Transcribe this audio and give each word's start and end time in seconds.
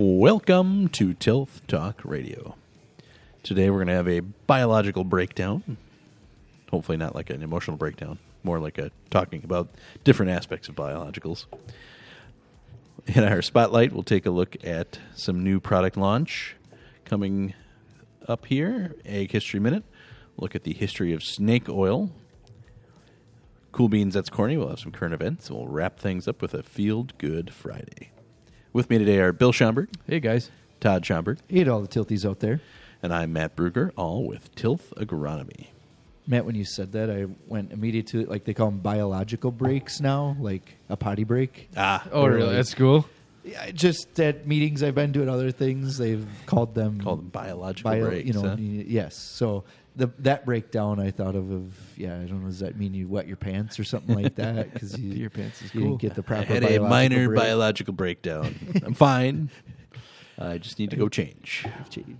Welcome 0.00 0.90
to 0.90 1.12
Tilth 1.12 1.66
Talk 1.66 2.02
Radio. 2.04 2.54
Today 3.42 3.68
we're 3.68 3.78
going 3.78 3.88
to 3.88 3.94
have 3.94 4.06
a 4.06 4.20
biological 4.20 5.02
breakdown. 5.02 5.76
Hopefully, 6.70 6.96
not 6.96 7.16
like 7.16 7.30
an 7.30 7.42
emotional 7.42 7.76
breakdown, 7.76 8.20
more 8.44 8.60
like 8.60 8.78
a 8.78 8.92
talking 9.10 9.42
about 9.42 9.70
different 10.04 10.30
aspects 10.30 10.68
of 10.68 10.76
biologicals. 10.76 11.46
In 13.08 13.24
our 13.24 13.42
spotlight, 13.42 13.92
we'll 13.92 14.04
take 14.04 14.24
a 14.24 14.30
look 14.30 14.56
at 14.64 15.00
some 15.16 15.42
new 15.42 15.58
product 15.58 15.96
launch 15.96 16.54
coming 17.04 17.54
up 18.28 18.46
here. 18.46 18.94
Egg 19.04 19.32
History 19.32 19.58
Minute. 19.58 19.82
Look 20.36 20.54
at 20.54 20.62
the 20.62 20.74
history 20.74 21.12
of 21.12 21.24
snake 21.24 21.68
oil. 21.68 22.12
Cool 23.72 23.88
Beans, 23.88 24.14
that's 24.14 24.30
corny. 24.30 24.56
We'll 24.56 24.68
have 24.68 24.78
some 24.78 24.92
current 24.92 25.14
events. 25.14 25.50
We'll 25.50 25.66
wrap 25.66 25.98
things 25.98 26.28
up 26.28 26.40
with 26.40 26.54
a 26.54 26.62
Field 26.62 27.18
Good 27.18 27.52
Friday. 27.52 28.12
With 28.78 28.90
me 28.90 28.98
today 28.98 29.18
are 29.18 29.32
Bill 29.32 29.50
Schomburg, 29.52 29.88
Hey 30.06 30.20
guys. 30.20 30.52
Todd 30.78 31.02
Schomburg, 31.02 31.38
Hate 31.48 31.66
all 31.66 31.80
the 31.80 31.88
tilties 31.88 32.24
out 32.24 32.38
there. 32.38 32.60
and 33.02 33.12
I'm 33.12 33.32
Matt 33.32 33.56
Bruger, 33.56 33.90
all 33.96 34.24
with 34.24 34.54
Tilth 34.54 34.94
Agronomy. 34.94 35.66
Matt, 36.28 36.44
when 36.46 36.54
you 36.54 36.64
said 36.64 36.92
that, 36.92 37.10
I 37.10 37.26
went 37.48 37.72
immediately 37.72 38.22
to 38.24 38.30
like 38.30 38.44
they 38.44 38.54
call 38.54 38.70
them 38.70 38.78
biological 38.78 39.50
breaks 39.50 39.98
now, 40.00 40.36
like 40.38 40.76
a 40.88 40.96
potty 40.96 41.24
break. 41.24 41.68
Ah, 41.76 42.06
Oh, 42.12 42.22
Or 42.22 42.30
really? 42.30 42.46
like- 42.46 42.54
That's 42.54 42.74
cool. 42.74 43.04
Yeah, 43.42 43.68
just 43.72 44.20
at 44.20 44.46
meetings 44.46 44.84
I've 44.84 44.94
been 44.94 45.12
to 45.14 45.22
and 45.22 45.30
other 45.30 45.50
things, 45.50 45.98
they've 45.98 46.24
called 46.46 46.76
them 46.76 47.00
called 47.00 47.18
them 47.18 47.28
biological 47.30 47.90
bio. 47.90 48.06
breaks. 48.06 48.28
you 48.28 48.32
know, 48.34 48.42
huh? 48.42 48.56
y- 48.56 48.84
yes. 48.86 49.16
So 49.16 49.64
the 49.98 50.06
that 50.20 50.46
breakdown 50.46 50.98
I 51.00 51.10
thought 51.10 51.34
of 51.34 51.50
of 51.50 51.74
yeah, 51.98 52.14
I 52.14 52.24
don't 52.24 52.40
know. 52.42 52.46
Does 52.46 52.60
that 52.60 52.78
mean 52.78 52.94
you 52.94 53.06
wet 53.08 53.26
your 53.26 53.36
pants 53.36 53.78
or 53.78 53.84
something 53.84 54.14
like 54.14 54.34
that? 54.36 54.72
Because 54.72 54.98
you 54.98 55.12
your 55.12 55.28
pants 55.30 55.60
is 55.60 55.74
you 55.74 55.82
cool. 55.82 55.96
get 55.98 56.14
the 56.14 56.22
proper. 56.22 56.50
I 56.52 56.54
had 56.54 56.64
a 56.64 56.78
minor 56.80 57.26
break. 57.28 57.38
biological 57.38 57.92
breakdown. 57.92 58.54
I'm 58.84 58.94
fine. 58.94 59.50
I 60.38 60.58
just 60.58 60.78
need 60.78 60.90
to 60.90 60.96
go 60.96 61.08
change. 61.08 61.66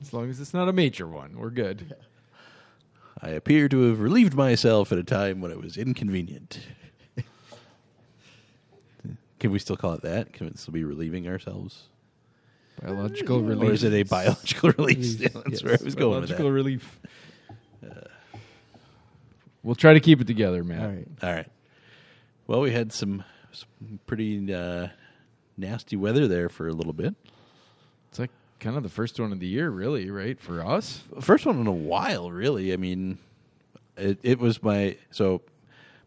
As 0.02 0.12
long 0.12 0.28
as 0.28 0.40
it's 0.40 0.52
not 0.52 0.68
a 0.68 0.72
major 0.72 1.06
one, 1.06 1.38
we're 1.38 1.50
good. 1.50 1.94
I 3.22 3.30
appear 3.30 3.68
to 3.68 3.80
have 3.88 4.00
relieved 4.00 4.34
myself 4.34 4.92
at 4.92 4.98
a 4.98 5.04
time 5.04 5.40
when 5.40 5.50
it 5.50 5.60
was 5.60 5.76
inconvenient. 5.76 6.60
Can 9.40 9.52
we 9.52 9.58
still 9.60 9.76
call 9.76 9.92
it 9.94 10.02
that? 10.02 10.32
Can 10.32 10.48
we 10.48 10.52
still 10.56 10.74
be 10.74 10.82
relieving 10.84 11.28
ourselves? 11.28 11.84
Biological 12.82 13.40
relief. 13.40 13.68
Or 13.70 13.72
is 13.72 13.84
it 13.84 13.92
a 13.92 14.02
biological 14.02 14.70
release? 14.78 15.14
Yeah, 15.16 15.28
that's 15.34 15.50
Yes. 15.50 15.62
where 15.64 15.74
I 15.80 15.84
was 15.84 15.94
going 15.94 16.20
with 16.20 16.28
Biological 16.30 16.50
relief. 16.50 16.98
We'll 19.62 19.74
try 19.74 19.94
to 19.94 20.00
keep 20.00 20.20
it 20.20 20.26
together, 20.26 20.64
man. 20.64 20.80
All 20.80 20.88
right. 20.88 21.08
All 21.22 21.32
right. 21.32 21.48
Well, 22.46 22.60
we 22.60 22.72
had 22.72 22.92
some, 22.92 23.24
some 23.52 23.98
pretty 24.06 24.52
uh, 24.52 24.88
nasty 25.56 25.96
weather 25.96 26.26
there 26.26 26.48
for 26.48 26.68
a 26.68 26.72
little 26.72 26.92
bit. 26.94 27.14
It's 28.08 28.18
like 28.18 28.30
kind 28.60 28.76
of 28.76 28.82
the 28.82 28.88
first 28.88 29.20
one 29.20 29.32
of 29.32 29.40
the 29.40 29.46
year, 29.46 29.70
really, 29.70 30.10
right? 30.10 30.40
For 30.40 30.64
us. 30.64 31.02
First 31.20 31.44
one 31.46 31.60
in 31.60 31.66
a 31.66 31.72
while, 31.72 32.30
really. 32.30 32.72
I 32.72 32.76
mean, 32.76 33.18
it, 33.96 34.18
it 34.22 34.38
was 34.38 34.62
my 34.62 34.96
so 35.10 35.42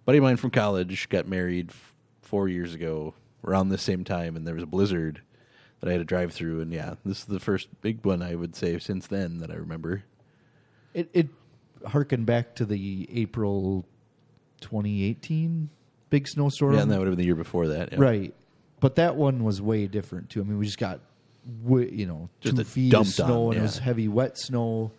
buddy 0.06 0.18
of 0.18 0.24
mine 0.24 0.38
from 0.38 0.50
college 0.50 1.10
got 1.10 1.28
married 1.28 1.70
f- 1.70 1.94
four 2.22 2.48
years 2.48 2.74
ago 2.74 3.14
around 3.46 3.70
the 3.70 3.78
same 3.78 4.04
time, 4.04 4.36
and 4.36 4.48
there 4.48 4.56
was 4.56 4.64
a 4.64 4.68
blizzard 4.68 5.22
that 5.80 5.90
I 5.90 5.92
had 5.94 6.00
to 6.00 6.06
drive 6.06 6.34
through, 6.34 6.62
and 6.62 6.72
yeah, 6.72 6.96
this 7.06 7.20
is 7.20 7.26
the 7.26 7.40
first 7.40 7.68
big 7.82 8.06
one 8.06 8.22
I 8.22 8.36
would 8.36 8.56
say 8.56 8.78
since 8.80 9.08
then 9.08 9.40
that 9.40 9.52
I 9.52 9.56
remember. 9.56 10.04
It 10.94 11.10
it 11.14 11.28
harkened 11.86 12.26
back 12.26 12.56
to 12.56 12.66
the 12.66 13.08
April 13.14 13.86
2018 14.62 15.70
big 16.10 16.28
snowstorm. 16.28 16.74
Yeah, 16.76 16.82
and 16.82 16.92
that 16.92 17.00
would 17.00 17.08
have 17.08 17.14
been 17.16 17.22
the 17.22 17.26
year 17.26 17.36
before 17.36 17.70
that. 17.70 17.94
yeah. 17.94 18.00
Right. 18.00 18.34
But 18.80 18.96
that 18.96 19.16
one 19.16 19.44
was 19.44 19.62
way 19.62 19.88
different 19.88 20.30
too. 20.30 20.42
I 20.42 20.44
mean, 20.44 20.58
we 20.58 20.66
just 20.66 20.78
got, 20.78 21.00
you 21.68 22.06
know, 22.06 22.30
Just 22.42 22.56
two 22.58 22.62
a 22.62 22.66
feet 22.66 22.94
of 22.94 23.08
snow, 23.08 23.48
on, 23.48 23.52
and 23.54 23.60
it 23.60 23.62
was 23.62 23.78
heavy, 23.78 24.08
wet 24.08 24.38
snow. 24.38 24.92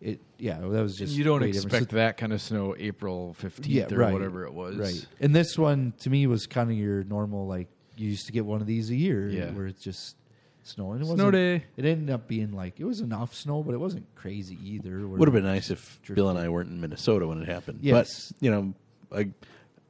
It, 0.00 0.20
yeah, 0.38 0.58
that 0.60 0.82
was 0.82 0.96
just. 0.96 1.12
you 1.14 1.24
don't 1.24 1.40
way 1.40 1.48
different. 1.52 1.66
expect 1.66 1.90
So- 1.90 1.96
that 1.96 2.16
kind 2.16 2.32
of 2.32 2.40
snow 2.40 2.74
April 2.78 3.36
15th 3.40 3.66
yeah, 3.66 3.86
or 3.92 3.96
right, 3.98 4.12
whatever 4.12 4.44
it 4.44 4.52
was. 4.54 4.76
Right. 4.76 5.06
And 5.20 5.34
this 5.34 5.58
one 5.58 5.92
to 6.00 6.10
me 6.10 6.26
was 6.26 6.46
kind 6.46 6.70
of 6.70 6.76
your 6.76 7.04
normal, 7.04 7.46
like 7.46 7.68
you 7.96 8.08
used 8.10 8.26
to 8.26 8.32
get 8.32 8.44
one 8.44 8.60
of 8.60 8.66
these 8.66 8.90
a 8.90 8.96
year, 8.96 9.28
Yeah. 9.28 9.50
where 9.50 9.66
it's 9.66 9.82
just 9.82 10.16
snowing. 10.64 11.00
It 11.00 11.06
Snow 11.06 11.30
day. 11.30 11.64
It 11.76 11.84
ended 11.84 12.10
up 12.10 12.26
being 12.26 12.52
like 12.52 12.80
it 12.80 12.84
was 12.84 13.00
enough 13.00 13.34
snow, 13.34 13.62
but 13.62 13.74
it 13.74 13.78
wasn't 13.78 14.06
crazy 14.14 14.58
either. 14.62 15.06
where 15.06 15.18
Would 15.18 15.28
have 15.28 15.34
been 15.34 15.44
nice 15.44 15.70
if 15.70 16.00
drifted. 16.02 16.14
Bill 16.16 16.30
and 16.30 16.38
I 16.38 16.48
weren't 16.48 16.70
in 16.70 16.80
Minnesota 16.80 17.26
when 17.26 17.40
it 17.40 17.48
happened. 17.48 17.80
Yes. 17.82 18.32
But, 18.32 18.42
you 18.44 18.50
know, 18.50 18.74
I, 19.12 19.30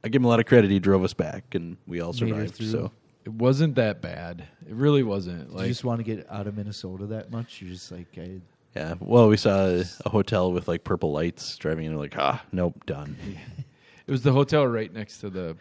I 0.03 0.09
give 0.09 0.21
him 0.21 0.27
a 0.27 0.29
lot 0.29 0.41
of 0.41 0.47
credit. 0.47 0.71
He 0.71 0.79
drove 0.79 1.03
us 1.05 1.15
back, 1.15 1.55
and 1.55 1.77
we 1.87 2.01
all 2.01 2.13
survived. 2.13 2.63
So, 2.63 2.93
It 3.25 3.33
wasn't 3.33 3.77
that 3.77 4.03
bad. 4.03 4.47
It 4.69 4.75
really 4.75 5.03
wasn't. 5.03 5.49
Did 5.49 5.55
Like 5.55 5.63
you 5.63 5.71
just 5.71 5.85
want 5.85 6.01
to 6.01 6.05
get 6.05 6.27
out 6.31 6.47
of 6.47 6.57
Minnesota 6.57 7.07
that 7.07 7.31
much? 7.31 7.63
You're 7.63 7.71
just 7.73 7.91
like, 7.91 8.09
I, 8.19 8.41
yeah. 8.77 8.95
Well, 9.01 9.29
we 9.29 9.37
saw 9.37 9.67
a, 9.67 9.85
a 10.05 10.11
hotel 10.11 10.53
with 10.53 10.69
like 10.69 10.85
purple 10.85 11.13
lights 11.13 11.57
driving 11.57 11.87
in. 11.87 11.93
and 11.93 11.99
we're 11.99 12.05
like, 12.05 12.19
ah, 12.19 12.43
nope, 12.53 12.85
done. 12.85 13.17
it 14.07 14.11
was 14.11 14.23
the 14.23 14.33
hotel 14.33 14.67
right 14.67 14.93
next 14.93 15.19
to 15.19 15.31
the 15.31 15.57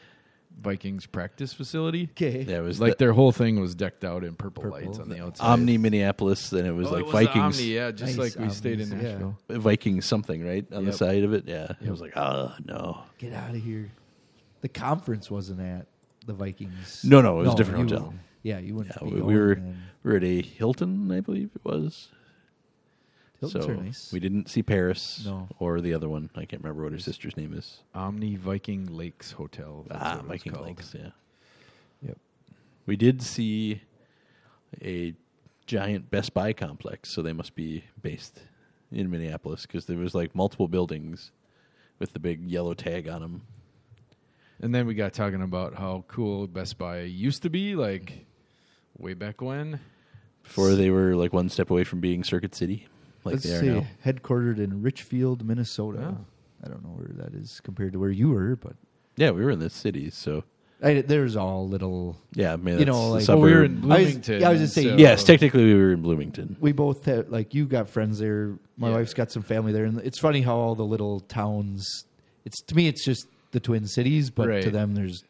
Vikings 0.62 1.06
practice 1.06 1.52
facility. 1.54 2.10
okay, 2.12 2.44
Yeah, 2.44 2.60
it 2.60 2.62
was 2.62 2.80
Like 2.80 2.92
like 2.92 2.98
their 2.98 3.12
whole 3.14 3.32
thing 3.32 3.60
was 3.60 3.76
decked 3.76 4.06
out 4.06 4.24
in 4.24 4.36
purple, 4.36 4.64
Purple. 4.64 4.80
lights 4.80 5.00
on 5.00 5.10
the 5.10 5.22
outside. 5.22 5.46
Omni 5.46 5.78
Minneapolis, 5.78 6.52
and 6.54 6.66
it 6.66 6.72
was 6.72 6.88
Oh, 6.88 6.92
like 6.92 7.00
it 7.02 7.06
was 7.06 7.12
the 7.14 7.26
Vikings, 7.26 7.60
Omni, 7.60 7.74
yeah, 7.74 7.92
just 7.92 8.18
Nice 8.18 8.36
like 8.38 8.46
we 8.48 8.54
stayed 8.54 8.80
in 8.80 8.92
Omnis, 8.94 9.04
yeah. 9.04 9.12
Nashville. 9.12 9.38
Vikings 9.50 10.06
something, 10.06 10.46
right 10.46 10.66
on 10.72 10.86
the 10.86 10.94
side 10.94 11.24
of 11.24 11.34
it. 11.34 11.46
Yeah, 11.48 11.74
it 11.82 11.90
was 11.90 12.00
like, 12.02 12.14
ah, 12.16 12.56
no, 12.66 13.00
get 13.18 13.34
out 13.34 13.50
of 13.56 13.62
here. 13.64 13.92
The 14.62 14.70
conference 14.70 15.30
wasn't 15.30 15.60
at 15.60 15.88
the 16.26 16.34
Vikings. 16.34 17.04
No, 17.04 17.20
no, 17.22 17.40
it 17.42 17.44
was 17.46 17.54
a 17.54 17.58
different 17.58 17.90
you- 17.90 17.96
hotel. 17.98 18.14
Yeah, 18.44 18.60
you 18.60 18.76
wouldn't. 18.76 18.96
yeah. 19.02 19.08
be 19.08 19.14
We, 19.16 19.20
going 19.22 19.26
we 19.34 19.40
were 19.40 19.56
then. 19.56 19.78
we 20.04 20.12
were 20.12 20.18
at 20.18 20.24
a 20.24 20.42
Hilton, 20.42 21.12
I 21.12 21.20
believe 21.22 21.50
it 21.56 21.62
was. 21.66 22.10
So 23.52 23.70
are 23.70 23.76
nice. 23.76 24.12
we 24.12 24.20
didn't 24.20 24.50
see 24.50 24.64
Paris 24.64 25.24
No. 25.26 25.48
or 25.60 25.82
the 25.82 25.94
other 25.94 26.10
one. 26.10 26.30
I 26.36 26.46
can't 26.46 26.64
remember 26.64 26.84
what 26.84 26.92
her 26.94 27.00
sister's 27.00 27.36
name 27.38 27.54
is. 27.54 27.82
Omni 27.94 28.36
Viking 28.36 28.86
Lakes 28.86 29.32
Hotel. 29.34 29.86
That's 29.88 30.02
ah, 30.04 30.14
it 30.14 30.18
was 30.24 30.28
Viking 30.28 30.54
called. 30.54 30.66
Lakes. 30.68 30.96
Yeah, 30.98 31.10
Yep. 32.06 32.18
we 32.86 32.96
did 32.96 33.22
see 33.22 33.82
a 34.82 35.14
giant 35.66 36.10
Best 36.12 36.34
Buy 36.34 36.54
complex, 36.54 37.10
so 37.10 37.22
they 37.22 37.34
must 37.34 37.56
be 37.56 37.84
based 38.02 38.42
in 38.92 39.10
Minneapolis 39.10 39.66
because 39.66 39.86
there 39.86 39.98
was 39.98 40.14
like 40.14 40.36
multiple 40.36 40.68
buildings 40.68 41.32
with 42.00 42.14
the 42.14 42.20
big 42.20 42.48
yellow 42.50 42.74
tag 42.74 43.08
on 43.08 43.22
them. 43.22 43.42
And 44.62 44.74
then 44.74 44.86
we 44.88 44.94
got 44.94 45.14
talking 45.14 45.42
about 45.42 45.76
how 45.76 46.06
cool 46.08 46.48
Best 46.48 46.78
Buy 46.78 47.02
used 47.02 47.42
to 47.44 47.50
be, 47.50 47.76
like 47.76 48.26
way 48.98 49.14
back 49.14 49.42
when. 49.42 49.80
Before 50.44 50.76
they 50.76 50.90
were 50.90 51.16
like 51.16 51.34
one 51.34 51.50
step 51.50 51.70
away 51.70 51.84
from 51.84 52.00
being 52.02 52.24
Circuit 52.24 52.54
City, 52.56 52.88
like 53.26 53.34
Let's 53.34 53.44
they 53.46 53.56
are 53.56 53.60
see, 53.62 53.68
now. 53.70 53.86
headquartered 54.06 54.58
in 54.60 54.82
Richfield, 54.82 55.46
Minnesota. 55.46 56.16
Oh. 56.18 56.26
I 56.66 56.70
don't 56.70 56.84
know 56.84 56.90
where 56.92 57.10
that 57.26 57.34
is 57.34 57.60
compared 57.62 57.94
to 57.94 58.00
where 58.00 58.10
you 58.10 58.30
were, 58.30 58.56
but 58.56 58.74
Yeah, 59.18 59.32
we 59.32 59.44
were 59.44 59.52
in 59.52 59.60
the 59.60 59.70
city, 59.70 60.10
so 60.10 60.44
I, 60.82 61.02
there's 61.02 61.36
all 61.36 61.68
little. 61.68 62.18
yeah, 62.34 62.54
I 62.54 62.56
mean, 62.58 62.80
You 62.80 62.86
know, 62.86 63.10
like- 63.12 63.28
Well, 63.28 63.40
we 63.40 63.52
were 63.54 63.66
suburb. 63.66 63.84
in 63.84 63.92
I 63.92 63.96
was- 63.98 64.06
Bloomington. 64.06 64.42
yeah, 64.42 64.50
I 64.50 64.52
was 64.52 64.62
just 64.62 64.74
saying- 64.74 64.88
so- 64.90 64.96
yes, 64.98 65.24
technically 65.24 65.66
we 65.66 65.76
were 65.76 65.92
in 65.94 66.02
Bloomington. 66.02 66.56
We 66.60 66.72
both 66.72 67.06
have 67.06 67.30
like 67.30 67.54
you 67.54 67.66
got 67.66 67.90
friends 67.90 68.20
there. 68.20 68.58
My 68.78 68.90
Yeah. 68.90 68.96
wife's 68.96 69.14
got 69.14 69.32
some 69.32 69.44
family 69.44 69.72
there, 69.74 69.86
and 69.86 70.00
it's 70.00 70.20
funny 70.20 70.42
how 70.42 70.56
all 70.58 70.76
the 70.76 70.86
little 70.86 71.20
towns. 71.22 72.06
It's 72.46 72.62
to 72.64 72.76
me, 72.76 72.88
it's 72.88 73.06
just 73.06 73.28
the 73.52 73.60
Twin 73.60 73.86
Cities, 73.88 74.30
but 74.30 74.62
to 74.64 74.72
them, 74.72 74.96
there's 74.96 75.24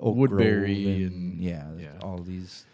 Oak 0.00 0.16
Woodbury 0.16 0.82
Grove 0.84 1.12
and- 1.12 1.40
yeah, 1.40 1.66
yeah. 1.78 1.88
all 2.02 2.18
these 2.18 2.66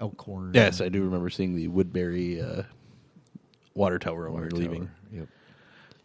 Elkhorn. 0.00 0.52
Yes, 0.54 0.80
I 0.80 0.88
do 0.90 1.02
remember 1.02 1.30
seeing 1.30 1.56
the 1.56 1.68
Woodbury 1.68 2.40
uh, 2.40 2.62
water 3.76 3.98
tower 3.98 4.24
when 4.30 4.42
Water 4.42 4.48
we 4.52 4.52
were 4.52 4.58
leaving. 4.70 4.86
tower. 4.86 4.94
Yep. 5.12 5.28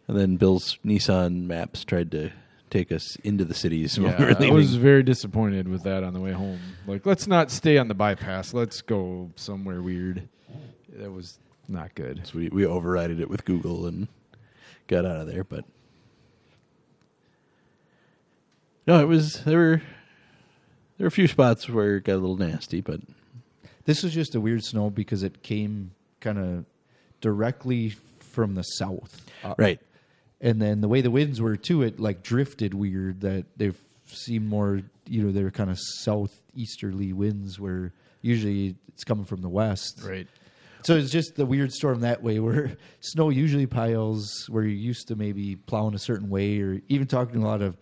And 0.08 0.16
then 0.18 0.36
Bill's 0.36 0.78
Nissan 0.84 1.44
Maps 1.46 1.84
tried 1.84 2.10
to 2.12 2.30
take 2.70 2.90
us 2.92 3.16
into 3.24 3.44
the 3.44 3.54
cities 3.54 3.98
when 3.98 4.16
we 4.16 4.24
were 4.24 4.30
Yeah, 4.30 4.36
I 4.36 4.40
leaving. 4.40 4.54
was 4.54 4.74
very 4.76 5.02
disappointed 5.02 5.68
with 5.68 5.82
that 5.84 6.02
on 6.04 6.12
the 6.14 6.20
way 6.20 6.32
home. 6.32 6.58
Like, 6.86 7.04
let's 7.06 7.26
not 7.26 7.50
stay 7.50 7.78
on 7.78 7.88
the 7.88 7.94
bypass. 7.94 8.52
Let's 8.54 8.80
go 8.82 9.30
somewhere 9.36 9.82
weird. 9.82 10.28
That 10.96 11.10
was 11.12 11.38
not 11.68 11.94
good. 11.94 12.26
So 12.26 12.38
we, 12.38 12.48
we 12.48 12.62
overrided 12.62 13.20
it 13.20 13.28
with 13.30 13.44
Google 13.44 13.86
and 13.86 14.08
got 14.88 15.04
out 15.06 15.16
of 15.18 15.26
there. 15.26 15.44
But 15.44 15.64
no, 18.86 19.00
it 19.00 19.06
was 19.06 19.44
there 19.44 19.58
were 19.58 19.76
there 20.98 21.04
were 21.04 21.08
a 21.08 21.10
few 21.10 21.28
spots 21.28 21.68
where 21.68 21.96
it 21.96 22.04
got 22.04 22.14
a 22.14 22.18
little 22.18 22.36
nasty, 22.36 22.80
but 22.80 23.00
This 23.84 24.02
was 24.02 24.12
just 24.12 24.34
a 24.34 24.40
weird 24.40 24.64
snow 24.64 24.90
because 24.90 25.22
it 25.22 25.42
came 25.42 25.92
kind 26.20 26.38
of 26.38 26.64
directly 27.22 27.96
from 28.18 28.54
the 28.54 28.62
south, 28.62 29.24
up. 29.42 29.58
right. 29.58 29.80
And 30.42 30.60
then 30.60 30.80
the 30.80 30.88
way 30.88 31.00
the 31.00 31.10
winds 31.10 31.40
were 31.40 31.56
too, 31.56 31.82
it 31.82 31.98
like 31.98 32.22
drifted 32.22 32.74
weird. 32.74 33.20
That 33.22 33.46
they 33.56 33.72
seemed 34.06 34.48
more, 34.48 34.82
you 35.06 35.22
know, 35.22 35.32
they're 35.32 35.50
kind 35.50 35.70
of 35.70 35.78
southeasterly 35.78 37.12
winds 37.12 37.58
where 37.58 37.94
usually 38.20 38.76
it's 38.88 39.04
coming 39.04 39.24
from 39.24 39.40
the 39.40 39.48
west. 39.48 40.00
Right. 40.04 40.26
So 40.84 40.96
it's 40.96 41.12
just 41.12 41.36
the 41.36 41.46
weird 41.46 41.72
storm 41.72 42.00
that 42.00 42.22
way 42.22 42.40
where 42.40 42.76
snow 43.00 43.30
usually 43.30 43.66
piles 43.66 44.46
where 44.48 44.64
you're 44.64 44.72
used 44.72 45.08
to 45.08 45.16
maybe 45.16 45.54
plowing 45.54 45.94
a 45.94 45.98
certain 45.98 46.28
way 46.28 46.60
or 46.60 46.80
even 46.88 47.06
talking 47.06 47.40
to 47.40 47.46
a 47.46 47.48
lot 47.48 47.62
of 47.62 47.76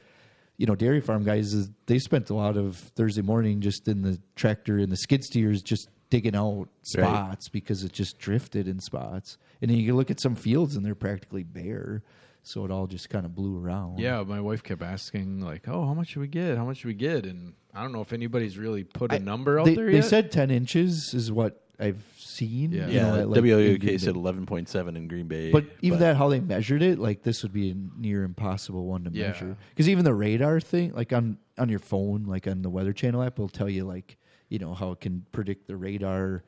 you 0.59 0.67
know 0.67 0.75
dairy 0.75 1.01
farm 1.01 1.25
guys 1.25 1.71
they 1.87 1.99
spent 1.99 2.29
a 2.29 2.35
lot 2.35 2.59
of 2.59 2.77
Thursday 2.77 3.23
morning 3.23 3.63
just 3.63 3.89
in 3.89 4.03
the 4.03 4.21
tractor 4.37 4.77
and 4.77 4.93
the 4.93 4.97
skid 4.97 5.25
steers 5.25 5.63
just 5.63 5.89
digging 6.11 6.37
out 6.37 6.69
spots 6.83 7.49
because 7.49 7.85
it 7.85 7.93
just 7.93 8.19
drifted 8.19 8.69
in 8.69 8.81
spots. 8.81 9.39
And 9.63 9.71
then 9.71 9.79
you 9.79 9.87
can 9.87 9.97
look 9.97 10.11
at 10.11 10.21
some 10.21 10.35
fields 10.35 10.77
and 10.77 10.85
they're 10.85 10.95
practically 10.95 11.43
bare. 11.45 12.03
So 12.43 12.65
it 12.65 12.71
all 12.71 12.87
just 12.87 13.11
kind 13.11 13.27
of 13.27 13.35
blew 13.35 13.59
around. 13.63 13.99
Yeah, 13.99 14.23
my 14.23 14.41
wife 14.41 14.63
kept 14.63 14.81
asking 14.83 15.41
like, 15.41 15.69
"Oh, 15.69 15.85
how 15.87 15.93
much 15.93 16.09
should 16.09 16.21
we 16.21 16.27
get? 16.29 16.57
How 16.57 16.65
much 16.65 16.79
should 16.79 16.87
we 16.89 16.95
get?" 16.95 17.27
And 17.27 17.53
I 17.75 17.83
don't 17.83 17.93
know 17.93 18.01
if 18.01 18.13
anybody's 18.15 18.57
really 18.57 18.83
put 18.83 19.13
a 19.13 19.17
I- 19.17 19.19
number 19.19 19.61
out 19.61 19.67
they, 19.67 19.75
there 19.75 19.91
they 19.93 20.01
said 20.01 20.33
10 20.33 20.51
inches 20.51 21.13
is 21.13 21.31
what 21.31 21.63
I've 21.79 22.03
seen. 22.17 22.73
Yeah. 22.73 22.87
you 22.89 22.95
Yeah, 22.95 23.03
know, 23.03 23.21
at, 23.21 23.29
like, 23.31 23.45
in 23.45 23.99
said 23.99 24.15
11.7 24.15 24.97
in 24.97 25.07
Green 25.07 25.29
Bay. 25.29 25.51
But 25.53 25.67
even 25.83 25.99
that, 26.01 26.17
how 26.17 26.29
they 26.31 26.41
measured 26.41 26.81
it, 26.83 26.99
like 26.99 27.23
this 27.23 27.43
would 27.43 27.53
be 27.53 27.71
a 27.73 27.75
near 28.01 28.25
impossible 28.25 28.87
one 28.87 29.05
to 29.05 29.11
Yeah. 29.13 29.29
measure. 29.29 29.57
Because 29.71 29.89
even 29.91 30.05
the 30.07 30.15
radar 30.15 30.61
thing, 30.61 30.93
like 30.95 31.13
on 31.13 31.37
on 31.59 31.69
your 31.69 31.79
phone, 31.79 32.25
like 32.25 32.49
on 32.49 32.63
the 32.63 32.71
Weather 32.71 32.95
Channel 32.95 33.23
app, 33.23 33.39
will 33.39 33.49
tell 33.51 33.69
you 33.69 33.85
like 33.85 34.17
you 34.51 34.59
know 34.59 34.75
how 34.75 34.91
it 34.91 35.01
can 35.01 35.25
predict 35.33 35.67
the 35.67 35.77
radar 35.77 36.45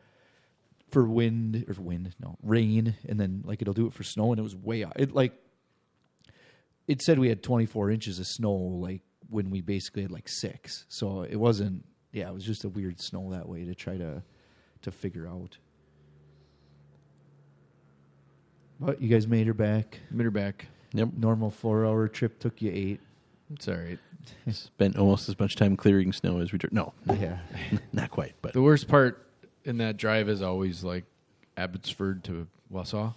for 0.91 1.05
wind 1.05 1.65
or 1.67 1.83
wind, 1.83 2.15
no 2.21 2.37
rain, 2.43 2.95
and 3.09 3.19
then 3.19 3.43
like 3.47 3.63
it'll 3.63 3.73
do 3.73 3.87
it 3.87 3.95
for 3.95 4.03
snow, 4.03 4.31
and 4.31 4.39
it 4.39 4.43
was 4.43 4.55
way 4.55 4.85
out. 4.85 4.93
It 4.97 5.15
like 5.15 5.33
it 6.87 7.01
said 7.01 7.19
we 7.19 7.29
had 7.29 7.43
24 7.43 7.91
inches 7.91 8.19
of 8.19 8.27
snow, 8.27 8.53
like 8.53 9.01
when 9.31 9.51
we 9.51 9.63
basically 9.63 10.03
had 10.03 10.11
like 10.11 10.29
six. 10.29 10.85
So 10.89 11.23
it 11.23 11.37
wasn't. 11.37 11.85
Yeah, 12.13 12.29
it 12.29 12.35
was 12.35 12.45
just 12.45 12.65
a 12.65 12.69
weird 12.69 13.01
snow 13.01 13.31
that 13.31 13.49
way 13.49 13.65
to 13.65 13.75
try 13.75 13.97
to 13.97 14.23
to 14.83 14.91
figure 14.91 15.27
out. 15.27 15.57
But 18.79 19.01
you 19.01 19.09
guys 19.09 19.27
made 19.27 19.47
her 19.47 19.55
back. 19.55 20.01
made 20.11 20.25
her 20.25 20.31
back. 20.31 20.67
Yep. 20.93 21.11
Normal 21.17 21.51
four 21.51 21.87
hour 21.87 22.09
trip 22.09 22.39
took 22.39 22.61
you 22.61 22.71
eight. 22.71 23.01
It's 23.55 23.69
all 23.69 23.77
right. 23.77 23.99
Spent 24.51 24.97
almost 24.97 25.29
as 25.29 25.39
much 25.39 25.57
time 25.57 25.77
clearing 25.77 26.13
snow 26.13 26.41
as 26.41 26.53
we 26.53 26.59
did. 26.59 26.73
No, 26.73 26.93
Yeah. 27.07 27.39
not 27.93 28.11
quite. 28.11 28.35
But 28.43 28.53
The 28.53 28.63
worst 28.63 28.89
part 28.89 29.27
in 29.65 29.79
that 29.79 29.97
drive 29.97 30.29
is 30.29 30.43
always 30.43 30.83
like 30.85 31.05
Abbotsford 31.57 32.25
to 32.25 32.47
Wausau. 32.73 33.15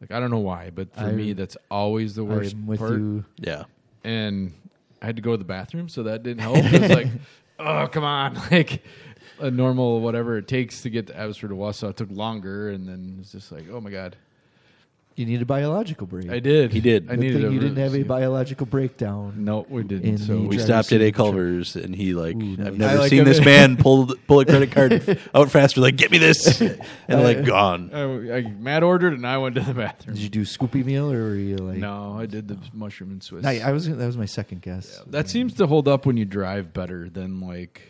Like 0.00 0.10
I 0.10 0.18
don't 0.20 0.30
know 0.30 0.38
why, 0.38 0.70
but 0.74 0.94
for 0.94 1.04
I- 1.04 1.12
me 1.12 1.32
that's 1.34 1.56
always 1.70 2.14
the 2.14 2.24
worst 2.24 2.54
I'm 2.54 2.66
with 2.66 2.78
part. 2.80 2.92
you. 2.92 3.24
yeah, 3.36 3.64
And 4.02 4.52
I 5.02 5.06
had 5.06 5.16
to 5.16 5.22
go 5.22 5.32
to 5.32 5.36
the 5.36 5.44
bathroom, 5.44 5.88
so 5.88 6.04
that 6.04 6.22
didn't 6.22 6.40
help. 6.40 6.56
It 6.58 6.80
was 6.80 6.90
like, 6.90 7.08
oh 7.58 7.86
come 7.90 8.04
on, 8.04 8.34
like 8.50 8.82
a 9.38 9.50
normal 9.50 10.00
whatever 10.00 10.38
it 10.38 10.48
takes 10.48 10.82
to 10.82 10.90
get 10.90 11.06
to 11.08 11.16
Abbotsford 11.18 11.50
to 11.50 11.56
Wausau 11.56 11.94
took 11.94 12.10
longer, 12.10 12.70
and 12.70 12.88
then 12.88 13.18
it's 13.20 13.32
just 13.32 13.52
like, 13.52 13.64
oh 13.70 13.80
my 13.80 13.90
god, 13.90 14.16
You 15.20 15.26
need 15.26 15.42
a 15.42 15.44
biological 15.44 16.06
break. 16.06 16.30
I 16.30 16.38
did. 16.38 16.72
He 16.72 16.80
did. 16.80 17.04
I 17.10 17.10
Good 17.10 17.20
needed 17.20 17.42
thing 17.42 17.50
a 17.50 17.52
you 17.52 17.60
didn't 17.60 17.76
have 17.76 17.94
a 17.94 18.04
biological 18.04 18.64
breakdown. 18.64 19.44
No, 19.44 19.66
we 19.68 19.82
didn't. 19.82 20.08
In 20.08 20.16
so 20.16 20.32
the 20.32 20.40
we 20.40 20.56
driver's 20.56 20.64
stopped 20.64 20.92
at 20.92 21.02
of 21.02 21.08
A. 21.08 21.12
Culver's, 21.12 21.76
and 21.76 21.94
he 21.94 22.14
like, 22.14 22.36
Ooh, 22.36 22.56
nice. 22.56 22.66
I've 22.66 22.74
I 22.74 22.76
never 22.78 22.98
like 23.00 23.10
seen 23.10 23.20
it. 23.20 23.24
this 23.24 23.44
man 23.44 23.76
pull 23.76 24.06
pull 24.26 24.40
a 24.40 24.46
credit 24.46 24.72
card 24.72 25.18
out 25.34 25.50
faster. 25.50 25.82
Like, 25.82 25.96
get 25.96 26.10
me 26.10 26.16
this, 26.16 26.62
and 26.62 26.80
like 27.08 27.36
uh, 27.36 27.42
gone. 27.42 27.90
I, 27.92 28.36
I, 28.38 28.40
Matt 28.42 28.82
ordered, 28.82 29.12
and 29.12 29.26
I 29.26 29.36
went 29.36 29.56
to 29.56 29.60
the 29.60 29.74
bathroom. 29.74 30.16
Did 30.16 30.22
you 30.22 30.30
do 30.30 30.40
Scoopie 30.46 30.86
meal 30.86 31.12
or 31.12 31.20
were 31.20 31.34
you 31.34 31.58
like? 31.58 31.76
no, 31.76 32.16
I 32.18 32.24
did 32.24 32.48
the 32.48 32.56
mushroom 32.72 33.10
and 33.10 33.22
Swiss. 33.22 33.42
No, 33.42 33.50
I 33.50 33.72
was. 33.72 33.90
That 33.94 34.06
was 34.06 34.16
my 34.16 34.24
second 34.24 34.62
guess. 34.62 35.02
That 35.08 35.28
seems 35.28 35.52
to 35.56 35.66
hold 35.66 35.86
up 35.86 36.06
when 36.06 36.16
you 36.16 36.24
drive 36.24 36.72
better 36.72 37.10
than 37.10 37.42
like 37.42 37.89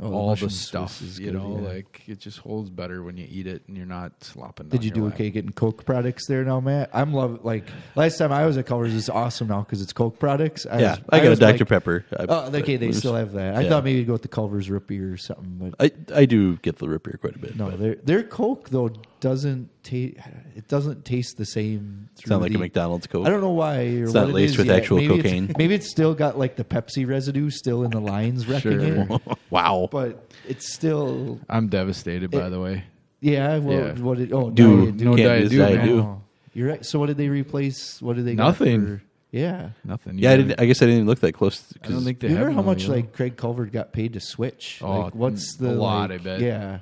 Oh, 0.00 0.12
all 0.12 0.26
the 0.26 0.30
mushroom 0.32 0.50
stuff. 0.50 1.02
Is 1.02 1.18
You 1.18 1.32
good, 1.32 1.34
know, 1.40 1.58
yeah. 1.62 1.68
like 1.74 2.02
it 2.06 2.20
just 2.20 2.38
holds 2.38 2.70
better 2.70 3.02
when 3.02 3.16
you 3.16 3.26
eat 3.28 3.46
it 3.46 3.62
and 3.66 3.76
you're 3.76 3.84
not 3.86 4.12
slopping. 4.22 4.68
Did 4.68 4.84
you 4.84 4.90
your 4.90 4.94
do 4.94 5.04
lap. 5.06 5.14
okay 5.14 5.30
getting 5.30 5.50
Coke 5.52 5.84
products 5.84 6.26
there 6.28 6.44
now, 6.44 6.60
Matt? 6.60 6.90
I'm 6.92 7.12
love 7.12 7.44
like 7.44 7.64
last 7.96 8.16
time 8.18 8.30
I 8.32 8.46
was 8.46 8.56
at 8.56 8.66
Culver's. 8.66 8.94
It's 8.94 9.08
awesome 9.08 9.48
now 9.48 9.60
because 9.62 9.82
it's 9.82 9.92
Coke 9.92 10.18
products. 10.18 10.66
I 10.66 10.78
yeah, 10.80 10.90
was- 10.90 11.00
I 11.10 11.18
got 11.20 11.32
a 11.32 11.36
Dr 11.36 11.58
like- 11.58 11.68
Pepper. 11.68 12.04
I, 12.16 12.26
Oh, 12.28 12.50
okay, 12.54 12.76
they 12.76 12.86
was- 12.88 12.98
still 12.98 13.14
have 13.14 13.32
that. 13.32 13.56
I 13.56 13.62
yeah. 13.62 13.68
thought 13.68 13.84
maybe 13.84 13.98
you'd 13.98 14.06
go 14.06 14.12
with 14.12 14.22
the 14.22 14.28
Culver's 14.28 14.70
root 14.70 14.86
beer 14.86 15.12
or 15.12 15.16
something, 15.16 15.56
but 15.58 15.74
I 15.80 15.90
I 16.20 16.24
do 16.26 16.56
get 16.58 16.76
the 16.78 16.88
root 16.88 17.02
beer 17.02 17.18
quite 17.20 17.34
a 17.34 17.38
bit. 17.40 17.56
no, 17.56 17.70
but 17.70 17.80
their 17.80 17.94
their 17.96 18.22
Coke 18.22 18.68
though 18.70 18.90
doesn't 19.20 19.68
taste. 19.82 20.16
It 20.56 20.68
doesn't 20.68 21.04
taste 21.04 21.36
the 21.36 21.44
same. 21.46 22.08
it's 22.12 22.26
not 22.28 22.36
through 22.38 22.48
like 22.48 22.54
a 22.54 22.58
McDonald's 22.58 23.06
Coke. 23.06 23.26
I 23.26 23.30
don't 23.30 23.40
know 23.40 23.50
why. 23.52 23.78
Or 23.78 24.04
It's 24.04 24.14
what 24.14 24.20
not 24.22 24.28
it 24.30 24.32
laced 24.34 24.52
is 24.52 24.58
with 24.58 24.66
yet. 24.68 24.76
actual 24.76 24.96
maybe 24.98 25.14
it's- 25.18 25.22
cocaine. 25.24 25.54
maybe 25.58 25.74
it's 25.74 25.88
still 25.90 26.14
got 26.14 26.38
like 26.38 26.56
the 26.56 26.64
Pepsi 26.64 27.06
residue 27.06 27.50
still 27.50 27.84
in 27.84 27.90
the 27.90 28.00
lines 28.00 28.46
wrecking 28.46 28.80
Sure. 28.80 29.06
it, 29.10 29.38
wow. 29.50 29.88
but 29.90 30.30
it's 30.46 30.72
still. 30.72 31.40
I'm 31.48 31.68
devastated, 31.68 32.30
by 32.30 32.46
It- 32.46 32.50
the 32.50 32.60
way. 32.60 32.84
Yeah, 33.20 33.58
well, 33.58 33.78
Yeah. 33.78 33.92
what 34.02 34.18
did 34.18 34.32
oh 34.32 34.50
Do 34.50 34.92
No 34.92 35.16
Diet 35.16 35.50
do 35.50 35.58
Diet 35.58 35.76
man. 35.78 35.88
Oh, 36.00 36.22
you're 36.54 36.68
right. 36.68 36.86
So 36.86 36.98
what 37.00 37.06
did 37.06 37.16
they 37.16 37.28
replace? 37.28 38.00
What 38.00 38.14
did 38.16 38.24
they 38.26 38.34
got 38.36 38.44
Nothing. 38.44 38.86
for- 38.98 39.02
yeah. 39.32 39.70
Nothing. 39.84 40.18
Yeah, 40.18 40.30
I 40.32 40.36
didn't. 40.36 40.60
I 40.60 40.64
guess 40.66 40.80
I 40.82 40.86
didn't 40.86 41.06
look 41.06 41.18
that 41.20 41.32
close. 41.32 41.62
I 41.82 41.88
don't 41.88 42.02
think 42.02 42.20
they 42.20 42.28
You 42.28 42.34
remember 42.36 42.54
how 42.54 42.62
much 42.62 42.84
you 42.84 42.90
like 42.90 43.12
Craig 43.12 43.36
Culver 43.36 43.66
got 43.66 43.92
paid 43.92 44.12
to 44.14 44.20
switch? 44.20 44.78
Oh, 44.82 45.00
like, 45.00 45.14
what's 45.14 45.56
a 45.56 45.64
the 45.64 45.72
lot, 45.72 46.10
like- 46.10 46.20
I 46.20 46.24
bet. 46.24 46.40
Yeah, 46.40 46.78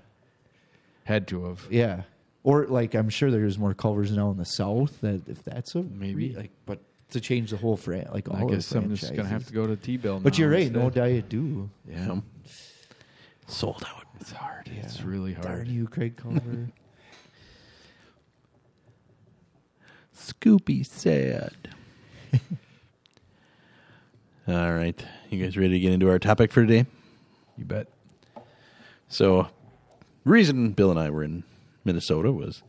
had 1.04 1.26
to 1.28 1.44
have. 1.46 1.66
yeah. 1.70 2.02
Or 2.46 2.64
like 2.66 2.94
I'm 2.94 3.08
sure 3.08 3.32
there's 3.32 3.58
more 3.58 3.74
Culvers 3.74 4.12
now 4.12 4.30
in 4.30 4.36
the 4.36 4.44
South. 4.44 5.00
That 5.00 5.28
if 5.28 5.42
that's 5.42 5.74
a 5.74 5.82
Maybe. 5.82 6.32
like, 6.32 6.52
but 6.64 6.78
to 7.10 7.20
change 7.20 7.50
the 7.50 7.56
whole 7.56 7.76
fran 7.76 8.08
like 8.12 8.28
all 8.28 8.36
I 8.36 8.42
of 8.42 8.50
guess 8.50 8.68
the 8.68 8.78
I'm 8.78 8.94
just 8.94 9.14
gonna 9.16 9.28
have 9.28 9.46
to 9.48 9.52
go 9.52 9.66
to 9.66 9.74
T 9.76 9.96
Bell. 9.96 10.20
But 10.20 10.38
you're 10.38 10.48
right. 10.50 10.70
No 10.70 10.88
Diet 10.88 11.28
Dew. 11.28 11.68
Yeah, 11.88 12.06
Yeah. 12.06 12.20
sold 13.48 13.82
out. 13.88 14.04
it's 14.20 14.30
hard. 14.30 14.70
It's 14.80 14.98
Yeah. 15.00 15.06
really 15.06 15.34
Darn 15.34 15.44
hard. 15.46 15.68
you, 15.68 15.88
Craig 15.88 16.16
Culver. 16.16 16.68
Scoopie 20.16 20.86
sad. 20.86 21.52
All 24.48 24.72
right, 24.72 25.04
you 25.30 25.42
guys 25.44 25.56
ready 25.58 25.72
to 25.72 25.80
get 25.80 25.92
into 25.92 26.08
our 26.08 26.18
topic 26.20 26.52
for 26.52 26.64
today? 26.64 26.86
You 27.58 27.64
bet. 27.64 27.88
So, 29.08 29.48
reason 30.24 30.70
Bill 30.72 30.90
and 30.92 31.00
I 31.00 31.10
were 31.10 31.24
in 31.24 31.42
Minnesota 31.86 32.32
was 32.32 32.62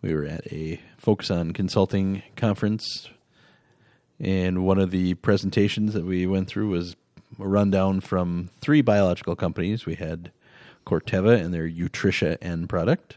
we 0.00 0.14
were 0.14 0.24
at 0.24 0.50
a 0.52 0.80
Focus 0.98 1.30
on 1.30 1.52
Consulting 1.52 2.22
conference, 2.34 3.08
and 4.18 4.64
one 4.64 4.78
of 4.78 4.90
the 4.90 5.14
presentations 5.14 5.92
that 5.94 6.04
we 6.04 6.26
went 6.26 6.48
through 6.48 6.68
was 6.70 6.96
a 7.38 7.46
rundown 7.46 8.00
from 8.00 8.50
three 8.60 8.80
biological 8.82 9.36
companies. 9.36 9.86
We 9.86 9.94
had 9.94 10.32
Corteva 10.86 11.40
and 11.40 11.54
their 11.54 11.68
Utrisha 11.68 12.36
N 12.42 12.66
product, 12.66 13.16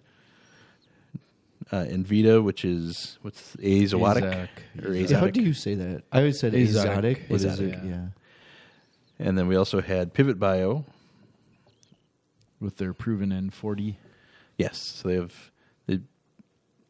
uh, 1.71 1.85
Envita, 1.85 2.43
which 2.43 2.63
is 2.63 3.17
what's 3.21 3.55
azotic 3.63 4.23
Azac. 4.23 4.49
or 4.85 4.91
azotic. 4.91 5.19
How 5.19 5.27
do 5.29 5.41
you 5.41 5.53
say 5.53 5.73
that? 5.75 6.03
I 6.11 6.19
always 6.19 6.39
said 6.39 6.53
Azotic. 6.53 6.59
exotic. 7.17 7.23
What 7.27 7.35
is 7.37 7.45
Azotic, 7.45 7.73
it? 7.73 7.79
yeah. 7.85 7.89
Yeah. 7.89 8.07
And 9.17 9.37
then 9.37 9.47
we 9.47 9.55
also 9.55 9.81
had 9.81 10.13
Pivot 10.13 10.37
Bio. 10.39 10.85
With 12.61 12.77
their 12.77 12.93
proven 12.93 13.31
N40. 13.31 13.95
Yes, 14.57 14.77
so 14.77 15.07
they 15.09 15.15
have. 15.15 15.51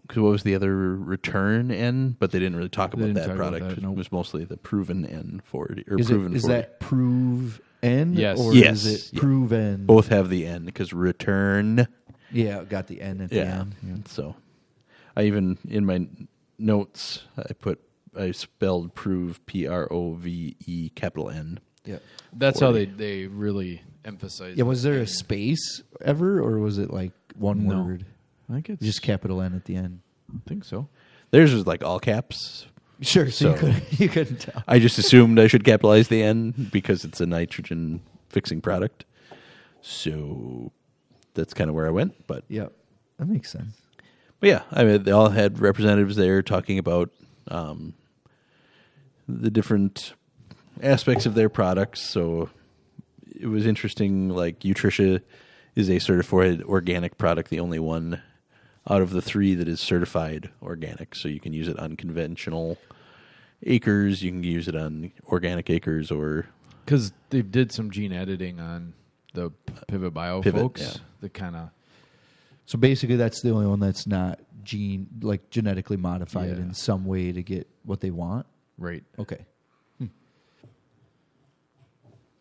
Because 0.07 0.21
what 0.21 0.29
was 0.31 0.43
the 0.43 0.53
other 0.53 0.95
return 0.95 1.71
N? 1.71 2.15
But 2.19 2.29
they 2.29 2.37
didn't 2.37 2.55
really 2.57 2.69
talk 2.69 2.91
They 2.91 2.97
about 2.97 3.05
didn't 3.07 3.15
that 3.15 3.25
talk 3.27 3.35
about 3.37 3.51
product. 3.53 3.75
that, 3.77 3.81
nope. 3.81 3.93
It 3.93 3.97
was 3.97 4.11
mostly 4.11 4.45
the 4.45 4.55
proven 4.57 5.03
N 5.03 5.41
forty 5.43 5.83
or 5.89 5.99
Is, 5.99 6.09
proven 6.09 6.33
it, 6.33 6.35
is 6.35 6.41
40. 6.43 6.53
that 6.53 6.79
prove 6.79 7.59
N? 7.81 8.13
Yes. 8.13 8.39
Or 8.39 8.53
Yes. 8.53 8.85
is 8.85 9.09
it 9.09 9.13
Yeah. 9.15 9.19
proven? 9.21 9.85
Both 9.87 10.09
have 10.09 10.29
the 10.29 10.45
N 10.45 10.63
because 10.65 10.93
return. 10.93 11.87
Yeah, 12.31 12.63
got 12.65 12.85
the 12.85 13.01
N 13.01 13.19
at 13.21 13.31
the 13.31 13.37
Yeah. 13.37 13.61
end. 13.61 13.75
Yeah. 13.81 13.95
So, 14.05 14.35
I 15.17 15.23
even 15.23 15.57
in 15.67 15.87
my 15.87 16.07
notes 16.59 17.23
I 17.37 17.53
put 17.53 17.81
I 18.15 18.29
spelled 18.29 18.93
prove 18.93 19.43
P 19.47 19.65
R 19.65 19.91
O 19.91 20.13
V 20.13 20.55
E 20.67 20.89
capital 20.93 21.31
N. 21.31 21.59
Yeah. 21.83 21.97
That's 22.31 22.59
how 22.59 22.71
they 22.71 22.85
they 22.85 23.25
really 23.25 23.81
emphasize. 24.03 24.55
Yeah, 24.55 24.65
was 24.65 24.83
there 24.83 24.99
a 24.99 25.07
space 25.07 25.81
ever, 26.01 26.39
or 26.39 26.59
was 26.59 26.77
it 26.77 26.91
like 26.91 27.11
one 27.37 27.67
No. 27.67 27.83
word? 27.83 28.05
I 28.49 28.53
think 28.53 28.69
it's 28.69 28.83
Just 28.83 29.01
capital 29.01 29.41
N 29.41 29.55
at 29.55 29.65
the 29.65 29.75
end. 29.75 30.01
I 30.33 30.37
think 30.47 30.63
so. 30.65 30.87
Theirs 31.31 31.53
was 31.53 31.65
like 31.67 31.83
all 31.83 31.99
caps. 31.99 32.67
Sure, 33.01 33.29
so, 33.29 33.51
you, 33.51 33.55
couldn't, 33.57 33.99
you 33.99 34.09
couldn't 34.09 34.37
tell. 34.39 34.63
I 34.67 34.79
just 34.79 34.97
assumed 34.97 35.37
I 35.39 35.47
should 35.47 35.65
capitalize 35.65 36.07
the 36.07 36.23
N 36.23 36.69
because 36.71 37.03
it's 37.03 37.19
a 37.19 37.25
nitrogen 37.25 38.01
fixing 38.29 38.61
product. 38.61 39.03
So 39.81 40.71
that's 41.33 41.53
kind 41.53 41.69
of 41.69 41.75
where 41.75 41.87
I 41.87 41.89
went. 41.89 42.25
But 42.27 42.45
yeah, 42.47 42.67
that 43.17 43.27
makes 43.27 43.51
sense. 43.51 43.75
But 44.39 44.49
yeah, 44.49 44.61
I 44.71 44.83
mean, 44.83 45.03
they 45.03 45.11
all 45.11 45.29
had 45.29 45.59
representatives 45.59 46.15
there 46.15 46.41
talking 46.41 46.77
about 46.79 47.09
um, 47.49 47.93
the 49.27 49.49
different 49.51 50.13
aspects 50.81 51.25
of 51.25 51.35
their 51.35 51.49
products. 51.49 52.01
So 52.01 52.49
it 53.39 53.47
was 53.47 53.65
interesting. 53.65 54.29
Like 54.29 54.59
Utrisha 54.61 55.21
is 55.75 55.89
a 55.89 55.99
certified 55.99 56.61
organic 56.63 57.17
product, 57.17 57.49
the 57.49 57.59
only 57.59 57.79
one 57.79 58.21
out 58.89 59.01
of 59.01 59.09
the 59.11 59.21
three 59.21 59.55
that 59.55 59.67
is 59.67 59.79
certified 59.79 60.49
organic. 60.61 61.15
So 61.15 61.27
you 61.27 61.39
can 61.39 61.53
use 61.53 61.67
it 61.67 61.77
on 61.79 61.95
conventional 61.97 62.77
acres, 63.63 64.21
you 64.23 64.31
can 64.31 64.43
use 64.43 64.67
it 64.67 64.75
on 64.75 65.11
organic 65.27 65.69
acres, 65.69 66.11
or 66.11 66.47
Because 66.85 67.11
they 67.29 67.41
did 67.41 67.71
some 67.71 67.89
gene 67.91 68.13
editing 68.13 68.59
on 68.59 68.93
the 69.33 69.51
Pivot 69.87 70.13
Bio 70.13 70.41
Pivot, 70.41 70.61
folks. 70.61 70.81
yeah. 70.81 70.93
The 71.21 71.29
kind 71.29 71.55
of 71.55 71.69
So 72.65 72.77
basically, 72.77 73.15
that's 73.15 73.41
the 73.41 73.49
only 73.51 73.65
one 73.67 73.79
that's 73.79 74.05
not 74.07 74.39
gene 74.63 75.07
like 75.21 75.49
genetically 75.49 75.97
modified 75.97 76.49
Yeah. 76.51 76.63
in 76.63 76.73
some 76.73 77.05
way 77.05 77.31
to 77.31 77.43
get 77.43 77.67
what 77.83 77.99
they 78.01 78.11
want. 78.11 78.45
right. 78.77 79.03
Okay. 79.19 79.45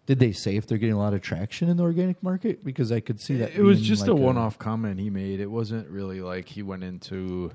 Did 0.06 0.18
they 0.18 0.32
say 0.32 0.56
if 0.56 0.66
they're 0.66 0.78
getting 0.78 0.94
a 0.94 0.99
lot 0.99 1.14
of 1.14 1.23
traction 1.23 1.68
in 1.68 1.76
the 1.78 1.82
organic 1.82 2.23
market? 2.23 2.62
Because 2.62 2.92
I 2.92 3.00
could 3.00 3.20
see 3.20 3.37
that 3.38 3.54
It 3.54 3.62
was 3.62 3.80
just 3.80 4.02
like 4.02 4.11
a 4.11 4.14
one-off 4.14 4.58
comment 4.58 5.00
he 5.00 5.08
made. 5.08 5.40
It 5.40 5.50
wasn't 5.50 5.88
really 5.88 6.20
like 6.20 6.46
he 6.46 6.62
went 6.62 6.84
into, 6.84 7.52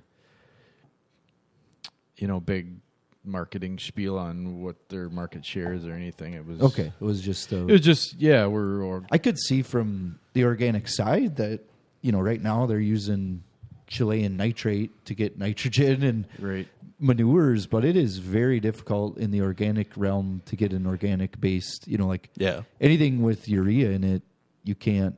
you 2.17 2.27
know, 2.27 2.39
big 2.39 2.77
marketing 3.23 3.77
spiel 3.77 4.17
on 4.17 4.61
what 4.61 4.89
their 4.89 5.09
market 5.09 5.45
shares 5.45 5.85
or 5.85 5.93
anything. 5.93 6.33
It 6.33 6.45
was 6.45 6.61
Okay, 6.61 6.91
it 6.99 7.03
was 7.03 7.21
just. 7.21 7.51
A, 7.51 7.57
It 7.57 7.71
was 7.71 7.81
just 7.81 8.15
yeah, 8.19 8.47
we're 8.47 8.83
or, 8.83 9.03
I 9.11 9.19
could 9.19 9.37
see 9.37 9.61
from 9.61 10.19
the 10.33 10.45
organic 10.45 10.87
side 10.87 11.35
that 11.35 11.61
you 12.01 12.11
know 12.11 12.19
right 12.19 12.41
now 12.41 12.65
they're 12.65 12.79
using 12.79 13.43
Chilean 13.89 14.37
nitrate 14.37 14.91
to 15.05 15.13
get 15.15 15.37
nitrogen 15.37 16.03
and 16.03 16.25
right. 16.39 16.67
manures, 16.99 17.67
but 17.67 17.83
it 17.83 17.95
is 17.97 18.19
very 18.19 18.59
difficult 18.59 19.17
in 19.17 19.31
the 19.31 19.41
organic 19.41 19.87
realm 19.97 20.41
to 20.45 20.55
get 20.55 20.71
an 20.73 20.85
organic 20.87 21.41
based. 21.41 21.87
You 21.87 21.97
know, 21.97 22.07
like 22.07 22.29
Yeah. 22.37 22.61
anything 22.79 23.21
with 23.21 23.49
urea 23.49 23.89
in 23.91 24.03
it, 24.03 24.21
you 24.63 24.75
can't. 24.75 25.15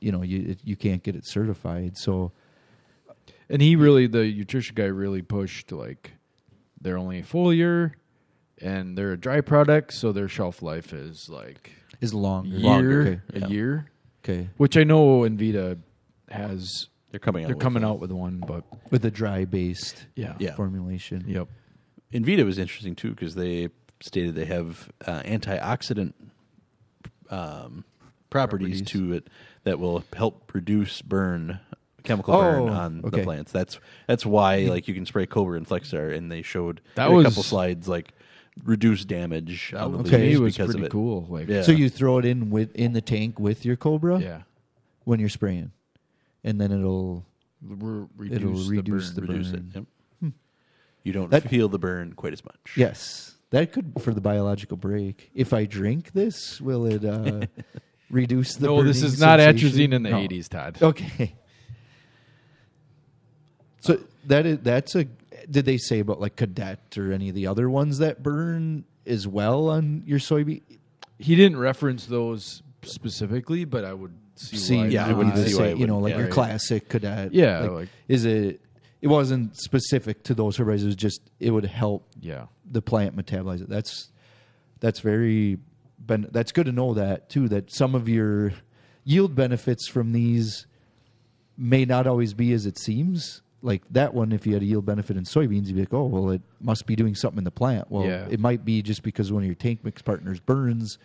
You 0.00 0.12
know, 0.12 0.22
you 0.22 0.56
you 0.64 0.76
can't 0.76 1.02
get 1.02 1.14
it 1.16 1.26
certified. 1.26 1.96
So 1.96 2.32
And 3.48 3.60
he 3.62 3.76
really, 3.76 4.06
the 4.06 4.24
nutrition 4.24 4.74
guy, 4.74 4.84
really 4.86 5.22
pushed 5.22 5.72
like 5.72 6.12
they're 6.80 6.98
only 6.98 7.22
year, 7.54 7.96
and 8.60 8.96
they're 8.98 9.12
a 9.12 9.16
dry 9.16 9.40
product, 9.40 9.92
so 9.92 10.10
their 10.12 10.28
shelf 10.28 10.60
life 10.62 10.92
is 10.92 11.28
like 11.28 11.70
is 12.00 12.12
long 12.12 12.46
year, 12.46 12.58
Longer, 12.60 13.00
Okay. 13.02 13.20
a 13.34 13.40
yeah. 13.40 13.46
year. 13.48 13.90
okay 14.24 14.48
Which 14.56 14.76
I 14.76 14.84
know 14.84 15.20
Envita 15.20 15.78
has. 16.30 16.88
They're 17.12 17.20
coming 17.20 17.44
out. 17.44 17.48
They're 17.48 17.54
with 17.56 17.62
coming 17.62 17.82
it. 17.84 17.86
out 17.86 18.00
with 18.00 18.10
one, 18.10 18.42
but 18.46 18.64
with 18.90 19.04
a 19.04 19.10
dry 19.10 19.44
based 19.44 20.06
yeah, 20.16 20.34
Yeah. 20.40 20.54
formulation. 20.56 21.24
yep. 21.28 21.46
Envita 22.12 22.44
was 22.44 22.58
interesting 22.58 22.94
too 22.96 23.10
because 23.10 23.34
they 23.36 23.68
stated 24.00 24.34
they 24.34 24.46
have 24.46 24.90
uh, 25.06 25.22
antioxidant 25.22 26.14
um, 27.30 27.84
properties, 28.30 28.80
Properties. 28.80 28.82
to 28.82 29.12
it 29.12 29.28
that 29.64 29.78
will 29.78 30.04
help 30.14 30.50
reduce 30.54 31.02
burn, 31.02 31.60
chemical 32.02 32.34
Oh, 32.34 32.40
burn 32.40 32.68
on 32.68 33.00
okay. 33.04 33.18
the 33.18 33.24
plants. 33.24 33.52
That's 33.52 33.78
that's 34.06 34.26
why 34.26 34.60
like 34.64 34.88
you 34.88 34.94
can 34.94 35.06
spray 35.06 35.26
Cobra 35.26 35.56
and 35.56 35.66
Flexstar, 35.68 36.14
and 36.14 36.30
they 36.30 36.42
showed 36.42 36.80
That 36.96 37.08
in 37.10 37.16
was- 37.16 37.26
a 37.26 37.28
couple 37.30 37.42
slides 37.42 37.88
like 37.88 38.12
reduce 38.64 39.04
damage 39.06 39.72
on 39.74 39.92
the 39.92 39.98
was, 39.98 40.06
Okay. 40.08 40.16
to 40.16 40.22
me 40.22 40.28
leaves 40.30 40.40
was 40.40 40.54
because 40.54 40.66
pretty 40.72 40.80
of 40.80 40.86
it. 40.86 40.90
cool. 40.92 41.26
Like, 41.30 41.48
Yeah. 41.48 41.62
So 41.62 41.72
you 41.72 41.88
throw 41.88 42.18
it 42.18 42.24
in 42.26 42.50
with 42.50 42.74
in 42.74 42.92
the 42.92 43.00
tank 43.00 43.38
with 43.40 43.64
your 43.64 43.76
Cobra 43.76 44.20
yeah, 44.20 44.42
when 45.04 45.20
you're 45.20 45.28
spraying, 45.30 45.72
and 46.44 46.60
then 46.60 46.72
it'll 46.72 47.24
Re- 47.64 48.06
reduce 48.16 48.36
It'll 48.36 48.54
the 48.64 48.70
reduce 48.70 49.10
burn. 49.10 49.14
the 49.26 49.32
reduce 49.32 49.52
it. 49.52 49.72
burn. 49.72 49.86
Yep. 50.22 50.32
You 51.04 51.12
don't 51.12 51.30
That- 51.30 51.48
feel 51.48 51.68
the 51.68 51.78
burn 51.78 52.12
quite 52.14 52.32
as 52.32 52.44
much. 52.44 52.74
yes 52.76 53.34
that 53.50 53.70
could 53.72 53.92
for 54.00 54.14
the 54.14 54.20
biological 54.22 54.76
break. 54.78 55.30
If 55.34 55.52
I 55.52 55.66
drink 55.66 56.12
this, 56.12 56.58
will 56.60 56.86
it 56.86 57.04
uh, 57.04 57.42
reduce 58.10 58.54
the? 58.56 58.66
no, 58.68 58.82
this 58.82 59.02
is 59.02 59.20
not 59.20 59.40
sensation? 59.40 59.68
atrazine 59.90 59.92
in 59.92 60.02
the 60.04 60.10
No. 60.10 60.18
eighties, 60.20 60.48
Todd. 60.48 60.78
Okay. 60.80 61.34
So 63.80 63.98
that 64.26 64.46
is 64.46 64.58
that's 64.62 64.94
a. 64.94 65.04
Did 65.50 65.64
they 65.64 65.76
say 65.76 65.98
about 65.98 66.20
like 66.20 66.36
cadet 66.36 66.96
or 66.96 67.12
any 67.12 67.28
of 67.28 67.34
the 67.34 67.46
other 67.46 67.68
ones 67.68 67.98
that 67.98 68.22
burn 68.22 68.84
as 69.06 69.26
well 69.26 69.68
on 69.68 70.02
your 70.06 70.18
soybean? 70.18 70.62
He 71.18 71.34
didn't 71.36 71.58
reference 71.58 72.06
those 72.06 72.62
specifically, 72.82 73.64
but 73.64 73.84
I 73.84 73.92
would 73.92 74.14
see, 74.48 74.56
See, 74.56 74.76
why. 74.76 74.86
Yeah, 74.86 75.06
I 75.06 75.10
you 75.10 75.16
would 75.16 75.26
would 75.34 75.48
see 75.48 75.54
why 75.56 75.66
it 75.68 75.78
you 75.78 75.86
know 75.86 75.98
like 75.98 76.10
yeah. 76.12 76.16
your 76.18 76.26
Right. 76.26 76.32
classic 76.34 76.88
cadet. 76.88 77.32
Yeah, 77.34 77.60
like, 77.60 77.70
like- 77.70 77.88
is 78.08 78.24
it? 78.24 78.60
It 79.00 79.08
wasn't 79.08 79.56
specific 79.56 80.22
to 80.24 80.34
those 80.34 80.56
herbicides. 80.58 80.82
It 80.82 80.86
was 80.86 80.96
just 80.96 81.20
it 81.40 81.50
would 81.50 81.64
help 81.64 82.06
yeah, 82.20 82.46
the 82.70 82.80
plant 82.82 83.16
metabolize 83.16 83.60
it. 83.60 83.68
That's 83.68 84.10
that's 84.80 85.00
very 85.00 85.58
ben, 85.98 86.28
that's 86.30 86.52
good 86.52 86.66
to 86.66 86.72
know 86.72 86.94
that 86.94 87.28
too. 87.28 87.48
That 87.48 87.72
some 87.72 87.94
of 87.96 88.08
your 88.08 88.52
yield 89.04 89.34
benefits 89.34 89.88
from 89.88 90.12
these 90.12 90.66
may 91.56 91.84
not 91.84 92.06
always 92.06 92.34
be 92.34 92.52
as 92.52 92.66
it 92.66 92.78
seems. 92.78 93.42
Like 93.64 93.82
that 93.90 94.12
one, 94.14 94.32
if 94.32 94.46
you 94.46 94.54
had 94.54 94.62
a 94.62 94.66
yield 94.66 94.86
benefit 94.86 95.16
in 95.16 95.24
soybeans, 95.24 95.66
you'd 95.66 95.74
be 95.76 95.80
like, 95.82 95.92
oh 95.94 96.04
well, 96.06 96.30
it 96.30 96.42
must 96.60 96.86
be 96.86 96.96
doing 96.96 97.14
something 97.14 97.38
in 97.38 97.44
the 97.44 97.50
plant. 97.52 97.90
Well, 97.90 98.04
Yeah. 98.06 98.26
it 98.30 98.40
might 98.40 98.64
be 98.64 98.82
just 98.82 99.02
because 99.02 99.32
one 99.32 99.42
of 99.42 99.46
your 99.46 99.54
tank 99.54 99.80
mix 99.84 100.02
partners 100.02 100.40
burns 100.40 100.98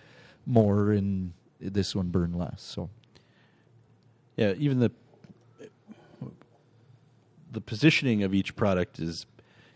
more 0.45 0.91
and 0.91 1.33
this 1.59 1.95
one 1.95 2.07
burned 2.09 2.35
less. 2.35 2.61
So 2.63 2.89
Yeah, 4.37 4.53
even 4.57 4.79
the 4.79 4.91
the 7.51 7.61
positioning 7.61 8.23
of 8.23 8.33
each 8.33 8.55
product 8.55 8.99
is 8.99 9.25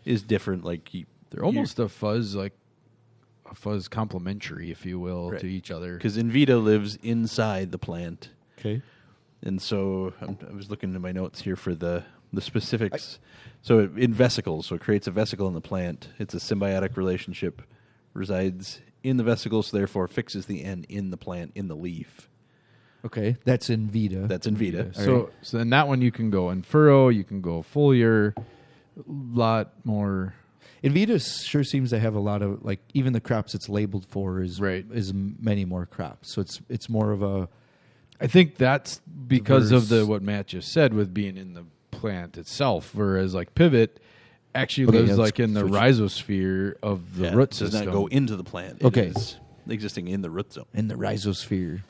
is 0.04 0.22
different. 0.22 0.64
Like 0.64 0.92
you, 0.94 1.06
they're 1.30 1.44
almost 1.44 1.78
a 1.78 1.88
fuzz 1.88 2.34
like 2.34 2.52
a 3.50 3.54
fuzz 3.54 3.88
complementary, 3.88 4.70
if 4.70 4.86
you 4.86 4.98
will, 4.98 5.30
Right. 5.32 5.40
to 5.40 5.46
each 5.46 5.70
other. 5.70 5.94
because 5.96 6.16
Envita 6.16 6.62
lives 6.62 6.96
inside 7.02 7.70
the 7.72 7.78
plant, 7.78 8.30
okay, 8.58 8.82
and 9.42 9.60
so 9.60 10.12
I'm, 10.20 10.38
I 10.48 10.52
was 10.54 10.70
looking 10.70 10.94
at 10.94 11.00
my 11.00 11.12
notes 11.12 11.42
here 11.42 11.56
for 11.56 11.74
the 11.74 12.04
the 12.32 12.40
specifics. 12.40 13.18
so 13.60 13.80
it, 13.80 13.98
in 13.98 14.14
vesicles, 14.14 14.66
so 14.66 14.74
it 14.76 14.80
creates 14.80 15.06
a 15.06 15.10
vesicle 15.10 15.46
in 15.48 15.54
the 15.54 15.60
plant. 15.60 16.08
It's 16.18 16.34
a 16.34 16.38
symbiotic 16.38 16.96
relationship, 16.96 17.62
resides 18.14 18.80
in 19.02 19.16
the 19.18 19.24
vesicle, 19.24 19.62
so 19.62 19.76
therefore 19.76 20.08
fixes 20.08 20.46
the 20.46 20.64
end 20.64 20.86
in 20.88 21.10
the 21.10 21.16
plant 21.18 21.52
in 21.54 21.68
the 21.68 21.76
leaf. 21.76 22.28
Okay, 23.04 23.36
that's 23.44 23.68
in 23.68 23.88
Vita. 23.90 24.26
That's 24.28 24.46
in 24.46 24.56
Envita. 24.56 24.94
So, 24.94 25.30
so 25.42 25.58
in 25.58 25.70
that 25.70 25.88
one 25.88 26.00
you 26.02 26.12
can 26.12 26.30
go 26.30 26.50
in 26.50 26.62
furrow, 26.62 27.08
you 27.08 27.24
can 27.24 27.40
go 27.40 27.62
foliar, 27.74 28.32
a 28.36 28.42
lot 29.06 29.72
more. 29.84 30.34
Envita 30.84 31.20
sure 31.44 31.64
seems 31.64 31.90
to 31.90 31.98
have 31.98 32.14
a 32.14 32.20
lot 32.20 32.42
of 32.42 32.64
like 32.64 32.80
even 32.94 33.12
the 33.12 33.20
crops 33.20 33.54
it's 33.54 33.68
labeled 33.68 34.06
for 34.08 34.40
is 34.40 34.60
Right. 34.60 34.84
is 34.92 35.12
many 35.14 35.64
more 35.64 35.86
crops. 35.86 36.32
So 36.32 36.40
it's 36.40 36.60
it's 36.68 36.88
more 36.88 37.10
of 37.12 37.22
a 37.22 37.48
I 38.20 38.28
think 38.28 38.56
that's 38.56 39.00
because 39.26 39.72
of 39.72 39.88
the 39.88 39.96
Diverse. 39.96 40.08
what 40.08 40.22
Matt 40.22 40.46
just 40.48 40.72
said 40.72 40.94
with 40.94 41.12
being 41.12 41.36
in 41.36 41.54
the 41.54 41.64
plant 41.90 42.36
itself, 42.38 42.94
whereas 42.94 43.34
like 43.34 43.54
pivot 43.56 44.00
actually 44.54 44.86
Okay, 44.88 44.98
lives 44.98 45.10
yeah, 45.10 45.16
like 45.16 45.38
let's 45.38 45.40
in 45.40 45.54
the 45.54 45.60
switch. 45.60 45.72
rhizosphere 45.72 46.74
of 46.82 47.16
the 47.16 47.24
Yeah, 47.24 47.34
root 47.34 47.42
it 47.54 47.58
does 47.58 47.58
system. 47.72 47.86
not 47.86 47.92
go 47.92 48.06
into 48.06 48.36
the 48.36 48.44
plant. 48.44 48.78
It 48.80 48.84
Okay. 48.86 49.06
is 49.08 49.36
existing 49.68 50.06
in 50.08 50.22
the 50.22 50.30
root 50.30 50.52
zone. 50.52 50.66
in 50.74 50.86
the 50.88 50.94
rhizosphere. 50.94 51.80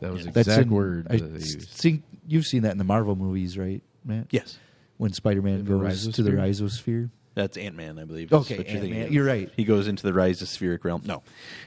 That 0.00 0.12
was 0.12 0.24
the 0.24 0.30
That's 0.32 0.48
exact 0.48 0.66
in, 0.68 0.74
word 0.74 1.06
I 1.10 1.16
that 1.16 1.24
they 1.24 1.38
used. 1.44 1.68
think 1.70 2.02
you've 2.26 2.46
seen 2.46 2.62
that 2.62 2.72
in 2.72 2.78
the 2.78 2.84
Marvel 2.84 3.16
movies, 3.16 3.56
right, 3.58 3.82
Matt? 4.04 4.26
Yes, 4.30 4.58
When 4.96 5.12
Spider-Man 5.12 5.64
the 5.64 5.70
goes 5.78 6.08
to 6.08 6.22
the 6.22 6.30
rhizosphere. 6.32 7.10
that's 7.34 7.56
Ant 7.56 7.76
Man, 7.76 7.98
I 7.98 8.04
believe. 8.04 8.28
is 8.28 8.32
Okay, 8.32 8.58
what 8.58 8.68
you're 8.68 8.80
thinking 8.80 8.98
Ant-Man. 8.98 9.12
You're 9.12 9.24
right. 9.26 9.50
He 9.56 9.64
goes 9.64 9.88
into 9.88 10.02
the 10.04 10.12
rhizospheric 10.12 10.84
realm. 10.84 11.02
No, 11.04 11.22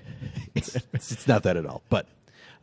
it's, 0.56 0.76
it's 0.94 1.28
not 1.28 1.44
that 1.44 1.58
at 1.58 1.66
all. 1.66 1.82
But 1.90 2.08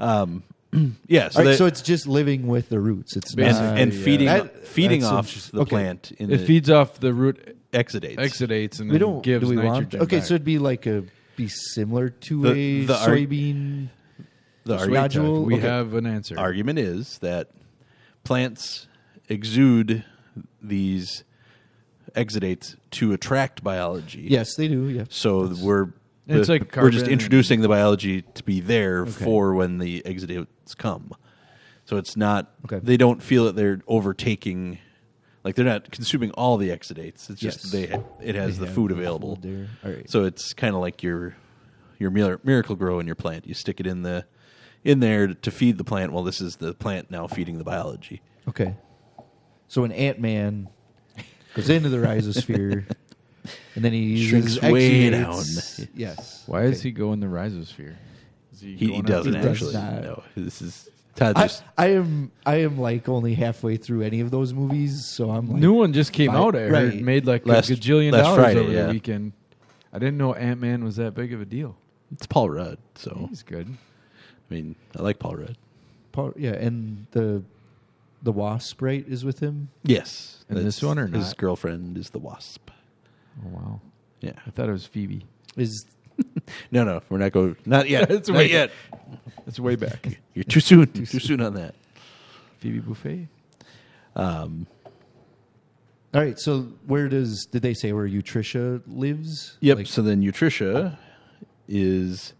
um, 0.00 0.42
yeah, 1.06 1.28
so, 1.28 1.40
All 1.40 1.44
right, 1.44 1.50
that- 1.52 1.58
so 1.58 1.66
it's 1.66 1.82
just 1.82 2.06
living 2.06 2.46
with 2.46 2.68
the 2.68 2.80
roots. 2.80 3.16
It's 3.16 3.34
and, 3.34 3.46
not, 3.46 3.78
and 3.78 3.92
yeah. 3.92 4.04
feeding 4.04 4.26
That- 4.26 4.66
feeding 4.66 5.04
off 5.04 5.26
interesting. 5.26 5.56
the 5.58 5.62
Okay. 5.62 5.68
plant 5.70 6.12
in 6.12 6.30
It 6.32 6.38
the 6.38 6.46
feeds 6.46 6.70
off 6.70 6.98
the 7.00 7.12
root 7.12 7.56
exudates. 7.72 8.16
exudates 8.16 8.80
and 8.80 8.90
we 8.90 8.98
don't 8.98 9.22
gives 9.22 9.44
do 9.44 9.50
we 9.50 9.56
want 9.56 9.68
nitrogen. 9.84 10.02
okay 10.02 10.16
back. 10.18 10.26
so 10.26 10.34
it'd 10.34 10.44
be 10.44 10.58
like 10.58 10.86
a 10.86 11.04
be 11.36 11.48
similar 11.48 12.10
to 12.10 12.42
The- 12.42 12.50
a 12.52 12.84
the 12.86 12.94
ar- 12.96 13.08
soybean 13.08 13.88
The 14.64 14.76
Just 14.76 14.88
argu- 15.16 15.38
wait, 15.40 15.46
We 15.46 15.54
okay. 15.56 15.66
have 15.66 15.94
an 15.94 16.06
answer. 16.06 16.38
argument 16.38 16.78
is 16.78 17.18
that 17.18 17.50
plants 18.24 18.86
exude 19.28 20.04
these 20.62 21.24
exudates 22.14 22.76
to 22.92 23.12
attract 23.12 23.64
biology. 23.64 24.26
yes 24.28 24.54
they 24.56 24.68
do 24.68 24.88
yeah 24.88 25.04
So 25.08 25.52
we're 25.60 25.88
It's 26.28 26.46
the- 26.46 26.54
like 26.54 26.76
we're 26.76 26.90
just 26.90 27.08
introducing 27.08 27.60
the 27.62 27.68
biology 27.68 28.22
to 28.22 28.42
be 28.44 28.60
there 28.60 29.02
Okay. 29.02 29.10
for 29.10 29.54
when 29.54 29.78
the 29.78 30.02
exudates 30.02 30.46
come. 30.78 31.12
So 31.84 31.96
it's 31.96 32.16
not 32.16 32.52
Okay. 32.66 32.80
they 32.82 32.96
don't 32.96 33.22
feel 33.22 33.44
that 33.46 33.56
they're 33.56 33.80
overtaking 33.88 34.78
like 35.44 35.56
they're 35.56 35.64
not 35.64 35.90
consuming 35.90 36.30
all 36.32 36.56
the 36.56 36.68
exudates. 36.68 37.28
It's 37.28 37.40
just 37.40 37.64
Yes. 37.64 37.72
they 37.72 38.02
it 38.24 38.34
has 38.36 38.58
They 38.58 38.66
the 38.66 38.72
food 38.72 38.92
available. 38.92 39.36
food 39.36 39.42
there. 39.42 39.68
All 39.84 39.96
right. 39.96 40.08
So 40.08 40.24
it's 40.24 40.52
kind 40.54 40.74
of 40.74 40.80
like 40.80 41.02
your 41.02 41.34
your 41.98 42.10
mir- 42.10 42.40
Miracle-Gro 42.44 42.98
in 43.00 43.06
your 43.06 43.14
plant. 43.16 43.46
You 43.46 43.54
stick 43.54 43.78
it 43.80 43.86
in 43.86 44.02
the 44.02 44.24
in 44.84 45.00
there 45.00 45.28
to 45.34 45.50
feed 45.50 45.78
the 45.78 45.84
plant. 45.84 46.12
Well, 46.12 46.24
this 46.24 46.40
is 46.40 46.56
the 46.56 46.74
plant 46.74 47.10
now 47.10 47.26
feeding 47.26 47.58
the 47.58 47.64
biology. 47.64 48.20
okay 48.48 48.74
so 49.68 49.84
an 49.84 49.92
ant-man 49.92 50.68
goes 51.54 51.70
into 51.70 51.88
the 51.88 51.96
rhizosphere 51.96 52.84
and 53.74 53.82
then 53.84 53.92
he 53.92 54.00
uses 54.00 54.56
Shrinks 54.58 54.72
way 54.72 55.10
exudates. 55.10 55.78
down. 55.78 55.88
yes 55.94 56.42
Why 56.46 56.62
does 56.62 56.80
Okay. 56.80 56.88
he 56.88 56.92
go 56.92 57.12
in 57.14 57.20
the 57.20 57.26
rhizosphere? 57.26 57.94
Is 58.52 58.60
He, 58.60 58.76
he 58.76 58.88
going 58.88 59.02
doesn't 59.02 59.32
He 59.34 59.40
does 59.40 59.46
actually. 59.62 59.72
not. 59.74 60.02
No, 60.02 60.22
this 60.36 60.60
is 60.60 60.90
Todd 61.14 61.36
I, 61.36 61.42
just 61.42 61.62
I 61.78 61.86
am 61.88 62.32
I 62.44 62.56
am 62.56 62.78
like 62.78 63.08
only 63.08 63.34
halfway 63.34 63.76
through 63.78 64.02
any 64.02 64.20
of 64.20 64.30
those 64.30 64.52
movies, 64.52 65.04
so 65.06 65.30
I'm 65.30 65.48
like 65.48 65.60
New 65.60 65.72
one 65.74 65.92
just 65.94 66.12
came 66.12 66.30
Fi- 66.32 66.36
out. 66.36 66.54
I 66.56 66.60
heard 66.60 66.72
right. 66.72 67.00
made 67.02 67.26
like 67.26 67.46
Last- 67.46 67.70
a 67.70 67.74
gajillion 67.74 68.12
last 68.12 68.24
dollars 68.24 68.38
Friday, 68.44 68.60
over 68.60 68.72
yeah. 68.72 68.86
the 68.86 68.92
weekend. 68.92 69.32
I 69.92 69.98
didn't 69.98 70.18
know 70.18 70.34
Ant 70.34 70.60
Man 70.60 70.84
was 70.84 70.96
that 70.96 71.14
big 71.14 71.32
of 71.32 71.40
a 71.40 71.44
deal. 71.46 71.76
it's 72.12 72.26
Paul 72.26 72.50
Rudd. 72.50 72.78
So 72.94 73.26
He's 73.30 73.42
good. 73.42 73.68
I 74.52 74.54
mean, 74.54 74.76
I 74.98 75.02
like 75.02 75.18
Paul 75.18 75.36
Rudd. 75.36 75.56
Paul, 76.12 76.34
yeah, 76.36 76.50
and 76.52 77.06
the 77.12 77.42
the 78.22 78.32
wasp 78.32 78.82
right 78.82 79.04
is 79.08 79.24
with 79.24 79.40
him. 79.40 79.70
Yes, 79.82 80.44
In 80.50 80.56
this 80.62 80.82
one 80.82 80.98
or 80.98 81.08
not? 81.08 81.18
his 81.18 81.32
girlfriend 81.34 81.96
is 81.96 82.10
the 82.10 82.18
wasp. 82.18 82.70
Oh 83.42 83.48
wow! 83.48 83.80
Yeah. 84.20 84.32
I 84.46 84.50
thought 84.50 84.68
it 84.68 84.72
was 84.72 84.84
Phoebe. 84.86 85.24
Is 85.56 85.86
No, 86.70 86.84
no, 86.84 87.00
we're 87.08 87.16
not 87.18 87.32
going. 87.32 87.56
Not 87.64 87.88
yet. 87.88 88.10
it's 88.10 88.28
not 88.28 88.36
weird. 88.38 88.50
yet. 88.50 88.70
It's 89.46 89.58
way 89.58 89.74
back. 89.76 90.20
You're 90.34 90.44
too 90.44 90.60
soon. 90.60 90.86
too 90.92 91.04
soon 91.06 91.40
on 91.40 91.54
that. 91.54 91.74
Phoebe 92.58 92.80
Buffay. 92.80 93.26
Um, 94.14 94.66
All 96.14 96.20
right. 96.20 96.38
So 96.38 96.68
where 96.86 97.08
does 97.08 97.46
did 97.50 97.62
they 97.62 97.74
say 97.74 97.92
where 97.92 98.06
Utrisha 98.06 98.82
lives? 98.86 99.56
yep. 99.60 99.78
Like- 99.78 99.86
so 99.88 100.00
then 100.02 100.22
Nutritia 100.22 100.96
is 101.66 102.34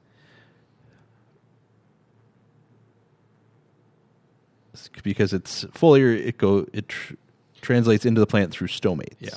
because 5.02 5.32
it's 5.32 5.64
foliar. 5.66 6.14
It 6.16 6.38
go 6.38 6.66
it 6.72 6.88
tr- 6.88 7.14
translates 7.60 8.04
into 8.06 8.20
the 8.20 8.26
plant 8.26 8.50
through 8.52 8.68
stomates. 8.68 9.16
Yeah. 9.20 9.30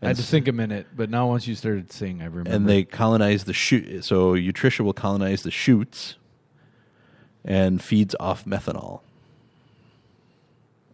And 0.00 0.08
I 0.08 0.08
had 0.08 0.16
to 0.16 0.22
think 0.22 0.48
a 0.48 0.52
minute, 0.52 0.86
but 0.94 1.08
now 1.08 1.28
once 1.28 1.46
you 1.46 1.54
started 1.54 1.90
saying, 1.92 2.20
I 2.20 2.26
remember. 2.26 2.50
and 2.50 2.68
they 2.68 2.84
colonize 2.84 3.44
the 3.44 3.52
shoot. 3.54 4.04
So 4.04 4.34
Utrisha 4.34 4.80
will 4.80 4.92
colonize 4.92 5.42
the 5.42 5.50
shoots 5.50 6.16
and 7.44 7.82
feeds 7.82 8.14
off 8.20 8.44
methanol. 8.44 9.00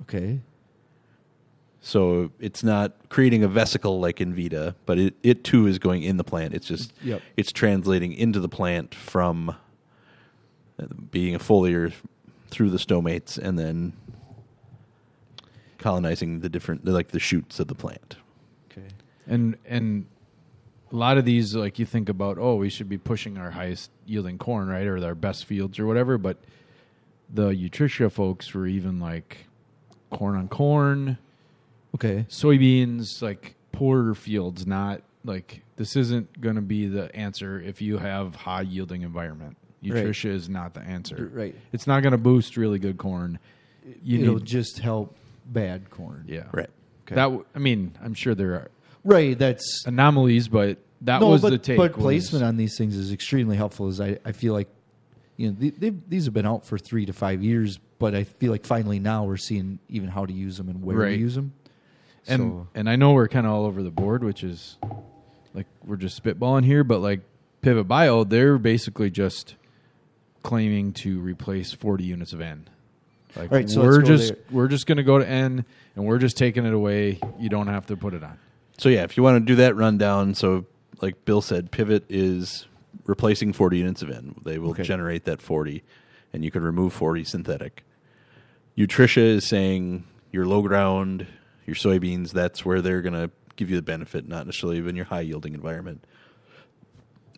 okay. 0.03 0.41
So 1.83 2.31
it's 2.39 2.63
not 2.63 2.93
creating 3.09 3.43
a 3.43 3.49
vesicle 3.49 4.01
like 4.01 4.21
in 4.21 4.35
Vita, 4.35 4.75
but 4.85 4.99
it, 4.99 5.15
it 5.23 5.45
too 5.45 5.67
is 5.67 5.79
going 5.79 6.03
in 6.03 6.19
the 6.19 6.25
plant. 6.25 6.53
It's 6.55 6.67
just 6.67 6.93
Yep. 7.03 7.23
it's 7.39 7.53
translating 7.53 8.13
into 8.13 8.39
the 8.39 8.49
plant 8.51 8.95
from 8.95 9.49
uh, 9.51 9.55
being 11.11 11.35
a 11.35 11.39
foliar 11.39 11.93
through 12.51 12.71
the 12.71 12.79
stomates 12.79 13.39
and 13.39 13.59
then 13.59 13.93
colonizing 15.79 16.41
the 16.41 16.49
different 16.49 16.85
like 16.85 17.09
the 17.09 17.21
shoots 17.21 17.59
of 17.61 17.69
the 17.69 17.75
plant. 17.75 18.17
Okay. 18.71 18.87
and 19.27 19.57
and 19.65 20.07
a 20.93 20.97
lot 20.97 21.19
of 21.19 21.25
these, 21.25 21.55
like 21.55 21.79
you 21.79 21.87
think 21.87 22.09
about, 22.09 22.37
oh, 22.37 22.57
we 22.57 22.69
should 22.69 22.89
be 22.89 22.99
pushing 22.99 23.39
our 23.39 23.53
highest 23.53 23.93
yielding 24.07 24.39
corn, 24.39 24.67
right, 24.67 24.87
or 24.89 24.99
our 25.05 25.15
best 25.15 25.45
fields 25.45 25.79
or 25.79 25.87
whatever. 25.87 26.19
But 26.19 26.39
the 27.33 27.51
Nutritia 27.51 28.11
folks 28.11 28.53
were 28.53 28.67
even 28.67 28.99
like 28.99 29.47
corn 30.11 30.35
on 30.37 30.49
corn, 30.49 31.17
Okay. 31.95 32.27
soybeans, 32.29 33.23
like 33.23 33.55
poorer 33.71 34.17
fields. 34.17 34.67
Not 34.67 35.03
like 35.25 35.63
this 35.77 35.95
isn't 35.95 36.41
going 36.41 36.57
to 36.57 36.61
be 36.63 36.87
the 36.89 37.15
answer 37.15 37.61
if 37.61 37.81
you 37.81 37.99
have 37.99 38.35
high 38.35 38.63
yielding 38.63 39.03
environment. 39.03 39.57
Right. 39.83 40.25
Is 40.25 40.49
not 40.49 40.75
the 40.75 40.81
answer. 40.81 41.31
Right. 41.33 41.55
It's 41.73 41.87
not 41.87 42.03
going 42.03 42.13
to 42.13 42.19
boost 42.19 42.57
really 42.57 42.79
good 42.79 42.99
corn. 42.99 43.39
You 44.03 44.21
It'll 44.23 44.35
need, 44.37 44.45
just 44.45 44.79
help 44.79 45.17
bad 45.47 45.89
corn. 45.91 46.25
yeah, 46.29 46.45
Right. 46.53 46.69
Okay. 47.07 47.15
That 47.15 47.25
w- 47.25 47.45
I 47.55 47.59
mean, 47.59 47.97
I'm 48.03 48.15
sure 48.15 48.35
there 48.35 48.53
are 48.55 48.71
Right. 49.05 49.39
That's 49.39 49.85
anomalies, 49.87 50.49
but 50.49 50.79
that 51.01 51.21
no, 51.23 51.31
was 51.31 51.41
but, 51.43 51.51
the 51.51 51.59
take. 51.59 51.79
But 51.79 51.97
was- 51.97 52.03
placement 52.03 52.45
on 52.45 52.57
these 52.59 52.77
things 52.77 52.95
is 52.97 53.11
extremely 53.11 53.57
helpful. 53.57 53.89
As 53.89 54.01
I, 54.01 54.19
I 54.25 54.33
feel 54.33 54.53
like, 54.53 54.69
you 55.39 55.49
know, 55.49 55.57
they, 55.59 55.71
they've, 55.71 55.99
these 56.11 56.27
have 56.27 56.35
been 56.35 56.47
out 56.47 56.67
for 56.67 56.77
three 56.77 57.07
to 57.07 57.15
five 57.15 57.43
years, 57.43 57.79
but 57.99 58.15
I 58.15 58.25
feel 58.25 58.53
like 58.53 58.67
finally 58.67 58.99
now 59.01 59.25
we're 59.25 59.39
seeing 59.39 59.79
even 59.89 60.11
how 60.11 60.27
to 60.27 60.33
use 60.33 60.59
them 60.59 60.69
and 60.69 60.83
where 60.83 60.99
Right. 60.99 61.15
to 61.15 61.19
use 61.19 61.35
them. 61.35 61.55
and 62.29 62.41
so, 62.41 62.69
and 62.75 62.91
I 62.91 62.97
know 62.97 63.13
we're 63.15 63.29
kind 63.29 63.47
of 63.47 63.53
all 63.53 63.65
over 63.65 63.83
the 63.83 63.91
board, 63.91 64.23
which 64.23 64.45
is 64.45 64.77
like 65.55 65.67
we're 65.87 65.97
just 65.97 66.23
spitballing 66.23 66.67
here, 66.67 66.85
but 66.85 66.99
like 67.01 67.21
Pivot 67.63 67.89
Bio, 67.89 68.25
they're 68.25 68.59
basically 68.59 69.11
just 69.11 69.55
claiming 70.43 70.93
to 70.95 71.21
replace 71.21 71.73
40 71.73 72.05
units 72.05 72.33
of 72.33 72.41
N. 72.41 72.69
Like 73.37 73.51
Right, 73.51 73.69
so 73.71 73.83
we're 73.83 74.03
just 74.03 74.29
there. 74.35 74.43
we're 74.51 74.69
just 74.69 74.87
going 74.87 74.97
to 74.99 75.05
go 75.05 75.19
to 75.19 75.29
N 75.29 75.65
and 75.95 76.05
we're 76.05 76.19
just 76.19 76.37
taking 76.37 76.65
it 76.67 76.73
away. 76.75 77.21
You 77.39 77.49
don't 77.49 77.69
have 77.69 77.87
to 77.87 77.97
put 77.97 78.15
it 78.15 78.25
on. 78.25 78.39
So 78.79 78.89
yeah, 78.89 79.03
if 79.05 79.17
you 79.17 79.23
want 79.23 79.37
to 79.37 79.41
do 79.41 79.57
that 79.57 79.77
rundown, 79.77 80.35
so 80.35 80.67
like 81.01 81.25
Bill 81.25 81.41
said, 81.43 81.71
Pivot 81.71 82.05
is 82.09 82.67
replacing 83.07 83.53
40 83.53 83.79
units 83.79 84.03
of 84.03 84.11
N. 84.11 84.35
They 84.45 84.59
will 84.59 84.71
Okay. 84.71 84.83
generate 84.83 85.25
that 85.27 85.41
40, 85.43 85.83
and 86.33 86.45
you 86.45 86.51
can 86.51 86.63
remove 86.63 86.93
40 86.93 87.25
synthetic. 87.25 87.85
Nutritia 88.77 89.23
is 89.23 89.47
saying 89.47 90.05
your 90.33 90.47
low 90.47 90.63
ground, 90.63 91.27
your 91.67 91.77
soybeans, 91.77 92.33
that's 92.33 92.65
where 92.65 92.81
they're 92.81 93.03
going 93.03 93.13
to 93.15 93.31
give 93.57 93.69
you 93.71 93.77
the 93.77 93.83
benefit, 93.83 94.27
not 94.27 94.47
necessarily 94.47 94.79
even 94.79 94.97
your 94.97 95.05
high 95.05 95.21
yielding 95.21 95.55
environment. 95.55 96.05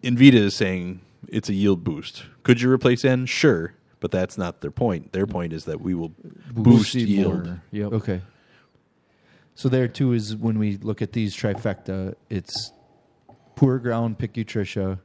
Envita 0.03 0.35
is 0.35 0.55
saying 0.55 1.01
it's 1.29 1.49
a 1.49 1.55
yield 1.55 1.85
boost. 1.85 2.25
Could 2.43 2.61
you 2.61 2.71
replace 2.71 3.05
N? 3.05 3.27
Sure, 3.27 3.75
but 4.01 4.11
that's 4.11 4.37
not 4.37 4.61
their 4.61 4.71
point. 4.71 5.13
Their 5.13 5.27
point 5.27 5.53
is 5.53 5.65
that 5.65 5.81
we 5.81 5.95
will 5.95 6.13
boost, 6.53 6.95
it 6.95 7.09
yield. 7.09 7.47
more. 7.47 7.63
Yep. 7.71 7.93
okay. 7.93 8.23
So 9.55 9.69
there 9.69 9.89
too 9.89 10.13
is 10.13 10.35
when 10.37 10.59
we 10.59 10.79
look 10.79 11.03
at 11.03 11.13
these 11.13 11.37
trifecta, 11.37 12.15
it's 12.31 12.73
poor 13.55 13.79
ground 13.79 14.19
pick 14.19 14.35
Utrisha 14.35 14.99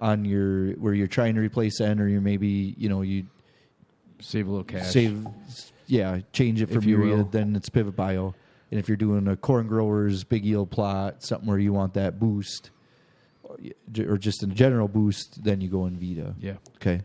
on 0.00 0.24
your 0.24 0.72
where 0.72 0.94
you're 0.94 1.06
trying 1.06 1.34
to 1.34 1.40
replace 1.40 1.80
N 1.80 2.00
or 2.00 2.08
you're 2.08 2.20
maybe 2.20 2.74
you 2.78 2.88
know 2.88 3.02
you 3.02 3.26
Save 4.20 4.48
a 4.48 4.50
little 4.50 4.64
cash. 4.64 4.90
save 4.90 5.26
yeah 5.86 6.20
change 6.32 6.60
it 6.60 6.66
from 6.66 6.82
you 6.82 6.98
urea 6.98 7.24
then 7.30 7.54
it's 7.54 7.68
pivot 7.68 7.94
bio 7.94 8.34
and 8.70 8.80
if 8.80 8.88
you're 8.88 8.96
doing 8.96 9.28
a 9.28 9.36
corn 9.36 9.68
growers 9.68 10.24
big 10.24 10.44
yield 10.44 10.70
plot 10.70 11.22
something 11.22 11.48
where 11.48 11.58
you 11.58 11.72
want 11.72 11.94
that 11.94 12.18
boost 12.18 12.70
or 14.06 14.16
just 14.18 14.42
a 14.42 14.46
general 14.46 14.88
boost 14.88 15.42
then 15.44 15.60
you 15.60 15.68
go 15.68 15.86
in 15.86 15.96
vita 15.98 16.34
Yeah. 16.40 16.54
okay 16.76 17.02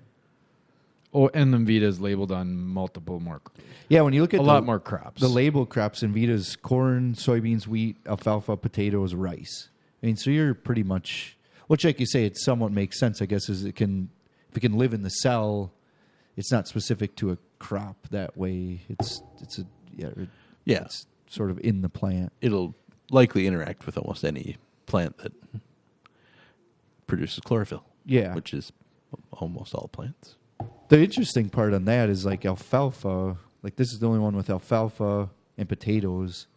Oh, 1.15 1.29
and 1.31 1.53
then 1.53 1.63
Vita 1.63 1.85
is 1.85 1.99
labeled 1.99 2.31
on 2.31 2.57
multiple 2.57 3.19
more, 3.19 3.39
yeah 3.87 4.01
when 4.01 4.13
you 4.13 4.21
look 4.23 4.33
at 4.33 4.39
a 4.39 4.43
the, 4.43 4.47
lot 4.49 4.65
more 4.65 4.79
crops. 4.79 5.21
the 5.21 5.27
label 5.27 5.63
crops 5.67 6.01
in 6.01 6.11
vita's 6.11 6.55
corn 6.55 7.13
soybeans 7.13 7.67
wheat 7.67 7.97
alfalfa 8.07 8.57
potatoes 8.57 9.13
rice 9.13 9.69
i 10.01 10.07
mean 10.07 10.15
so 10.15 10.31
you're 10.31 10.55
pretty 10.55 10.81
much 10.81 11.37
which 11.67 11.85
like 11.85 11.99
you 11.99 12.07
say 12.07 12.25
it 12.25 12.35
somewhat 12.37 12.71
makes 12.71 12.99
sense 12.99 13.21
i 13.21 13.25
guess 13.27 13.47
is 13.47 13.63
it 13.63 13.75
can 13.75 14.09
if 14.49 14.57
it 14.57 14.61
can 14.61 14.73
live 14.75 14.91
in 14.91 15.03
the 15.03 15.09
cell 15.09 15.71
it's 16.35 16.51
not 16.51 16.67
specific 16.67 17.15
to 17.15 17.29
a 17.31 17.37
crop 17.59 18.07
that 18.09 18.35
way 18.35 18.81
it's 18.89 19.21
it's 19.39 19.59
a 19.59 19.65
yeah 19.95 20.07
it- 20.17 20.29
Yeah, 20.65 20.81
it's 20.85 21.05
sort 21.29 21.51
of 21.51 21.59
in 21.59 21.81
the 21.83 21.89
plant. 21.89 22.31
it'll 22.41 22.73
likely 23.11 23.45
interact 23.45 23.85
with 23.85 23.97
almost 23.99 24.23
any 24.25 24.57
plant 24.87 25.17
that 25.19 25.33
produces 27.15 27.39
chlorophyll, 27.41 27.83
Yeah. 28.05 28.33
which 28.33 28.53
is 28.53 28.71
almost 29.31 29.73
all 29.75 29.87
plants. 29.87 30.35
The 30.89 30.99
interesting 31.01 31.49
part 31.49 31.73
on 31.73 31.85
that 31.85 32.09
is 32.09 32.25
like 32.25 32.45
alfalfa. 32.45 33.37
Like 33.61 33.75
this 33.75 33.91
is 33.93 33.99
the 33.99 34.07
only 34.07 34.19
one 34.19 34.35
with 34.35 34.49
alfalfa 34.49 35.29
and 35.57 35.69
potatoes, 35.69 36.47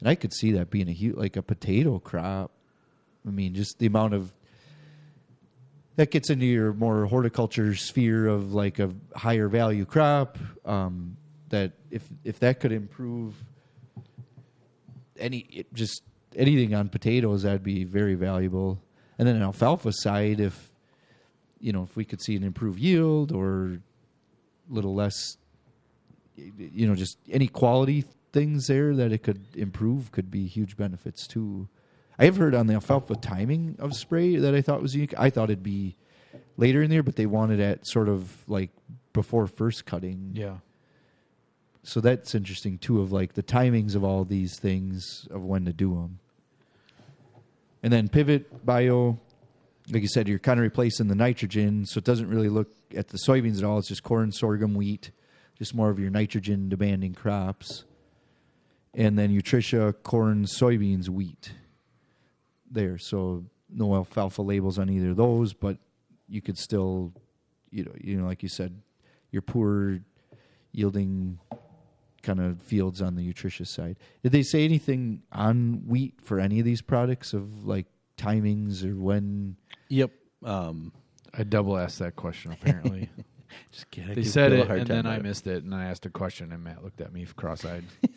and 0.00 0.08
I 0.08 0.14
could 0.14 0.32
see 0.32 0.52
that 0.52 0.70
being 0.70 0.88
a 0.88 0.92
huge 0.92 1.16
like 1.16 1.36
a 1.36 1.42
potato 1.42 1.98
crop. 1.98 2.50
I 3.26 3.30
mean, 3.30 3.54
just 3.54 3.78
the 3.78 3.86
amount 3.86 4.12
of 4.14 4.32
that 5.96 6.10
gets 6.10 6.28
into 6.30 6.44
your 6.46 6.72
more 6.74 7.06
horticulture 7.06 7.74
sphere 7.74 8.26
of 8.26 8.52
like 8.52 8.78
a 8.78 8.90
higher 9.16 9.48
value 9.48 9.84
crop. 9.86 10.38
Um, 10.64 11.16
that 11.48 11.72
if 11.90 12.02
if 12.24 12.38
that 12.40 12.60
could 12.60 12.72
improve 12.72 13.34
any 15.18 15.38
it 15.50 15.72
just 15.74 16.02
anything 16.36 16.74
on 16.74 16.88
potatoes, 16.88 17.42
that'd 17.42 17.62
be 17.62 17.84
very 17.84 18.14
valuable. 18.14 18.80
And 19.18 19.28
then 19.28 19.36
an 19.36 19.42
alfalfa 19.42 19.92
side, 19.92 20.40
if 20.40 20.70
you 21.60 21.72
know, 21.72 21.82
if 21.82 21.96
we 21.96 22.04
could 22.04 22.20
see 22.20 22.36
an 22.36 22.44
improved 22.44 22.78
yield 22.78 23.32
or 23.32 23.80
a 24.70 24.74
little 24.74 24.94
less, 24.94 25.38
you 26.36 26.86
know, 26.86 26.94
just 26.94 27.16
any 27.30 27.46
quality 27.46 28.04
things 28.32 28.66
there 28.66 28.94
that 28.94 29.12
it 29.12 29.22
could 29.22 29.46
improve 29.54 30.12
could 30.12 30.30
be 30.30 30.46
huge 30.46 30.76
benefits 30.76 31.26
too. 31.26 31.68
I 32.18 32.26
have 32.26 32.36
heard 32.36 32.54
on 32.54 32.66
the 32.66 32.74
alfalfa 32.74 33.16
timing 33.16 33.76
of 33.78 33.94
spray 33.94 34.36
that 34.36 34.54
I 34.54 34.60
thought 34.60 34.82
was 34.82 34.94
unique. 34.94 35.14
I 35.16 35.30
thought 35.30 35.44
it'd 35.44 35.62
be 35.62 35.96
later 36.56 36.82
in 36.82 36.90
there, 36.90 37.02
but 37.02 37.16
they 37.16 37.26
wanted 37.26 37.60
it 37.60 37.86
sort 37.86 38.08
of 38.08 38.30
like 38.48 38.70
before 39.12 39.46
first 39.46 39.86
cutting. 39.86 40.32
yeah. 40.34 40.56
So 41.86 42.00
that's 42.00 42.34
interesting 42.34 42.78
too, 42.78 43.00
of 43.02 43.12
like 43.12 43.34
the 43.34 43.42
timings 43.42 43.94
of 43.94 44.02
all 44.02 44.24
these 44.24 44.58
things 44.58 45.28
of 45.30 45.44
when 45.44 45.66
to 45.66 45.72
do 45.72 45.94
them. 45.94 46.18
And 47.84 47.92
then 47.92 48.08
pivot 48.08 48.64
bio, 48.64 49.18
like 49.90 50.00
you 50.00 50.08
said, 50.08 50.26
you're 50.26 50.38
kind 50.38 50.58
of 50.58 50.62
replacing 50.62 51.08
the 51.08 51.14
nitrogen, 51.14 51.84
so 51.84 51.98
it 51.98 52.04
doesn't 52.04 52.30
really 52.30 52.48
look 52.48 52.70
at 52.96 53.08
the 53.08 53.18
soybeans 53.18 53.58
at 53.58 53.64
all. 53.64 53.78
It's 53.78 53.88
just 53.88 54.02
corn, 54.02 54.32
sorghum, 54.32 54.74
wheat, 54.74 55.10
just 55.58 55.74
more 55.74 55.90
of 55.90 55.98
your 55.98 56.08
nitrogen 56.08 56.70
demanding 56.70 57.12
crops. 57.12 57.84
And 58.94 59.18
then 59.18 59.30
Nutritia, 59.30 59.92
corn, 60.02 60.46
soybeans, 60.46 61.10
wheat. 61.10 61.52
There, 62.70 62.96
so 62.96 63.44
no 63.68 63.94
alfalfa 63.94 64.40
labels 64.40 64.78
on 64.78 64.88
either 64.88 65.10
of 65.10 65.18
those, 65.18 65.52
but 65.52 65.76
you 66.26 66.40
could 66.40 66.56
still, 66.56 67.12
you 67.70 67.84
know, 67.84 67.92
you 68.00 68.16
know, 68.16 68.24
like 68.24 68.42
you 68.42 68.48
said, 68.48 68.80
your 69.30 69.42
poor 69.42 70.00
yielding 70.72 71.38
kind 72.24 72.40
of 72.40 72.60
fields 72.62 73.00
on 73.00 73.14
the 73.14 73.22
nutritious 73.22 73.70
side. 73.70 73.96
Did 74.22 74.32
they 74.32 74.42
say 74.42 74.64
anything 74.64 75.22
on 75.32 75.82
wheat 75.86 76.14
for 76.22 76.40
any 76.40 76.58
of 76.58 76.64
these 76.64 76.82
products 76.82 77.32
of 77.32 77.64
like 77.66 77.86
timings 78.16 78.84
or 78.84 78.96
when? 78.96 79.56
Yep. 79.88 80.10
Um, 80.44 80.92
I 81.32 81.42
double 81.44 81.76
asked 81.76 81.98
that 82.00 82.16
question 82.16 82.52
apparently. 82.52 83.10
just 83.70 83.90
get, 83.90 84.14
they 84.14 84.24
said 84.24 84.52
it, 84.52 84.68
and 84.68 84.86
then 84.86 85.06
I 85.06 85.18
missed 85.18 85.46
it, 85.46 85.62
and 85.62 85.74
I 85.74 85.84
asked 85.84 86.06
a 86.06 86.10
question, 86.10 86.52
and 86.52 86.64
Matt 86.64 86.82
looked 86.82 87.00
at 87.00 87.12
me 87.12 87.26
cross-eyed. 87.36 87.84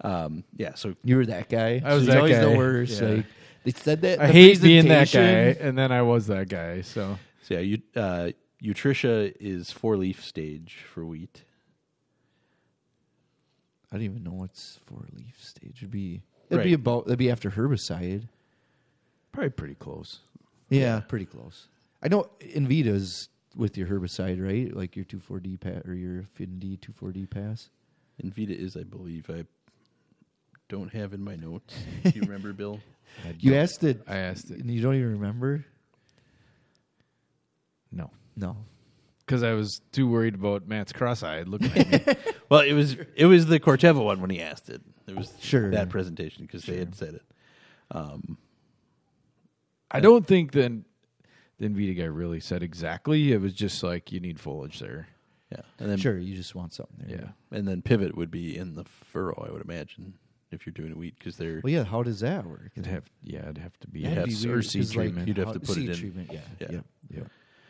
Um, 0.00 0.44
yeah. 0.56 0.74
So 0.74 0.94
You 1.04 1.16
were 1.16 1.26
that 1.26 1.48
guy. 1.48 1.82
I 1.84 1.94
was 1.94 2.06
so 2.06 2.12
that 2.12 2.18
always 2.18 2.36
guy. 2.36 2.44
the 2.44 2.56
worst. 2.56 3.00
Yeah. 3.00 3.08
Like, 3.08 3.26
they 3.64 3.70
said 3.72 4.00
that. 4.02 4.20
I 4.20 4.26
the 4.28 4.32
hate 4.32 4.62
being 4.62 4.88
that 4.88 5.10
guy, 5.10 5.20
and 5.60 5.76
then 5.76 5.92
I 5.92 6.02
was 6.02 6.28
that 6.28 6.48
guy. 6.48 6.82
So 6.82 7.18
So 7.42 7.54
yeah, 7.54 7.60
you, 7.60 7.82
uh, 7.96 8.30
Utrisha 8.62 9.32
is 9.40 9.70
four 9.70 9.96
leaf 9.96 10.24
stage 10.24 10.84
for 10.92 11.04
wheat. 11.04 11.44
I 13.90 13.96
don't 13.96 14.04
even 14.04 14.22
know 14.24 14.32
what's 14.32 14.78
four 14.86 15.04
leaf 15.14 15.42
stage. 15.42 15.78
It'd 15.78 15.90
be 15.90 16.22
it'd 16.50 16.62
be 16.64 16.70
Right. 16.70 16.74
about 16.74 17.06
that'd 17.06 17.18
be 17.18 17.30
after 17.30 17.50
herbicide. 17.50 18.28
Probably 19.32 19.50
pretty 19.50 19.74
close. 19.74 20.20
Yeah, 20.70 21.00
pretty 21.00 21.24
close. 21.26 21.68
I 22.02 22.08
know 22.08 22.28
Envita's 22.40 23.28
with 23.56 23.76
your 23.78 23.86
herbicide, 23.88 24.44
right? 24.44 24.74
Like 24.74 24.94
your 24.96 25.04
two 25.04 25.20
four 25.20 25.40
D 25.40 25.56
pass 25.56 25.82
or 25.86 25.94
your 25.94 26.20
Affinity 26.20 26.76
two 26.76 26.92
four 26.92 27.12
D 27.12 27.26
pass. 27.26 27.70
Envita 28.22 28.50
is, 28.50 28.76
I 28.76 28.82
believe, 28.82 29.30
I 29.30 29.44
don't 30.68 30.92
have 30.92 31.14
in 31.14 31.22
my 31.22 31.36
notes. 31.36 31.74
Do 32.04 32.10
you 32.14 32.22
remember, 32.22 32.52
Bill? 32.52 32.80
I 33.24 33.28
You 33.38 33.52
don't- 33.52 33.60
asked 33.60 33.84
it, 33.84 34.02
I 34.06 34.16
asked 34.18 34.50
it. 34.50 34.58
and 34.60 34.70
you 34.70 34.82
don't 34.82 34.96
even 34.96 35.12
remember. 35.12 35.64
No, 37.90 38.10
No, 38.36 38.56
because 39.28 39.42
I 39.42 39.52
was 39.52 39.80
too 39.92 40.08
worried 40.08 40.34
about 40.34 40.66
Matt's 40.66 40.92
cross-eyed 40.92 41.48
looking 41.48 41.70
at 41.76 42.06
me. 42.06 42.14
Well, 42.50 42.60
it 42.60 42.72
was 42.72 42.96
it 43.14 43.26
was 43.26 43.44
the 43.46 43.60
Corteva 43.60 44.02
one 44.02 44.22
when 44.22 44.30
he 44.30 44.40
asked 44.40 44.70
it. 44.70 44.80
It 45.06 45.14
was 45.14 45.30
Sure. 45.38 45.70
that 45.72 45.90
presentation 45.90 46.46
because 46.46 46.62
they 46.64 46.78
had 46.78 46.94
said 46.94 47.14
it. 47.16 47.22
Um, 47.90 48.38
I 49.90 50.00
don't 50.00 50.26
think 50.26 50.52
the 50.52 50.80
the 51.58 51.68
Envita 51.68 51.96
guy 51.98 52.04
really 52.04 52.40
said 52.40 52.62
exactly. 52.62 53.32
It 53.32 53.40
was 53.42 53.52
just 53.52 53.82
like 53.82 54.12
you 54.12 54.20
need 54.20 54.40
foliage 54.40 54.78
there. 54.78 55.08
yeah, 55.52 55.60
and 55.78 55.90
then 55.90 55.98
sure. 55.98 56.16
You 56.18 56.34
just 56.36 56.54
want 56.54 56.72
something 56.72 56.96
there. 57.06 57.18
Yeah. 57.50 57.56
and 57.58 57.66
then 57.68 57.82
pivot 57.82 58.16
would 58.16 58.30
be 58.30 58.56
in 58.56 58.74
the 58.76 58.84
furrow, 58.84 59.44
I 59.46 59.52
would 59.52 59.62
imagine, 59.62 60.14
if 60.50 60.64
you're 60.66 60.72
doing 60.72 60.96
wheat 60.96 61.16
because 61.18 61.36
they're 61.36 61.60
Well, 61.62 61.72
yeah. 61.72 61.84
How 61.84 62.02
does 62.02 62.20
that 62.20 62.46
work? 62.46 62.70
It'd 62.76 62.86
have 62.86 63.04
yeah, 63.22 63.40
it'd 63.40 63.58
have 63.58 63.78
to 63.80 63.88
be, 63.88 64.04
That'd 64.04 64.24
be 64.26 64.32
s- 64.32 64.44
or 64.46 64.52
weird, 64.52 64.64
seed 64.66 64.82
'cause, 64.82 64.96
like, 64.96 65.04
treatment. 65.06 65.28
You'd 65.28 65.36
have 65.38 65.46
how- 65.48 65.52
to 65.54 65.60
put 65.60 65.70
it 65.70 65.74
seed 65.74 65.90
in- 65.90 65.96
Treatment, 65.96 66.30
yeah, 66.32 66.40
Yeah. 66.60 66.80
yeah. 67.10 67.20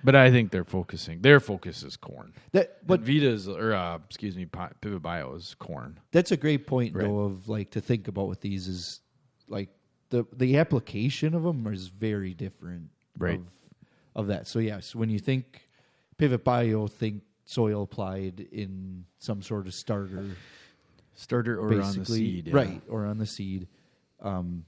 But 0.04 0.14
I 0.14 0.30
think 0.30 0.50
they're 0.52 0.64
focusing. 0.64 1.22
Their 1.22 1.40
focus 1.40 1.82
is 1.82 1.96
corn. 1.96 2.32
That, 2.52 2.86
But 2.86 3.00
Vita's 3.00 3.48
or 3.48 3.72
uh, 3.74 3.98
excuse 4.06 4.36
me, 4.36 4.46
Pi- 4.46 4.70
Pivot 4.80 5.02
Bio 5.02 5.34
is 5.34 5.54
corn. 5.58 5.98
that's 6.12 6.30
a 6.32 6.36
great 6.36 6.66
point 6.66 6.94
Right. 6.94 7.04
though 7.04 7.20
of 7.20 7.48
like 7.48 7.70
to 7.72 7.80
think 7.80 8.06
about 8.08 8.28
with 8.28 8.40
these 8.40 8.68
is 8.68 9.00
like 9.48 9.70
the 10.10 10.24
the 10.36 10.58
application 10.58 11.34
of 11.34 11.42
them 11.42 11.66
is 11.66 11.88
very 11.88 12.32
different 12.34 12.90
Right. 13.18 13.40
of, 14.14 14.22
of 14.22 14.26
that 14.28 14.46
so 14.46 14.58
yes 14.60 14.94
when 14.94 15.10
you 15.10 15.18
think 15.18 15.68
pivot 16.16 16.44
bio 16.44 16.86
think 16.86 17.22
soil 17.44 17.82
applied 17.82 18.40
in 18.52 19.04
some 19.18 19.42
sort 19.42 19.66
of 19.66 19.74
starter 19.74 20.24
Starter 21.14 21.58
or 21.58 21.80
on 21.82 21.96
the 21.98 22.04
seed, 22.04 22.46
yeah. 22.46 22.54
right 22.54 22.82
or 22.88 23.04
on 23.06 23.18
the 23.18 23.26
seed 23.26 23.66
Um, 24.20 24.64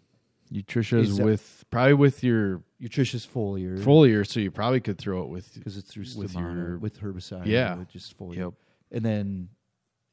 Nutritious 0.51 1.11
Is 1.11 1.21
with 1.21 1.65
probably 1.71 1.95
with 1.95 2.25
your 2.25 2.63
nutritious 2.81 3.27
foliar 3.27 3.79
foliar, 3.79 4.27
so 4.27 4.41
you 4.41 4.51
probably 4.51 4.81
could 4.81 4.99
throw 4.99 5.23
it 5.23 5.29
with 5.29 5.53
because 5.55 5.77
it's 5.77 5.93
through 5.93 6.05
with 6.17 6.33
stomata, 6.33 6.55
your- 6.57 6.79
with 6.79 6.99
herbicide 7.01 7.47
Yeah. 7.47 7.75
with 7.77 7.89
just 7.89 8.19
foliar 8.19 8.37
Yep. 8.37 8.55
and 8.93 9.05
then 9.05 9.49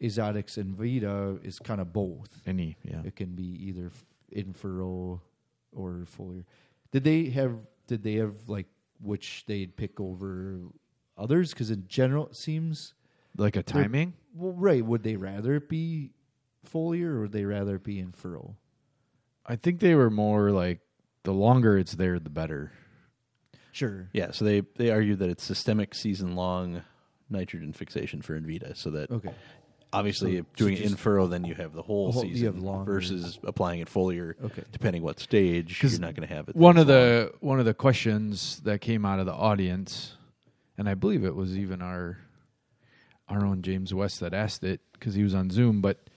exotics 0.01 0.57
and 0.57 0.75
vita 0.75 1.39
is 1.43 1.59
kind 1.59 1.81
of 1.81 1.91
both 1.93 2.41
any 2.45 2.77
yeah. 2.83 3.01
It 3.03 3.15
can 3.15 3.33
be 3.35 3.43
either 3.67 3.87
f- 3.87 4.05
in 4.31 4.53
furrow 4.53 5.21
or 5.71 6.05
foliar. 6.05 6.43
Did 6.91 7.03
they 7.03 7.25
have? 7.31 7.67
Did 7.87 8.03
they 8.03 8.15
have 8.15 8.47
like 8.49 8.67
which 9.01 9.45
they'd 9.47 9.75
pick 9.75 9.99
over 9.99 10.59
others? 11.17 11.51
Because 11.51 11.71
in 11.71 11.87
general, 11.87 12.27
it 12.27 12.35
seems 12.35 12.93
Like 13.37 13.55
a 13.55 13.63
timing? 13.63 14.13
well, 14.35 14.51
right. 14.53 14.85
Would 14.85 15.03
they 15.03 15.15
rather 15.15 15.55
it 15.55 15.69
be 15.69 16.11
foliar 16.65 17.05
or 17.13 17.21
would 17.21 17.31
they 17.31 17.45
rather 17.45 17.75
it 17.75 17.83
be 17.83 17.99
in 17.99 18.11
furrow? 18.11 18.55
I 19.45 19.55
think 19.55 19.79
they 19.79 19.95
were 19.95 20.09
more 20.09 20.51
like 20.51 20.81
the 21.27 21.33
longer 21.33 21.77
it's 21.77 21.95
there, 21.95 22.19
the 22.19 22.29
better. 22.29 22.71
Sure. 23.73 24.09
yeah. 24.13 24.31
So 24.31 24.45
they 24.45 24.61
they 24.77 24.89
argue 24.91 25.15
that 25.17 25.29
it's 25.29 25.43
systemic 25.43 25.93
season 25.93 26.35
long 26.35 26.81
nitrogen 27.29 27.73
fixation 27.73 28.21
for 28.21 28.39
Envita, 28.39 28.77
so 28.77 28.89
that 28.91 29.11
Okay. 29.11 29.29
obviously 29.91 30.35
So- 30.35 30.39
if 30.39 30.53
doing 30.55 30.75
so 30.77 30.79
it 30.79 30.83
in 30.85 30.89
just- 30.91 31.01
furrow, 31.01 31.27
then 31.27 31.43
you 31.43 31.53
have 31.55 31.73
the 31.73 31.81
whole 31.81 32.13
whole- 32.13 32.23
you 32.23 32.35
season 32.35 32.53
have 32.55 32.63
longer- 32.63 32.91
versus 32.93 33.37
applying 33.43 33.81
it 33.81 33.89
foliar. 33.89 34.33
Okay. 34.41 34.63
Depending 34.71 35.03
what 35.03 35.19
stage, 35.19 35.79
'Cause 35.81 35.91
you're 35.91 35.99
not 36.01 36.15
going 36.15 36.27
to 36.27 36.33
have 36.33 36.47
it. 36.47 36.55
One 36.55 36.77
of 36.77 36.87
the 36.87 37.33
one 37.41 37.59
of 37.59 37.65
the 37.65 37.73
questions 37.73 38.61
that 38.61 38.79
came 38.79 39.05
out 39.05 39.19
of 39.19 39.25
the 39.25 39.33
audience, 39.33 40.15
and 40.77 40.87
I 40.87 40.93
believe 40.95 41.25
it 41.25 41.35
was 41.35 41.57
even 41.57 41.81
our 41.81 42.19
our 43.27 43.45
own 43.45 43.61
James 43.61 43.93
West 43.93 44.21
that 44.21 44.33
asked 44.33 44.63
it 44.63 44.79
because 44.93 45.13
he 45.13 45.21
was 45.23 45.35
on 45.35 45.49
Zoom. 45.49 45.81
But 45.81 46.09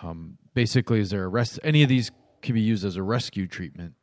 um, 0.00 0.38
basically, 0.54 1.00
is 1.00 1.10
there 1.10 1.24
a 1.24 1.28
rest? 1.28 1.58
Any 1.64 1.82
of 1.82 1.88
these 1.88 2.10
can 2.40 2.54
be 2.54 2.60
used 2.60 2.84
as 2.84 2.96
a 2.96 3.02
rescue 3.02 3.48
treatment? 3.48 3.94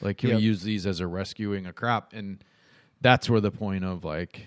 Like, 0.00 0.18
can 0.18 0.30
Yep. 0.30 0.38
we 0.38 0.44
use 0.44 0.62
these 0.62 0.86
as 0.86 1.00
a 1.00 1.06
rescuing 1.06 1.66
a 1.66 1.72
crop? 1.72 2.12
And 2.12 2.42
that's 3.00 3.28
where 3.30 3.40
the 3.40 3.50
point 3.50 3.84
of 3.84 4.04
like 4.04 4.46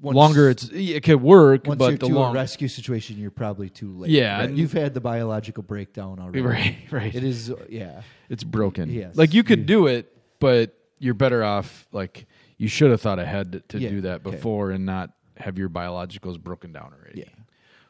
Once- 0.00 0.16
longer 0.16 0.50
it's 0.50 0.68
it 0.72 1.02
could 1.02 1.20
work, 1.22 1.66
Once 1.66 1.78
but 1.78 1.88
you're 1.90 1.98
the 1.98 2.08
to 2.08 2.14
long 2.14 2.30
a 2.34 2.38
rescue 2.38 2.68
situation, 2.68 3.18
you're 3.18 3.30
probably 3.30 3.68
too 3.70 3.92
late. 3.96 4.10
Yeah, 4.10 4.38
Right? 4.38 4.48
and- 4.50 4.58
you've 4.58 4.72
had 4.72 4.94
the 4.94 5.00
biological 5.00 5.62
breakdown 5.62 6.18
already. 6.18 6.40
right, 6.42 6.76
right. 6.90 7.14
It 7.14 7.24
is. 7.24 7.52
Yeah. 7.68 8.02
it's 8.28 8.44
broken. 8.44 8.90
Yes. 8.90 9.16
Like 9.16 9.32
you 9.34 9.42
could 9.44 9.60
You- 9.60 9.64
do 9.66 9.86
it, 9.86 10.12
but 10.40 10.76
you're 10.98 11.14
better 11.14 11.42
off 11.44 11.86
like 11.92 12.26
you 12.58 12.68
should 12.68 12.90
have 12.90 13.00
thought 13.00 13.18
ahead 13.18 13.52
to, 13.52 13.60
to 13.60 13.78
Yeah, 13.80 13.88
do 13.90 14.00
that 14.02 14.20
okay. 14.26 14.30
before 14.36 14.70
and 14.70 14.86
not 14.86 15.10
have 15.36 15.58
your 15.58 15.68
biologicals 15.68 16.38
broken 16.40 16.72
down 16.72 16.92
already. 16.96 17.20
Yeah. 17.20 17.24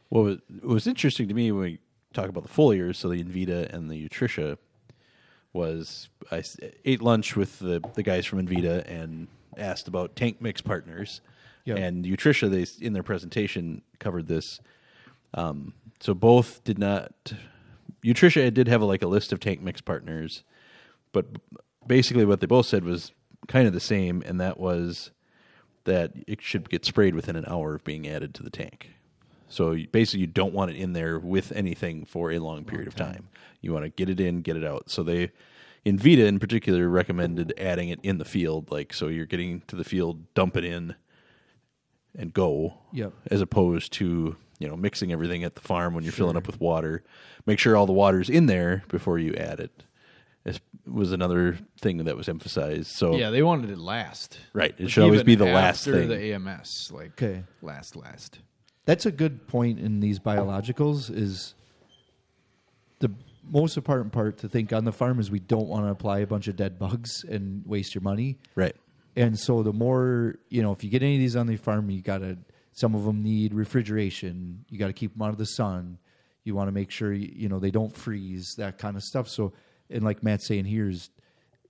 What 0.09 0.25
was, 0.25 0.39
what 0.61 0.75
was 0.75 0.87
interesting 0.87 1.29
to 1.29 1.35
me 1.35 1.53
when 1.53 1.63
we 1.63 1.79
talk 2.15 2.29
about 2.29 2.43
the 2.45 2.49
foliars, 2.49 2.97
so 2.97 3.09
the 3.09 3.23
Envita 3.23 3.73
and 3.73 3.91
the 3.91 4.09
Nutritia, 4.09 4.57
was 5.53 6.09
I 6.31 6.43
ate 6.85 7.03
lunch 7.03 7.37
with 7.37 7.59
the, 7.59 7.83
the 7.95 8.03
guys 8.03 8.27
from 8.27 8.45
Envita 8.45 8.89
and 8.89 9.29
asked 9.57 9.89
about 9.89 10.17
tank 10.17 10.41
mix 10.41 10.61
partners. 10.61 11.21
Yep. 11.65 11.79
And 11.79 12.05
Nutritia, 12.05 12.51
they 12.51 12.85
in 12.85 12.93
their 12.93 13.03
presentation 13.03 13.83
covered 13.99 14.27
this. 14.27 14.61
Um, 15.35 15.75
so 16.01 16.15
both 16.15 16.65
did 16.65 16.79
not. 16.79 17.33
Nutritia 18.05 18.53
did 18.53 18.67
have 18.67 18.83
a, 18.83 18.85
like 18.85 19.03
a 19.03 19.07
list 19.07 19.33
of 19.33 19.39
tank 19.39 19.63
mix 19.63 19.81
partners, 19.81 20.43
but 21.13 21.27
basically 21.87 22.25
what 22.25 22.41
they 22.41 22.47
both 22.47 22.67
said 22.67 22.85
was 22.85 23.13
kind 23.47 23.67
of 23.67 23.73
the 23.73 23.81
same, 23.81 24.23
and 24.27 24.41
that 24.41 24.59
was 24.59 25.11
that 25.85 26.13
it 26.27 26.41
should 26.41 26.69
get 26.69 26.85
sprayed 26.85 27.15
within 27.15 27.37
an 27.37 27.45
hour 27.47 27.75
of 27.75 27.85
being 27.85 28.09
added 28.09 28.35
to 28.35 28.43
the 28.43 28.51
tank. 28.51 28.91
So 29.53 29.73
you- 29.73 29.87
basically, 29.89 30.21
you 30.23 30.27
don't 30.29 30.55
want 30.55 30.71
it 30.71 30.77
in 30.77 30.95
there 30.95 31.19
with 31.19 31.53
anything 31.53 32.05
for 32.07 32.33
a 32.33 32.39
long 32.39 32.65
period 32.65 32.89
of 32.89 32.95
time. 32.95 33.29
You 33.61 33.73
want 33.73 33.85
to 33.85 33.91
get 33.91 34.09
it 34.09 34.19
in, 34.19 34.41
get 34.41 34.57
it 34.57 34.65
out. 34.65 34.89
So 34.91 35.03
they, 35.03 35.31
Envita 35.85 36.27
in 36.27 36.39
particular, 36.39 36.89
recommended 36.89 37.53
adding 37.59 37.89
it 37.91 38.01
in 38.03 38.17
the 38.19 38.25
field. 38.25 38.71
Like 38.71 38.95
so, 38.95 39.09
you're 39.09 39.27
getting 39.27 39.61
to 39.69 39.77
the 39.77 39.85
field, 39.85 40.33
dump 40.35 40.57
it 40.57 40.65
in, 40.65 40.95
and 42.17 42.33
go. 42.33 42.75
Yep. 42.93 43.13
As 43.31 43.41
opposed 43.41 43.93
to 43.95 44.37
you 44.59 44.69
know 44.69 44.77
mixing 44.77 45.13
everything 45.13 45.45
at 45.45 45.55
the 45.55 45.61
farm 45.61 45.93
when 45.95 46.05
you're 46.05 46.13
filling 46.13 46.37
up 46.37 46.47
with 46.47 46.61
water. 46.61 47.03
Make 47.47 47.59
sure 47.59 47.77
all 47.77 47.87
the 47.87 47.93
water's 47.93 48.31
in 48.31 48.47
there 48.47 48.85
before 48.89 49.19
you 49.19 49.35
add 49.35 49.61
it. 49.61 49.83
This 50.45 50.61
was 50.87 51.13
another 51.13 51.59
thing 51.81 51.99
that 51.99 52.17
was 52.17 52.29
emphasized. 52.29 52.93
So 52.93 53.17
Yeah, 53.17 53.31
they 53.31 53.43
wanted 53.43 53.71
it 53.71 53.79
last. 53.79 54.39
right, 54.53 54.75
it 54.79 54.85
Like, 54.85 54.91
should 54.91 55.05
always 55.05 55.23
be 55.23 55.35
the 55.37 55.45
last 55.45 55.87
after 55.87 56.01
thing. 56.01 56.09
the 56.09 56.33
AMS. 56.35 56.91
Like 56.93 57.13
Okay. 57.23 57.45
last, 57.61 57.97
last. 57.97 58.39
That's 58.85 59.07
a 59.07 59.13
good 59.13 59.47
point 59.47 59.79
in 59.79 60.01
these 60.01 60.19
biologicals 60.19 61.15
is 61.15 61.55
the 62.99 63.13
most 63.49 63.77
important 63.77 64.13
part 64.13 64.39
to 64.39 64.49
think 64.49 64.73
on 64.73 64.85
the 64.85 64.93
farm 64.93 65.21
is 65.21 65.31
we 65.31 65.39
don't 65.39 65.69
want 65.69 65.85
to 65.85 65.91
apply 65.91 66.21
a 66.21 66.27
bunch 66.27 66.49
of 66.49 66.57
dead 66.57 66.79
bugs 66.79 67.25
and 67.25 67.65
waste 67.67 67.95
your 67.95 68.03
money. 68.03 68.39
right. 68.55 68.77
And 69.15 69.39
so 69.39 69.63
the 69.63 69.75
more, 69.75 70.37
you 70.49 70.63
know, 70.63 70.73
if 70.73 70.83
you 70.83 70.89
get 70.89 71.03
any 71.03 71.17
of 71.17 71.21
these 71.21 71.37
on 71.37 71.47
the 71.47 71.57
farm, 71.57 71.91
you 71.91 72.01
got 72.01 72.19
to 72.19 72.39
some 72.73 72.95
of 72.95 73.05
them 73.05 73.23
need 73.23 73.53
refrigeration. 73.53 74.65
You 74.71 74.79
got 74.79 74.87
to 74.87 74.95
keep 74.95 75.13
them 75.13 75.21
out 75.21 75.31
of 75.31 75.39
the 75.39 75.45
sun. 75.45 75.99
You 76.45 76.55
want 76.55 76.69
to 76.69 76.73
make 76.73 76.91
sure 76.91 77.13
you, 77.13 77.49
know 77.51 77.59
they 77.59 77.71
don't 77.71 77.95
freeze, 77.95 78.55
that 78.57 78.79
kind 78.79 78.97
of 78.97 79.03
stuff. 79.03 79.29
So 79.29 79.53
and 79.91 80.03
like 80.03 80.23
Matt's 80.23 80.47
saying 80.47 80.65
here 80.65 80.89
is 80.89 81.11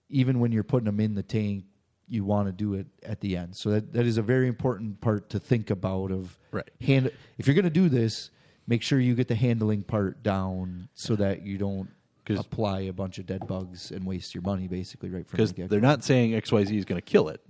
even 0.09 0.41
when 0.41 0.53
you're 0.53 0.63
putting 0.63 0.87
them 0.87 1.01
in 1.01 1.15
the 1.15 1.23
tank, 1.23 1.65
you 2.13 2.25
want 2.25 2.47
to 2.47 2.53
do 2.53 2.75
it 2.75 2.87
at 3.03 3.21
the 3.21 3.37
end. 3.37 3.57
So 3.57 3.71
that 3.71 3.95
that 3.95 4.07
is 4.07 4.19
a 4.19 4.23
very 4.23 4.47
important 4.47 5.01
part 5.01 5.31
to 5.31 5.39
think 5.41 5.71
about 5.71 6.11
of 6.11 6.39
Right. 6.51 6.69
hand 6.81 7.11
if 7.39 7.47
you're 7.47 7.55
going 7.55 7.65
to 7.65 7.71
do 7.71 7.89
this, 7.89 8.31
make 8.67 8.83
sure 8.83 9.01
you 9.01 9.15
get 9.15 9.29
the 9.29 9.35
handling 9.35 9.83
part 9.83 10.23
down 10.23 10.89
so 10.95 11.17
that 11.17 11.43
you 11.43 11.57
don't 11.57 11.89
apply 12.29 12.81
a 12.83 12.93
bunch 12.93 13.19
of 13.19 13.27
dead 13.27 13.47
bugs 13.47 13.91
and 13.91 14.07
waste 14.07 14.35
your 14.35 14.43
money 14.43 14.69
basically 14.69 15.11
right 15.11 15.27
from 15.27 15.45
the 15.45 15.53
get 15.53 15.69
they're 15.69 15.81
not 15.81 16.05
saying 16.05 16.31
XYZ 16.33 16.73
is 16.77 16.85
going 16.85 17.01
to 17.01 17.05
kill 17.05 17.29
it, 17.29 17.41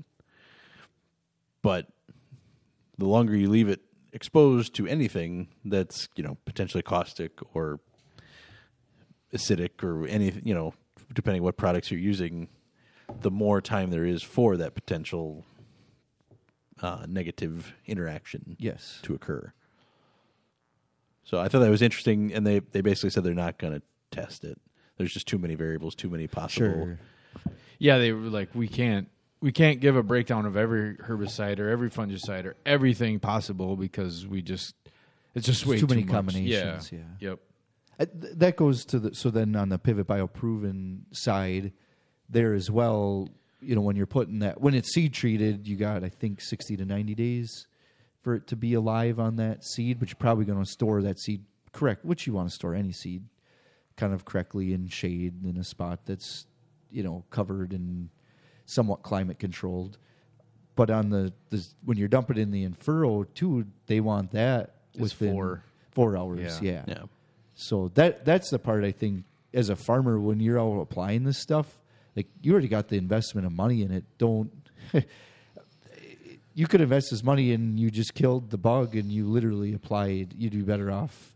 but 1.60 1.88
the 2.98 3.04
longer 3.06 3.36
you 3.36 3.48
leave 3.48 3.68
it 3.68 3.80
exposed 4.12 4.74
to 4.74 4.86
anything 4.86 5.48
that's 5.64 6.08
you 6.16 6.22
know 6.22 6.36
potentially 6.44 6.82
caustic 6.82 7.32
or 7.54 7.80
acidic 9.34 9.82
or 9.82 10.06
any 10.06 10.32
you 10.42 10.54
know 10.54 10.74
depending 11.12 11.42
what 11.42 11.56
products 11.56 11.90
you're 11.90 12.00
using, 12.00 12.48
the 13.20 13.30
more 13.30 13.60
time 13.60 13.90
there 13.90 14.04
is 14.04 14.22
for 14.22 14.56
that 14.56 14.74
potential 14.74 15.44
uh, 16.80 17.06
negative 17.08 17.74
interaction 17.86 18.56
Yes. 18.58 18.98
to 19.02 19.14
occur. 19.14 19.52
So 21.24 21.38
I 21.38 21.48
thought 21.48 21.60
that 21.60 21.70
was 21.70 21.82
interesting, 21.82 22.32
and 22.34 22.46
they 22.46 22.58
they 22.58 22.80
basically 22.80 23.10
said 23.10 23.22
they're 23.24 23.34
not 23.34 23.58
going 23.58 23.74
to 23.74 23.82
test 24.10 24.44
it. 24.44 24.58
There's 24.96 25.12
just 25.12 25.26
too 25.28 25.38
many 25.38 25.54
variables, 25.54 25.94
too 25.94 26.10
many 26.10 26.26
possible. 26.26 26.66
Sure. 26.72 26.98
Yeah, 27.78 27.98
they 27.98 28.12
were 28.12 28.28
like, 28.28 28.50
we 28.54 28.66
can't 28.68 29.08
we 29.40 29.52
can't 29.52 29.80
give 29.80 29.96
a 29.96 30.02
breakdown 30.02 30.46
of 30.46 30.56
every 30.56 30.96
herbicide 30.96 31.58
or 31.58 31.68
every 31.68 31.90
fungicide 31.90 32.44
or 32.44 32.56
everything 32.66 33.18
possible 33.20 33.76
because 33.76 34.26
we 34.26 34.42
just 34.42 34.74
it's 35.34 35.46
just 35.46 35.64
way 35.66 35.78
too 35.78 35.86
many 35.86 36.02
much. 36.04 36.12
combinations, 36.12 36.92
yeah. 36.92 36.98
Yep. 37.20 37.38
Uh, 38.00 38.06
that 38.12 38.56
goes 38.56 38.84
to 38.86 38.98
the 38.98 39.14
so 39.14 39.30
then 39.30 39.54
on 39.56 39.68
the 39.68 39.78
pivot 39.78 40.06
bio 40.06 40.26
proven 40.26 41.06
side 41.12 41.72
there 42.32 42.54
as 42.54 42.70
well 42.70 43.28
you 43.60 43.74
know 43.76 43.80
when 43.80 43.94
you're 43.94 44.06
putting 44.06 44.40
that 44.40 44.60
when 44.60 44.74
it's 44.74 44.92
seed 44.92 45.12
treated 45.12 45.68
you 45.68 45.76
got 45.76 46.02
i 46.02 46.08
think 46.08 46.40
60 46.40 46.76
to 46.78 46.84
90 46.84 47.14
days 47.14 47.66
for 48.22 48.34
it 48.34 48.46
to 48.48 48.56
be 48.56 48.74
alive 48.74 49.20
on 49.20 49.36
that 49.36 49.62
seed 49.64 49.98
but 50.00 50.08
you're 50.08 50.16
probably 50.16 50.44
going 50.44 50.58
to 50.62 50.68
store 50.70 51.02
that 51.02 51.20
seed 51.20 51.44
correct 51.72 52.04
which 52.04 52.26
you 52.26 52.32
want 52.32 52.48
to 52.48 52.54
store 52.54 52.74
any 52.74 52.92
seed 52.92 53.22
kind 53.96 54.12
of 54.12 54.24
correctly 54.24 54.72
in 54.72 54.88
shade 54.88 55.44
in 55.44 55.56
a 55.58 55.64
spot 55.64 56.00
that's 56.06 56.46
you 56.90 57.02
know 57.02 57.24
covered 57.30 57.72
and 57.72 58.08
somewhat 58.66 59.02
climate 59.02 59.38
controlled 59.38 59.98
but 60.74 60.88
on 60.90 61.10
the, 61.10 61.32
the 61.50 61.64
when 61.84 61.98
you're 61.98 62.08
dumping 62.08 62.38
in 62.38 62.50
the 62.50 62.66
infurrow 62.66 63.26
too 63.34 63.66
they 63.86 64.00
want 64.00 64.30
that 64.32 64.74
It's 64.94 65.00
within 65.02 65.34
four. 65.34 65.62
four 65.90 66.16
hours 66.16 66.40
Yeah. 66.62 66.70
yeah 66.72 66.84
Yeah. 66.88 67.02
so 67.54 67.90
that 67.94 68.24
that's 68.24 68.50
the 68.50 68.58
part 68.58 68.82
I 68.84 68.92
think 68.92 69.24
as 69.54 69.68
a 69.68 69.76
farmer 69.76 70.18
when 70.18 70.40
you're 70.40 70.58
out 70.58 70.80
applying 70.80 71.24
this 71.24 71.36
stuff, 71.38 71.66
like 72.16 72.26
you 72.42 72.52
already 72.52 72.68
got 72.68 72.88
the 72.88 72.96
investment 72.96 73.46
of 73.46 73.52
money 73.52 73.82
in 73.82 73.90
it. 73.90 74.04
Don't 74.18 74.50
you 76.54 76.66
could 76.66 76.80
invest 76.80 77.10
this 77.10 77.22
money 77.22 77.52
and 77.52 77.78
you 77.78 77.90
just 77.90 78.14
killed 78.14 78.50
the 78.50 78.58
bug 78.58 78.94
and 78.96 79.10
you 79.10 79.26
literally 79.26 79.72
applied 79.74 80.34
you'd 80.36 80.52
be 80.52 80.62
better 80.62 80.90
off, 80.90 81.34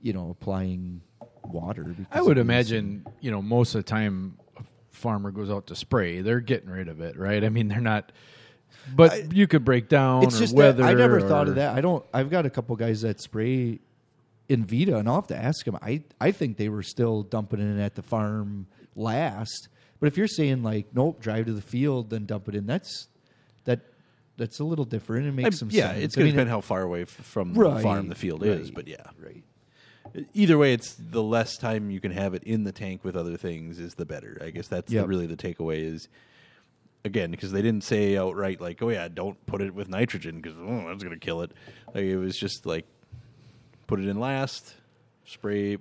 you 0.00 0.12
know, 0.12 0.30
applying 0.30 1.00
water. 1.44 1.94
I 2.10 2.22
would 2.22 2.38
imagine, 2.38 3.06
you 3.20 3.30
know, 3.30 3.42
most 3.42 3.74
of 3.74 3.84
the 3.84 3.90
time 3.90 4.38
a 4.56 4.62
farmer 4.90 5.30
goes 5.30 5.50
out 5.50 5.66
to 5.68 5.76
spray, 5.76 6.20
they're 6.20 6.40
getting 6.40 6.70
rid 6.70 6.88
of 6.88 7.00
it, 7.00 7.18
right? 7.18 7.42
I 7.42 7.48
mean, 7.48 7.68
they're 7.68 7.80
not 7.80 8.12
but 8.94 9.32
you 9.32 9.46
could 9.46 9.64
break 9.64 9.88
down 9.88 10.24
It's 10.24 10.36
or 10.36 10.40
just 10.40 10.54
weather. 10.54 10.84
I 10.84 10.94
never 10.94 11.20
thought 11.20 11.48
of 11.48 11.54
that. 11.56 11.74
I 11.74 11.80
don't. 11.80 12.04
I've 12.12 12.30
got 12.30 12.46
a 12.46 12.50
couple 12.50 12.76
guys 12.76 13.02
that 13.02 13.20
spray 13.20 13.80
in 14.48 14.64
Vita, 14.64 14.98
and 14.98 15.08
I'll 15.08 15.14
have 15.16 15.26
to 15.28 15.36
ask 15.36 15.64
them. 15.64 15.78
I 15.80 16.02
I 16.20 16.32
think 16.32 16.56
they 16.56 16.68
were 16.68 16.82
still 16.82 17.22
dumping 17.22 17.60
it 17.60 17.64
in 17.64 17.80
at 17.80 17.94
the 17.94 18.02
farm 18.02 18.66
last. 18.94 19.68
But 20.04 20.08
if 20.08 20.18
you're 20.18 20.28
saying 20.28 20.62
like, 20.62 20.88
nope, 20.92 21.18
drive 21.18 21.46
to 21.46 21.54
the 21.54 21.62
field, 21.62 22.10
then 22.10 22.26
dump 22.26 22.46
it 22.50 22.54
in, 22.54 22.66
that's 22.66 23.08
that 23.64 23.80
that's 24.36 24.58
a 24.58 24.64
little 24.64 24.84
different. 24.84 25.26
It 25.26 25.32
makes 25.32 25.44
I'm- 25.44 25.52
some 25.52 25.68
yeah, 25.70 25.92
sense. 25.92 26.04
it's 26.04 26.18
I 26.18 26.20
going 26.20 26.26
to 26.26 26.32
depend 26.32 26.50
how 26.50 26.60
far 26.60 26.82
away 26.82 27.06
from 27.06 27.54
Right, 27.54 27.76
the 27.76 27.80
farm 27.80 28.10
the 28.10 28.14
field 28.14 28.44
is, 28.44 28.70
but 28.70 28.86
yeah. 28.86 28.96
right. 29.18 29.42
Either 30.34 30.58
way, 30.58 30.74
it's 30.74 30.92
the 30.92 31.22
less 31.22 31.56
time 31.56 31.90
you 31.90 32.00
can 32.00 32.10
have 32.10 32.34
it 32.34 32.42
in 32.42 32.64
the 32.64 32.70
tank 32.70 33.02
with 33.02 33.16
other 33.16 33.38
things 33.38 33.78
is 33.78 33.94
the 33.94 34.04
better. 34.04 34.36
I 34.44 34.50
guess 34.50 34.68
that's 34.68 34.92
the, 34.92 35.06
really 35.06 35.26
the 35.26 35.38
takeaway 35.38 35.78
is 35.78 36.06
again 37.06 37.30
because 37.30 37.50
they 37.50 37.62
didn't 37.62 37.84
say 37.84 38.18
outright 38.18 38.60
like, 38.60 38.82
"Oh 38.82 38.90
yeah, 38.90 39.08
don't 39.08 39.38
put 39.46 39.62
it 39.62 39.74
with 39.74 39.88
nitrogen 39.88 40.42
because 40.42 40.58
oh, 40.58 40.86
that's 40.86 41.02
going 41.02 41.18
to 41.18 41.24
kill 41.24 41.40
it." 41.40 41.52
Like 41.94 42.04
it 42.04 42.18
was 42.18 42.36
just 42.36 42.66
like 42.66 42.84
put 43.86 44.00
it 44.00 44.06
in 44.06 44.20
last, 44.20 44.74
spray 45.24 45.78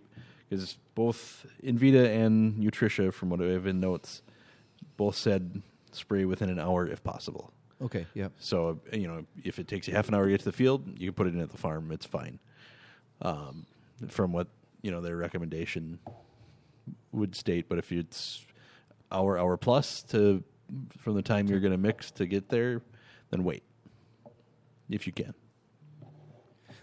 because 0.50 0.78
both 0.96 1.46
Envita 1.64 2.06
and 2.06 2.56
Nutritia, 2.56 3.14
from 3.14 3.30
what 3.30 3.42
I 3.42 3.46
have 3.46 3.68
in 3.68 3.80
notes, 3.80 4.22
both 4.98 5.16
said 5.16 5.62
spray 5.92 6.26
within 6.26 6.50
an 6.50 6.60
hour 6.60 6.88
if 6.88 7.04
possible. 7.04 7.52
Okay, 7.82 8.06
yep. 8.14 8.32
So 8.40 8.80
you 8.92 9.08
know, 9.08 9.26
if 9.44 9.60
it 9.60 9.68
takes 9.68 9.88
you 9.88 9.94
half 9.94 10.08
an 10.08 10.14
hour 10.14 10.26
to 10.26 10.32
get 10.32 10.40
to 10.40 10.46
the 10.46 10.52
field, 10.52 11.00
you 11.00 11.08
can 11.08 11.16
put 11.16 11.28
it 11.28 11.34
in 11.34 11.42
at 11.42 11.52
the 11.52 11.58
farm. 11.58 11.92
It's 11.92 12.06
fine. 12.06 12.40
Um, 13.22 13.66
from 14.08 14.32
what 14.32 14.48
you 14.82 14.92
know, 14.92 15.02
their 15.02 15.18
recommendation 15.18 16.00
would 17.12 17.36
state. 17.36 17.68
But 17.70 17.78
if 17.80 17.92
it's 17.92 18.46
hour, 19.12 19.38
hour 19.38 19.58
plus 19.58 20.04
to 20.04 20.44
from 20.98 21.16
the 21.16 21.22
time 21.22 21.48
you're 21.48 21.60
going 21.60 21.72
to 21.72 21.78
mix 21.78 22.12
to 22.12 22.26
get 22.26 22.50
there, 22.50 22.82
then 23.30 23.44
wait 23.44 23.64
if 24.90 25.08
you 25.08 25.14
can. 25.14 25.34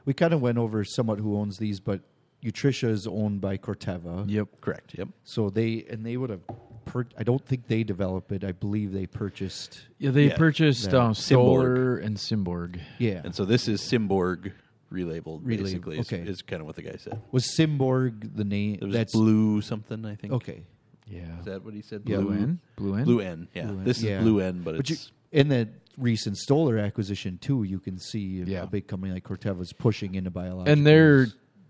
We 0.04 0.14
kind 0.14 0.32
of 0.32 0.40
went 0.40 0.58
over 0.58 0.84
somewhat 0.84 1.18
who 1.18 1.36
owns 1.36 1.58
these, 1.58 1.80
but 1.80 2.00
Nutritia 2.44 2.88
is 2.90 3.06
owned 3.06 3.40
by 3.40 3.56
Corteva. 3.58 4.24
Yep. 4.28 4.48
Correct. 4.60 4.94
Yep. 4.96 5.08
So 5.24 5.50
they 5.50 5.84
and 5.90 6.04
they 6.04 6.16
would 6.16 6.30
have. 6.30 6.40
Per, 6.86 7.06
I 7.16 7.22
don't 7.22 7.44
think 7.44 7.66
they 7.68 7.84
developed 7.84 8.32
it. 8.32 8.42
I 8.42 8.52
believe 8.52 8.92
they 8.92 9.06
purchased. 9.06 9.82
Yeah, 9.98 10.10
they 10.10 10.28
Yeah. 10.28 10.36
purchased 10.36 10.90
Yeah. 10.92 10.98
um, 11.06 11.14
Stoller 11.14 11.98
and 11.98 12.16
Symborg. 12.16 12.80
Yeah, 12.98 13.20
And 13.22 13.34
so 13.34 13.44
this 13.44 13.68
is 13.68 13.80
Symborg 13.82 14.52
relabeled. 14.90 15.42
Relabeled, 15.42 15.46
Basically, 15.46 15.98
is, 15.98 16.12
okay. 16.12 16.22
is 16.28 16.42
kind 16.42 16.60
of 16.60 16.66
what 16.66 16.76
the 16.76 16.82
guy 16.82 16.96
said. 16.96 17.20
was 17.30 17.44
Symborg 17.44 18.34
the 18.34 18.44
name? 18.44 18.78
It 18.80 18.84
was 18.86 18.94
That's 18.94 19.12
blue 19.12 19.60
something. 19.60 20.04
I 20.04 20.16
think. 20.16 20.32
okay. 20.32 20.62
Yeah. 21.06 21.38
Is 21.38 21.44
that 21.44 21.64
what 21.64 21.74
he 21.74 21.82
said? 21.82 22.02
Yeah. 22.06 22.16
Blue 22.18 22.32
N? 22.32 22.60
Blue 22.76 22.94
N? 22.94 23.04
Blue 23.04 23.20
N. 23.20 23.48
Yeah. 23.54 23.66
Blue 23.66 23.78
N. 23.78 23.84
This 23.84 23.98
is 23.98 24.04
Yeah. 24.04 24.20
Blue 24.22 24.40
N, 24.40 24.62
but, 24.64 24.76
But 24.78 24.90
you, 24.90 24.96
in 25.32 25.48
the 25.48 25.68
recent 25.98 26.38
Stoller 26.38 26.78
acquisition 26.78 27.38
too, 27.38 27.62
you 27.64 27.78
can 27.78 27.98
see 27.98 28.40
a- 28.40 28.44
Yeah. 28.46 28.62
a 28.62 28.66
big 28.66 28.86
company 28.88 29.12
like 29.12 29.24
Corteva 29.24 29.60
is 29.60 29.72
pushing 29.72 30.14
into 30.14 30.30
biologicals. 30.30 30.68
and 30.68 30.86
they're 30.86 31.26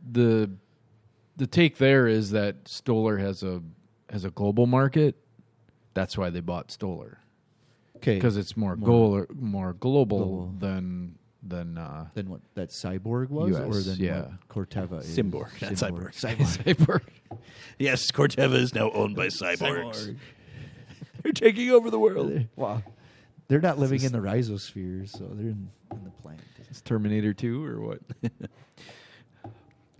the 0.08 0.50
the 1.36 1.46
take 1.46 1.78
there 1.78 2.06
is 2.06 2.30
that 2.32 2.68
Stoller 2.68 3.16
has 3.18 3.42
a 3.42 3.62
has 4.10 4.24
a 4.24 4.30
global 4.30 4.66
market. 4.66 5.16
That's 5.94 6.16
why 6.16 6.30
they 6.30 6.40
bought 6.40 6.70
Stoller 6.70 7.18
okay 8.00 8.14
because 8.14 8.36
it's 8.36 8.56
more 8.56 8.76
More- 8.76 8.86
goal 8.86 9.26
more 9.34 9.72
global, 9.74 10.18
Global. 10.18 10.54
than 10.58 11.16
than 11.42 11.78
uh, 11.78 12.06
than 12.14 12.28
what 12.28 12.40
that 12.54 12.70
Cyborg 12.70 13.30
was, 13.30 13.58
or 13.58 13.80
than 13.82 13.98
yeah. 13.98 14.22
what 14.22 14.48
Corteva 14.48 15.00
is. 15.00 15.16
Symborg, 15.16 15.60
not 15.62 15.72
Cyborg. 15.72 16.12
Cyborg. 16.14 17.02
yes, 17.78 18.10
Corteva 18.10 18.54
is 18.54 18.74
now 18.74 18.90
owned 18.90 19.16
by 19.16 19.26
cyborgs. 19.28 20.16
They're 21.22 21.32
taking 21.32 21.70
over 21.70 21.90
the 21.90 21.98
world. 21.98 22.46
Wow, 22.56 22.82
they're 23.48 23.60
not 23.60 23.78
living 23.78 24.02
in 24.02 24.12
the 24.12 24.18
rhizosphere, 24.20 25.08
so 25.08 25.24
they're 25.32 25.48
in, 25.48 25.70
in 25.92 26.04
the 26.04 26.10
plant. 26.22 26.40
It's 26.70 26.80
Terminator 26.80 27.34
Two 27.34 27.64
or 27.64 27.80
what? 27.80 28.00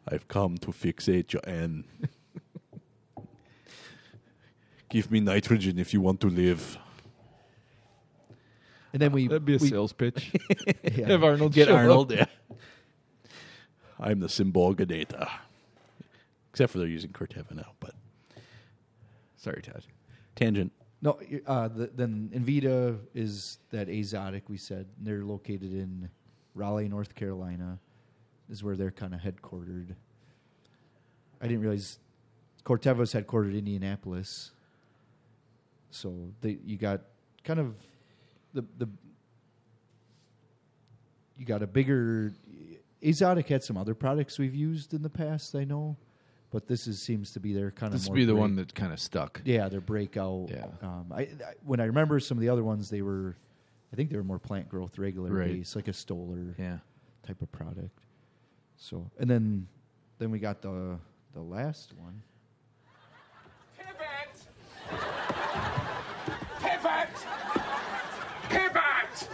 I've 0.09 0.29
come 0.29 0.59
to 0.59 0.69
fixate 0.69 1.33
your 1.33 1.43
N. 1.47 1.85
Give 4.89 5.11
me 5.11 5.21
nitrogen 5.21 5.79
if 5.79 5.95
you 5.95 6.01
want 6.01 6.21
to 6.21 6.29
live. 6.29 6.79
And 8.93 9.01
then 9.01 9.13
we 9.13 9.29
That'd 9.29 9.45
be 9.45 9.55
a 9.55 9.59
we- 9.59 9.69
sales 9.69 9.93
pitch. 9.93 10.33
yeah. 10.83 11.07
Have 11.07 11.23
Arnold 11.23 11.53
Get 11.53 11.69
show 11.69 11.75
up. 11.75 11.81
Arnold. 11.81 12.13
Yeah. 12.13 12.25
I'm 14.01 14.19
the 14.21 14.29
Symbolga 14.29 14.87
Except 16.51 16.73
for 16.73 16.79
they're 16.79 16.89
using 16.89 17.13
Corteva 17.13 17.55
now, 17.55 17.73
but 17.79 17.95
sorry, 19.37 19.63
Todd. 19.63 19.85
Tangent. 20.35 20.73
No, 21.03 21.19
uh, 21.47 21.69
the, 21.69 21.91
then 21.95 22.31
Envita 22.35 22.99
is 23.15 23.59
that 23.71 23.89
Azotic 23.89 24.43
we 24.49 24.57
said. 24.57 24.87
And 24.99 25.07
they're 25.07 25.25
located 25.25 25.73
in 25.73 26.11
Raleigh, 26.55 26.89
North 26.89 27.15
Carolina, 27.15 27.79
is 28.51 28.63
where 28.65 28.77
they're 28.77 28.91
kind 28.91 29.15
of 29.15 29.21
headquartered. 29.21 29.95
I 31.41 31.47
didn't 31.47 31.63
realize 31.63 31.99
Corteva's 32.65 33.13
headquartered 33.15 33.51
in 33.53 33.59
Indianapolis. 33.59 34.51
So 35.91 36.15
they 36.41 36.59
you 36.65 36.77
got 36.77 37.01
kind 37.45 37.61
of 37.61 37.77
the 38.53 38.65
the 38.79 38.89
you 41.39 41.47
got 41.47 41.63
a 41.63 41.67
bigger 41.67 42.33
Azotic 43.03 43.47
had 43.49 43.65
some 43.65 43.77
other 43.79 43.95
products 43.95 44.39
we've 44.39 44.55
used 44.55 44.93
in 44.93 45.01
the 45.03 45.09
past, 45.09 45.55
I 45.55 45.65
know, 45.65 45.97
but 46.51 46.67
this 46.69 46.87
is 46.87 47.01
seems 47.01 47.33
to 47.33 47.41
be 47.41 47.55
their 47.55 47.71
kind 47.71 47.95
of 47.95 47.99
This 47.99 48.03
of 48.09 48.11
would 48.11 48.17
more 48.19 48.21
be 48.21 48.25
the 48.27 48.33
break- 48.35 48.41
one 48.41 48.57
that 48.57 48.75
kind 48.75 48.93
of 48.93 49.01
stuck. 49.01 49.41
yeah, 49.45 49.69
their 49.71 49.81
breakout. 49.81 50.49
Yeah. 50.51 50.67
Um, 50.83 51.07
I, 51.11 51.23
I 51.23 51.29
when 51.65 51.81
I 51.81 51.85
remember 51.85 52.21
some 52.21 52.37
of 52.37 52.43
the 52.43 52.51
other 52.51 52.63
ones, 52.63 52.91
they 52.91 53.01
were, 53.01 53.37
I 53.93 53.97
think 53.97 54.11
they 54.11 54.17
were 54.17 54.23
more 54.25 54.39
plant 54.39 54.69
growth 54.69 54.99
regular 54.99 55.31
Right. 55.33 55.49
base, 55.55 55.75
like 55.75 55.89
a 55.89 55.95
Stoller 55.95 56.55
Yeah. 56.59 56.79
type 57.27 57.41
of 57.41 57.51
product. 57.51 57.99
So, 58.83 59.09
and 59.19 59.29
then, 59.29 59.69
then 60.19 60.31
we 60.31 60.39
got 60.39 60.63
the 60.63 60.99
the 61.35 61.41
last 61.41 61.93
one. 61.99 62.23
Pivot! 63.77 64.35
Pivot! 66.59 67.09
Pivot! 68.49 69.29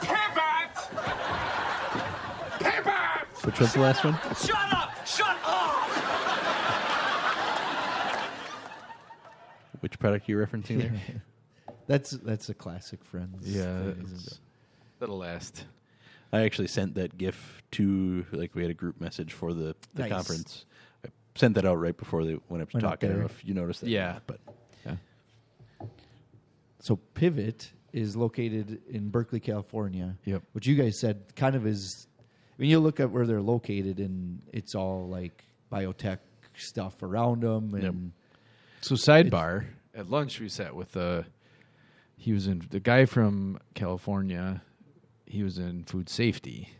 Pivot! 0.00 0.76
Pivot! 2.58 3.44
Which 3.44 3.60
was 3.60 3.72
the 3.72 3.80
last 3.80 4.04
one? 4.04 4.14
Shut 4.44 4.72
up! 4.72 5.06
Shut 5.06 5.36
up! 5.46 5.88
Which 9.80 9.98
product 10.00 10.28
are 10.28 10.32
you 10.32 10.38
referencing 10.38 10.80
there? 10.80 11.00
That's 11.86 12.10
that's 12.10 12.48
a 12.48 12.54
classic 12.54 13.04
Friends. 13.04 13.46
Yeah. 13.48 13.62
thing, 13.62 13.90
it's- 13.90 14.12
isn't 14.12 14.32
it? 14.32 14.38
That'll 14.98 15.18
last. 15.18 15.64
I 16.36 16.42
actually 16.44 16.68
sent 16.68 16.94
that 16.94 17.16
GIF 17.18 17.62
to 17.72 18.24
like 18.32 18.54
we 18.54 18.62
had 18.62 18.70
a 18.70 18.74
group 18.74 19.00
message 19.00 19.32
for 19.32 19.52
the, 19.52 19.74
the 19.94 20.02
Nice. 20.02 20.10
conference. 20.12 20.64
I 21.04 21.08
sent 21.34 21.54
that 21.56 21.64
out 21.64 21.76
right 21.80 21.96
before 21.96 22.24
they 22.24 22.38
went 22.48 22.62
up 22.62 22.70
to 22.70 22.76
Went 22.76 22.84
up 22.86 22.90
talk. 22.92 23.04
I 23.04 23.06
don't 23.08 23.10
there. 23.16 23.18
know 23.20 23.26
if 23.26 23.44
you 23.44 23.54
noticed 23.54 23.80
that. 23.80 23.86
or 23.88 23.90
Yeah. 23.90 24.12
not, 24.12 24.22
but 24.26 24.40
Yeah. 24.84 24.96
So 26.80 26.96
Pivot 27.14 27.72
is 27.92 28.16
located 28.16 28.80
in 28.88 29.08
Berkeley, 29.08 29.40
California. 29.40 30.16
Yep. 30.24 30.42
Which 30.52 30.66
you 30.66 30.76
guys 30.76 30.98
said 31.00 31.34
kind 31.34 31.56
of 31.56 31.66
is. 31.66 32.06
When 32.56 32.68
you 32.70 32.78
look 32.78 33.00
at 33.00 33.10
where 33.10 33.26
they're 33.26 33.42
located, 33.42 33.98
and 33.98 34.40
it's 34.52 34.74
all 34.74 35.06
like 35.08 35.44
biotech 35.70 36.18
stuff 36.56 37.02
around 37.02 37.42
them, 37.42 37.74
and 37.74 37.82
Yep. 37.82 37.94
So 38.82 38.94
sidebar 38.94 39.66
at 39.94 40.08
lunch 40.10 40.38
we 40.40 40.48
sat 40.48 40.74
with 40.74 40.92
the 40.92 41.26
he 42.16 42.32
was 42.32 42.46
in 42.46 42.62
the 42.70 42.80
guy 42.80 43.04
from 43.04 43.58
California. 43.74 44.62
He 45.26 45.42
was 45.42 45.58
in 45.58 45.84
food 45.84 46.08
safety, 46.08 46.70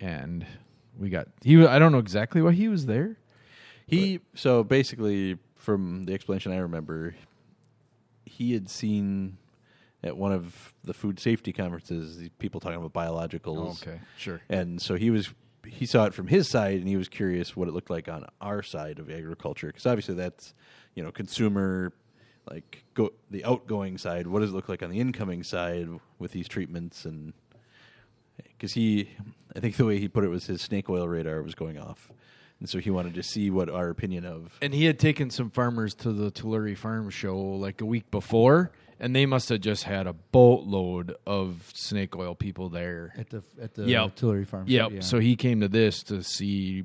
and 0.00 0.46
we 0.98 1.08
got 1.08 1.28
he. 1.42 1.64
I 1.66 1.78
don't 1.78 1.92
know 1.92 1.98
exactly 1.98 2.42
why 2.42 2.52
he 2.52 2.68
was 2.68 2.86
there. 2.86 3.16
He 3.86 4.20
so 4.34 4.62
basically, 4.62 5.38
from 5.56 6.04
the 6.04 6.12
explanation 6.12 6.52
I 6.52 6.58
remember, 6.58 7.14
he 8.26 8.52
had 8.52 8.68
seen 8.68 9.38
at 10.04 10.16
one 10.16 10.32
of 10.32 10.74
the 10.84 10.94
food 10.94 11.18
safety 11.18 11.52
conferences 11.52 12.28
people 12.38 12.60
talking 12.60 12.76
about 12.82 12.92
biologicals. 12.92 13.78
Oh, 13.86 13.88
okay, 13.88 14.00
sure. 14.16 14.40
and 14.48 14.80
so 14.80 14.94
he 14.94 15.10
was 15.10 15.32
he 15.66 15.86
saw 15.86 16.04
it 16.04 16.14
from 16.14 16.26
his 16.26 16.48
side, 16.48 16.78
and 16.78 16.88
he 16.88 16.96
was 16.96 17.08
curious 17.08 17.56
what 17.56 17.68
it 17.68 17.72
looked 17.72 17.90
like 17.90 18.08
on 18.08 18.26
our 18.40 18.62
side 18.62 18.98
of 18.98 19.10
agriculture, 19.10 19.68
because 19.68 19.86
obviously 19.86 20.14
that's 20.14 20.54
you 20.94 21.02
know 21.02 21.10
consumer 21.10 21.92
like 22.50 22.84
go 22.94 23.12
the 23.30 23.44
outgoing 23.44 23.98
side. 23.98 24.26
What 24.26 24.40
does 24.40 24.50
it 24.50 24.54
look 24.54 24.68
like 24.68 24.82
on 24.82 24.90
the 24.90 25.00
incoming 25.00 25.42
side 25.42 25.88
with 26.18 26.32
these 26.32 26.48
treatments 26.48 27.04
and 27.04 27.32
because 28.46 28.72
he, 28.72 29.10
I 29.54 29.60
think 29.60 29.76
the 29.76 29.84
way 29.84 29.98
he 29.98 30.08
put 30.08 30.24
it 30.24 30.28
was 30.28 30.46
his 30.46 30.62
snake 30.62 30.88
oil 30.88 31.06
radar 31.08 31.42
was 31.42 31.54
going 31.54 31.78
off, 31.78 32.10
and 32.60 32.68
so 32.68 32.78
he 32.78 32.90
wanted 32.90 33.14
to 33.14 33.22
see 33.22 33.50
what 33.50 33.68
our 33.68 33.88
opinion 33.88 34.24
of. 34.24 34.56
And 34.62 34.72
he 34.72 34.84
had 34.84 34.98
taken 34.98 35.30
some 35.30 35.50
farmers 35.50 35.94
to 35.96 36.12
the 36.12 36.30
Tulare 36.30 36.74
Farm 36.76 37.10
Show 37.10 37.36
like 37.36 37.80
a 37.80 37.84
week 37.84 38.10
before, 38.10 38.70
and 39.00 39.14
they 39.14 39.26
must 39.26 39.48
have 39.48 39.60
just 39.60 39.84
had 39.84 40.06
a 40.06 40.12
boatload 40.12 41.16
of 41.26 41.70
snake 41.74 42.16
oil 42.16 42.34
people 42.34 42.68
there. 42.68 43.12
at 43.16 43.30
the 43.30 43.42
at 43.60 43.74
the 43.74 43.84
Yep. 43.84 44.14
Tulare 44.16 44.44
Farm. 44.44 44.64
Yep. 44.68 44.90
Yeah. 44.92 45.00
So 45.00 45.18
he 45.18 45.34
came 45.36 45.60
to 45.60 45.68
this 45.68 46.02
to 46.04 46.22
see 46.22 46.84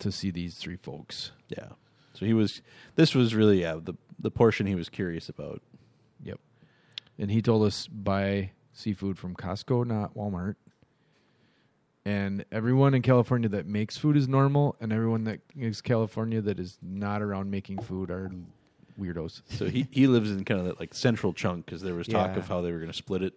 to 0.00 0.10
see 0.12 0.30
these 0.30 0.56
three 0.56 0.76
folks. 0.76 1.32
Yeah, 1.48 1.68
so 2.14 2.26
he 2.26 2.32
was. 2.32 2.62
This 2.96 3.14
was 3.14 3.34
really 3.34 3.60
yeah 3.60 3.76
the 3.82 3.94
the 4.22 4.30
portion 4.30 4.66
he 4.66 4.74
was 4.74 4.88
curious 4.88 5.28
about. 5.28 5.60
Yep. 6.24 6.38
And 7.18 7.30
he 7.30 7.42
told 7.42 7.66
us 7.66 7.86
buy 7.88 8.52
seafood 8.72 9.18
from 9.18 9.34
Costco, 9.34 9.84
not 9.86 10.14
Walmart. 10.16 10.54
And 12.04 12.44
everyone 12.50 12.94
in 12.94 13.02
California 13.02 13.48
that 13.50 13.66
makes 13.66 13.96
food 13.96 14.16
is 14.16 14.26
normal, 14.26 14.74
and 14.80 14.92
everyone 14.92 15.24
that 15.24 15.40
is 15.56 15.80
California 15.80 16.40
that 16.40 16.58
is 16.58 16.76
not 16.82 17.22
around 17.22 17.50
making 17.50 17.78
food 17.80 18.10
are 18.10 18.30
weirdos. 19.00 19.42
So 19.50 19.66
he, 19.66 19.86
he 19.90 20.06
lives 20.08 20.30
in 20.32 20.44
kind 20.44 20.58
of 20.60 20.66
that 20.66 20.80
like 20.80 20.94
central 20.94 21.32
chunk 21.32 21.64
because 21.66 21.80
there 21.80 21.94
was 21.94 22.08
talk 22.08 22.32
Yeah. 22.32 22.38
of 22.38 22.48
how 22.48 22.60
they 22.60 22.72
were 22.72 22.78
going 22.78 22.90
to 22.90 22.96
split 22.96 23.22
it. 23.22 23.34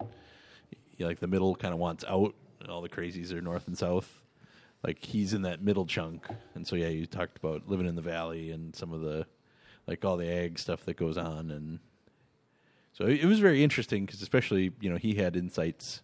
Yeah, 0.97 1.07
like 1.07 1.19
the 1.19 1.27
middle 1.27 1.55
kind 1.55 1.73
of 1.73 1.79
wants 1.79 2.03
out, 2.07 2.33
and 2.61 2.69
all 2.71 2.81
the 2.81 2.89
crazies 2.89 3.31
are 3.33 3.41
north 3.41 3.67
and 3.67 3.77
south. 3.77 4.21
Like 4.83 5.03
he's 5.03 5.33
in 5.33 5.43
that 5.43 5.61
middle 5.61 5.85
chunk, 5.85 6.25
and 6.55 6.65
so 6.65 6.75
yeah, 6.75 6.87
you 6.87 7.05
talked 7.05 7.37
about 7.37 7.67
living 7.67 7.85
in 7.85 7.95
the 7.95 8.01
valley 8.01 8.51
and 8.51 8.75
some 8.75 8.93
of 8.93 9.01
the 9.01 9.27
like 9.87 10.03
all 10.05 10.17
the 10.17 10.27
ag 10.27 10.57
stuff 10.59 10.83
that 10.85 10.97
goes 10.97 11.17
on, 11.17 11.51
and 11.51 11.79
so 12.93 13.05
it, 13.05 13.21
it 13.21 13.25
was 13.25 13.39
very 13.39 13.63
interesting 13.63 14.05
because 14.05 14.21
especially 14.21 14.71
you 14.79 14.89
know 14.89 14.97
he 14.97 15.15
had 15.15 15.35
insights 15.35 16.01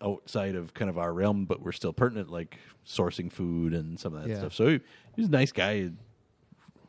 outside 0.00 0.54
of 0.56 0.74
kind 0.74 0.88
of 0.90 0.98
our 0.98 1.12
realm, 1.12 1.44
but 1.44 1.62
we're 1.62 1.70
still 1.72 1.92
pertinent, 1.92 2.28
like 2.30 2.58
sourcing 2.86 3.30
food 3.30 3.72
and 3.72 4.00
some 4.00 4.14
of 4.14 4.22
that 4.22 4.28
Yeah. 4.30 4.38
stuff. 4.38 4.52
So 4.54 4.66
he, 4.66 4.72
he 5.14 5.20
was 5.20 5.28
a 5.28 5.30
nice 5.32 5.52
guy. 5.52 5.90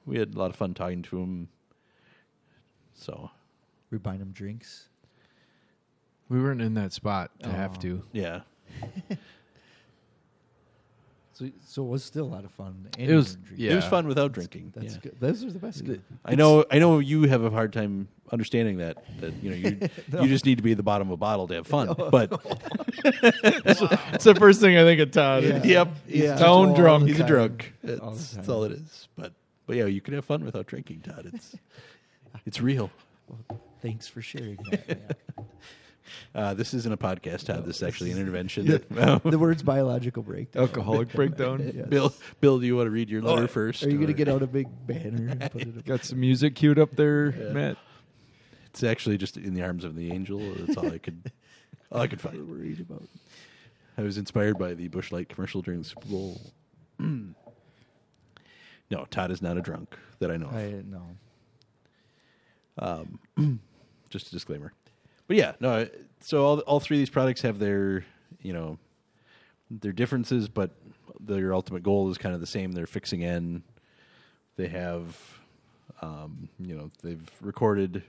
We 0.06 0.18
had 0.18 0.34
a 0.34 0.38
lot 0.40 0.50
of 0.50 0.56
fun 0.56 0.74
talking 0.74 1.04
to 1.04 1.20
him. 1.20 1.48
So 2.96 3.30
we're 3.92 4.00
buying 4.00 4.20
them 4.20 4.32
drinks. 4.32 4.90
We 6.30 6.42
weren't 6.42 6.62
in 6.62 6.74
that 6.76 6.92
spot 6.94 7.32
to 7.44 7.50
have 7.50 7.74
Oh. 7.78 7.82
to. 7.82 8.04
yeah, 8.14 8.42
So 11.48 11.52
so 11.66 11.84
it 11.86 11.90
was 11.90 12.04
still 12.04 12.26
a 12.26 12.34
lot 12.34 12.46
of 12.46 12.52
fun. 12.52 12.88
And 12.98 13.10
It 13.12 13.16
was- 13.16 13.36
drinking. 13.36 13.66
yeah. 13.66 13.72
it 13.74 13.76
was 13.76 13.86
fun 13.86 14.08
without 14.08 14.32
drinking. 14.32 14.74
That's 14.76 14.94
yeah. 14.96 15.00
good. 15.02 15.16
Those 15.20 15.44
are 15.44 15.52
the 15.52 15.60
best. 15.60 15.84
good. 15.84 16.02
I 16.26 16.36
know. 16.36 16.66
I 16.72 16.80
know 16.80 17.00
you 17.00 17.24
have 17.24 17.44
a 17.44 17.50
hard 17.50 17.74
time 17.74 18.08
understanding 18.32 18.78
that. 18.78 18.98
That 19.20 19.34
you 19.44 19.50
know 19.50 19.56
you 19.56 19.90
you 20.24 20.28
just 20.28 20.46
need 20.46 20.58
to 20.58 20.64
be 20.64 20.72
at 20.72 20.78
the 20.78 20.84
bottom 20.84 21.08
of 21.10 21.14
a 21.14 21.18
bottle 21.18 21.48
to 21.48 21.56
have 21.56 21.68
fun. 21.68 21.94
But 22.12 22.32
It's 23.04 24.24
the 24.24 24.36
first 24.38 24.62
thing 24.62 24.78
I 24.78 24.84
think 24.84 25.00
of 25.02 25.12
Todd. 25.12 25.44
Yeah. 25.44 25.64
yep, 25.64 25.88
Yeah. 26.08 26.36
Stone 26.38 26.70
All 26.70 26.74
the 26.74 26.80
drunk. 26.82 27.08
he's 27.08 27.16
a 27.18 27.20
time. 27.20 27.28
drunk. 27.28 27.74
All 27.84 27.90
the 27.90 27.96
That's, 27.98 28.32
that's 28.34 28.48
time. 28.48 28.56
all 28.56 28.64
it 28.64 28.72
is. 28.74 29.08
But 29.18 29.34
but 29.66 29.76
yeah, 29.78 29.86
you 29.86 30.02
can 30.02 30.14
have 30.14 30.26
fun 30.26 30.44
without 30.46 30.66
drinking, 30.68 31.02
Todd. 31.02 31.30
It's 31.34 31.56
it's 32.46 32.62
real. 32.62 32.90
Thanks 33.82 34.08
for 34.08 34.22
sharing 34.22 34.58
that. 34.72 35.18
Man. 36.34 36.44
Uh, 36.44 36.54
this 36.54 36.74
isn't 36.74 36.92
a 36.92 36.98
podcast, 36.98 37.46
Todd. 37.46 37.66
This 37.66 37.78
is 37.78 37.84
actually 37.84 38.12
an 38.12 38.18
intervention. 38.20 38.66
the 38.90 39.40
words 39.40 39.64
biological 39.64 40.24
breakdown. 40.24 40.64
Alcoholic 40.64 41.12
breakdown. 41.14 41.72
Yes. 41.76 41.88
Bill, 41.88 42.14
Bill, 42.42 42.60
do 42.60 42.66
you 42.66 42.76
want 42.76 42.88
to 42.88 42.92
read 42.92 43.10
your 43.10 43.22
letter 43.22 43.44
Oh, 43.44 43.48
first? 43.48 43.84
Are 43.84 43.90
you 43.90 43.96
going 43.96 44.08
to 44.08 44.14
get 44.14 44.28
out 44.28 44.42
a 44.44 44.48
big 44.48 44.68
banner 44.88 45.30
and 45.30 45.52
put 45.52 45.62
it 45.62 45.78
up? 45.78 45.86
Got 45.86 46.06
some 46.06 46.20
music 46.20 46.56
queued 46.56 46.80
up 46.80 46.96
there, 46.96 47.32
Matt. 47.54 47.78
It's 48.66 48.84
actually 48.84 49.18
just 49.18 49.38
in 49.38 49.54
the 49.54 49.62
arms 49.62 49.84
of 49.84 49.96
the 49.96 50.12
angel. 50.12 50.40
That's 50.58 50.78
all 50.78 50.92
I 50.92 50.98
could. 50.98 51.32
All 51.92 52.02
I 52.02 52.08
could 52.08 52.20
find. 52.22 52.50
worried 52.50 52.80
about? 52.80 53.04
I 53.98 54.02
was 54.02 54.18
inspired 54.18 54.58
by 54.58 54.74
the 54.74 54.88
Busch 54.88 55.12
Light 55.12 55.30
commercial 55.30 55.62
during 55.62 55.82
the 55.82 55.88
Super 55.88 56.08
Bowl. 56.08 56.42
no, 57.00 57.36
Todd 59.12 59.30
is 59.30 59.42
not 59.44 59.58
a 59.58 59.62
drunk 59.62 59.96
that 60.20 60.32
I 60.32 60.38
know 60.38 60.48
of. 60.48 60.56
I 60.56 60.82
no. 63.38 63.58
Just 64.10 64.28
a 64.28 64.32
disclaimer. 64.32 64.74
But 65.28 65.38
yeah, 65.38 65.54
no. 65.60 65.88
So 66.22 66.46
all 66.46 66.60
all 66.62 66.80
three 66.80 66.98
of 66.98 67.00
these 67.00 67.10
products 67.10 67.42
have 67.42 67.60
their 67.60 68.06
you 68.42 68.54
know 68.54 68.78
their 69.70 69.92
differences, 69.92 70.48
but 70.48 70.72
their 71.20 71.54
ultimate 71.54 71.84
goal 71.84 72.10
is 72.10 72.18
kind 72.18 72.36
of 72.36 72.42
the 72.42 72.48
same. 72.48 72.72
They're 72.74 72.86
fixing 72.86 73.22
in. 73.22 73.64
They 74.56 74.68
have, 74.68 75.18
um, 76.02 76.50
you 76.60 76.76
know, 76.76 76.92
they've 77.02 77.30
recorded 77.42 78.04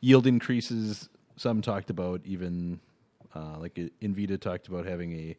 yield 0.00 0.26
increases. 0.26 1.08
Some 1.36 1.62
talked 1.62 1.90
about 1.90 2.20
even 2.24 2.80
uh, 3.34 3.58
like 3.58 3.74
Envita 4.02 4.40
talked 4.40 4.68
about 4.68 4.86
having 4.86 5.12
a 5.12 5.36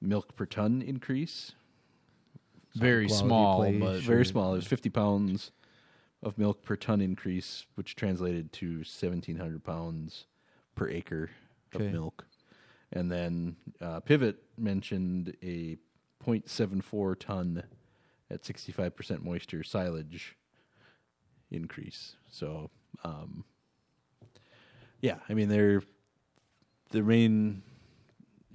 milk 0.00 0.36
per 0.36 0.46
ton 0.46 0.82
increase. 0.82 1.52
Very 2.74 3.08
small, 3.08 3.58
play, 3.60 3.78
but 3.78 4.00
Very 4.02 4.24
small. 4.24 4.52
It 4.52 4.58
was 4.58 4.66
50 4.66 4.90
pounds 4.90 5.50
of 6.22 6.36
milk 6.38 6.62
per 6.62 6.76
ton 6.76 7.00
increase, 7.00 7.66
which 7.74 7.94
translated 7.96 8.52
to 8.54 8.76
1,700 8.78 9.62
pounds 9.62 10.26
per 10.74 10.88
acre 10.88 11.30
Okay. 11.74 11.86
of 11.86 11.92
milk. 11.92 12.24
And 12.92 13.10
then 13.12 13.56
uh, 13.80 14.00
Pivot 14.00 14.42
mentioned 14.56 15.36
a 15.42 15.76
0.74 16.26 17.18
ton 17.18 17.62
at 18.30 18.42
65% 18.42 19.22
moisture 19.22 19.62
silage 19.62 20.34
increase. 21.50 22.16
So, 22.30 22.70
um, 23.04 23.44
yeah, 25.02 25.18
I 25.28 25.34
mean, 25.34 25.48
they're 25.48 25.82
the 26.90 27.02
main 27.02 27.62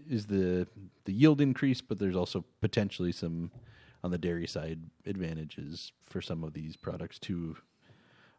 is 0.10 0.26
the 0.26 0.68
the 1.06 1.14
yield 1.14 1.40
increase, 1.40 1.82
but 1.82 2.00
there's 2.00 2.16
also 2.16 2.44
potentially 2.62 3.12
some 3.12 3.52
on 4.04 4.12
the 4.12 4.18
dairy 4.18 4.48
side 4.48 4.80
advantages 5.06 5.92
for 6.06 6.22
some 6.22 6.44
of 6.44 6.54
these 6.54 6.76
products 6.76 7.20
too. 7.20 7.56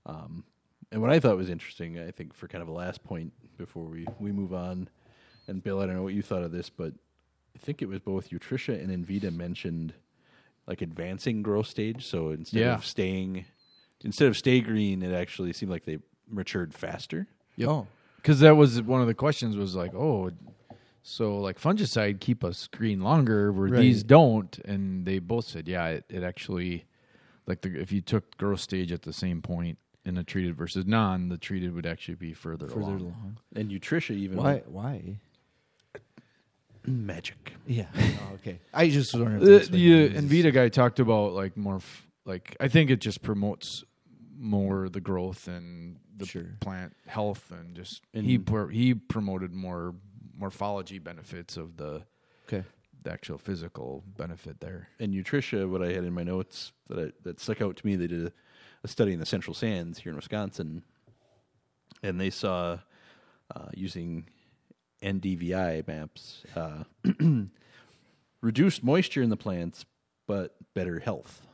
Um, 0.07 0.45
and 0.93 1.01
what 1.01 1.11
I 1.11 1.19
thought 1.19 1.37
was 1.37 1.49
interesting, 1.51 1.99
I 1.99 2.11
think, 2.11 2.35
for 2.35 2.47
kind 2.49 2.63
of 2.63 2.69
a 2.69 2.73
last 2.73 3.03
point 3.05 3.33
before 3.57 3.85
we 3.85 4.07
we 4.21 4.33
move 4.33 4.53
on, 4.53 4.89
and 5.49 5.63
Bill, 5.63 5.81
I 5.81 5.87
don't 5.87 5.97
know 5.97 6.03
what 6.03 6.15
you 6.15 6.23
thought 6.23 6.43
of 6.43 6.53
this, 6.53 6.69
but 6.71 6.93
I 7.55 7.59
think 7.59 7.81
it 7.83 7.89
was 7.89 8.01
both 8.01 8.31
Utrisha 8.31 8.75
and 8.83 8.91
Envita 8.91 9.35
mentioned 9.35 9.95
like 10.67 10.83
advancing 10.83 11.43
growth 11.43 11.67
stage. 11.67 12.07
So 12.07 12.31
instead 12.31 12.61
Yeah. 12.61 12.75
of 12.75 12.85
staying 12.87 13.47
instead 14.03 14.29
of 14.29 14.37
stay 14.37 14.61
green, 14.61 15.03
it 15.03 15.15
actually 15.15 15.53
seemed 15.55 15.71
like 15.73 15.85
they 15.87 15.99
matured 16.29 16.75
faster. 16.75 17.27
Yeah. 17.57 17.85
Because 18.17 18.41
that 18.41 18.57
was 18.57 18.81
one 18.83 19.01
of 19.01 19.07
the 19.07 19.15
questions 19.15 19.57
was 19.57 19.75
like, 19.75 19.95
oh, 19.95 20.31
so 21.07 21.37
like 21.39 21.61
fungicide 21.61 22.19
keep 22.19 22.43
us 22.43 22.67
green 22.67 23.01
longer, 23.01 23.53
where 23.53 23.69
Right. 23.69 23.81
these 23.81 24.03
don't, 24.03 24.59
and 24.65 25.05
they 25.07 25.19
both 25.19 25.45
said, 25.45 25.69
yeah, 25.69 25.87
it, 25.89 26.05
it 26.09 26.23
actually, 26.23 26.87
like 27.47 27.61
the, 27.61 27.79
if 27.79 27.93
you 27.93 28.01
took 28.01 28.37
growth 28.39 28.61
stage 28.61 28.91
at 28.91 29.03
the 29.03 29.13
same 29.13 29.43
point 29.43 29.77
in 30.07 30.17
a 30.17 30.25
treated 30.25 30.57
versus 30.57 30.87
non, 30.87 31.29
the 31.29 31.37
treated 31.39 31.75
would 31.75 31.85
actually 31.87 32.15
be 32.15 32.33
further, 32.33 32.69
Further 32.69 32.81
along. 32.81 33.01
along. 33.01 33.37
And 33.55 33.71
Utrisha 33.71 34.15
even 34.17 34.39
Why? 34.39 34.63
Why? 34.67 35.19
magic. 36.87 37.53
Yeah. 37.67 37.87
oh, 37.97 38.35
okay. 38.35 38.59
I 38.73 38.89
just 38.89 39.13
was 39.15 39.23
wondering. 39.23 39.43
if 39.43 39.47
The, 39.49 39.55
that's 39.57 39.69
the 39.69 40.05
it 40.05 40.13
is. 40.17 40.25
Envita 40.25 40.53
guy 40.53 40.69
talked 40.69 41.01
about 41.01 41.33
like 41.33 41.57
more, 41.57 41.77
f- 41.77 42.07
like 42.25 42.57
I 42.61 42.69
think 42.69 42.91
it 42.91 43.01
just 43.01 43.23
promotes 43.23 43.85
more 44.39 44.89
the 44.89 45.01
growth 45.01 45.49
and 45.49 45.97
the 46.17 46.27
Sure. 46.27 46.47
plant 46.61 46.95
health 47.07 47.51
and 47.51 47.75
just 47.75 48.03
he 48.13 48.35
And- 48.37 48.47
pr- 48.47 48.69
he 48.69 48.95
promoted 48.95 49.53
more 49.53 49.95
morphology 50.39 50.99
benefits 50.99 51.57
of 51.57 51.77
the 51.77 52.03
Okay. 52.47 52.65
the 53.03 53.11
actual 53.13 53.39
physical 53.39 54.03
benefit 54.17 54.61
there. 54.61 54.89
and 54.99 55.13
Utrisha, 55.15 55.69
what 55.69 55.83
I 55.83 55.93
had 55.93 56.05
in 56.05 56.13
my 56.13 56.23
notes 56.25 56.73
that 56.89 56.99
I, 56.99 57.13
that 57.23 57.41
stuck 57.41 57.61
out 57.63 57.77
to 57.77 57.87
me, 57.87 57.97
they 57.97 58.07
did 58.07 58.27
a, 58.27 58.33
a 58.83 58.89
study 58.89 59.13
in 59.13 59.21
the 59.21 59.27
Central 59.27 59.55
Sands 59.55 59.99
here 59.99 60.11
in 60.11 60.17
Wisconsin, 60.17 60.83
and 62.03 62.21
they 62.21 62.31
saw 62.31 62.79
uh, 63.55 63.69
using 63.75 64.27
NDVI 65.03 65.87
maps 65.87 66.45
uh, 66.57 66.85
reduced 68.41 68.83
moisture 68.85 69.23
in 69.23 69.31
the 69.31 69.37
plants, 69.37 69.85
but 70.27 70.55
better 70.75 70.99
health. 70.99 71.47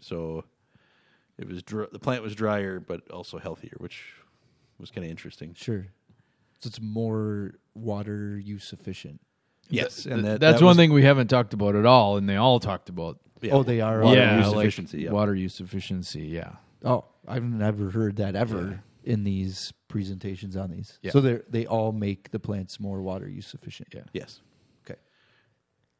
So 0.00 0.44
it 1.38 1.48
was 1.48 1.62
dr- 1.62 1.90
the 1.92 1.98
plant 1.98 2.22
was 2.22 2.34
drier, 2.34 2.78
but 2.80 3.10
also 3.10 3.38
healthier, 3.38 3.74
which 3.78 4.02
was 4.78 4.90
kind 4.90 5.04
of 5.04 5.10
interesting. 5.10 5.54
Sure. 5.54 5.86
So 6.64 6.68
it's 6.68 6.80
more 6.80 7.52
water 7.74 8.38
use 8.38 8.72
efficient. 8.72 9.20
Yes, 9.68 10.06
and 10.06 10.24
that, 10.24 10.40
that's 10.40 10.60
that 10.60 10.64
one 10.64 10.70
was- 10.70 10.76
thing 10.78 10.92
we 10.94 11.02
haven't 11.02 11.28
talked 11.28 11.52
about 11.52 11.76
at 11.76 11.84
all, 11.84 12.16
and 12.16 12.26
they 12.26 12.36
all 12.36 12.58
talked 12.58 12.88
about. 12.88 13.18
yeah, 13.42 13.52
Oh, 13.52 13.62
they 13.62 13.82
are. 13.82 14.00
water 14.02 14.16
yeah, 14.16 14.38
use 14.38 14.48
like 14.54 14.64
efficiency. 14.64 15.02
yeah. 15.02 15.10
water 15.10 15.34
use 15.34 15.60
efficiency. 15.60 16.22
Yeah, 16.22 16.52
Oh, 16.82 17.04
I've 17.28 17.42
never 17.44 17.90
heard 17.90 18.16
that 18.16 18.34
ever 18.34 18.82
in 19.04 19.24
these 19.24 19.74
presentations 19.88 20.56
on 20.56 20.70
these. 20.70 20.98
Yeah. 21.02 21.10
So 21.10 21.20
they 21.20 21.40
they 21.50 21.66
all 21.66 21.92
make 21.92 22.30
the 22.30 22.38
plants 22.38 22.80
more 22.80 23.02
water 23.02 23.28
use 23.28 23.52
efficient. 23.52 23.88
yeah. 23.94 24.04
Yes. 24.14 24.40
Okay. 24.86 24.98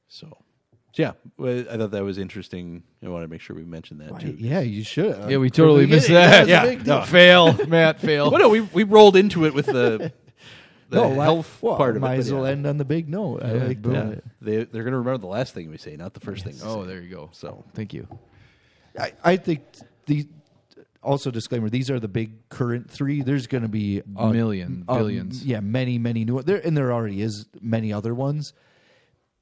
So, 0.08 0.28
so 0.94 1.02
yeah, 1.02 1.12
well, 1.36 1.64
I 1.70 1.76
thought 1.76 1.90
that 1.90 2.04
was 2.04 2.16
interesting. 2.16 2.84
I 3.04 3.08
wanted 3.10 3.26
to 3.26 3.30
make 3.30 3.42
sure 3.42 3.54
we 3.54 3.64
mentioned 3.64 4.00
that 4.00 4.18
too. 4.18 4.34
Yeah, 4.38 4.60
you 4.60 4.82
should. 4.82 5.30
Yeah, 5.30 5.36
we 5.36 5.50
totally 5.50 5.84
missed 5.86 6.08
that. 6.08 6.48
Yeah, 6.48 6.74
no. 6.86 7.02
fail, 7.02 7.52
Matt, 7.66 8.00
fail. 8.00 8.30
Well, 8.30 8.40
no, 8.40 8.48
we 8.48 8.62
we 8.62 8.84
rolled 8.84 9.16
into 9.16 9.44
it 9.44 9.52
with 9.52 9.66
the 9.66 10.10
the 10.94 11.00
No, 11.08 11.08
why- 11.14 11.24
health 11.24 11.58
well, 11.62 11.76
part 11.76 11.96
of 11.96 12.02
might 12.02 12.14
it. 12.14 12.18
as 12.20 12.32
well 12.32 12.44
yeah. 12.44 12.52
end 12.52 12.66
on 12.66 12.78
the 12.78 12.84
big 12.84 13.08
note. 13.08 13.42
I 13.42 13.52
like 13.52 13.82
boom. 13.82 13.92
that. 13.92 14.08
Yeah. 14.14 14.20
They 14.40 14.56
they're 14.64 14.82
going 14.82 14.92
to 14.92 14.98
remember 14.98 15.18
the 15.18 15.26
last 15.26 15.54
thing 15.54 15.70
we 15.70 15.78
say, 15.78 15.96
not 15.96 16.14
the 16.14 16.20
first 16.20 16.44
thing. 16.44 16.54
Oh, 16.62 16.82
say. 16.82 16.88
there 16.88 17.00
you 17.00 17.10
go. 17.10 17.30
So 17.32 17.64
Thank 17.74 17.92
you. 17.94 18.06
I, 18.98 19.12
I 19.24 19.36
think 19.36 19.62
the 20.06 20.26
also 21.02 21.30
disclaimer 21.30 21.68
these 21.68 21.90
are 21.90 22.00
the 22.00 22.08
big 22.08 22.48
current 22.48 22.90
three 22.90 23.20
there's 23.20 23.46
going 23.46 23.62
to 23.62 23.68
be 23.68 24.00
a, 24.16 24.32
Million, 24.32 24.84
um, 24.88 24.96
billions. 24.98 25.44
yeah 25.44 25.60
many 25.60 25.98
many 25.98 26.24
new 26.24 26.40
there 26.40 26.66
and 26.66 26.74
there 26.74 26.90
already 26.90 27.20
is 27.20 27.44
many 27.60 27.92
other 27.92 28.14
ones 28.14 28.54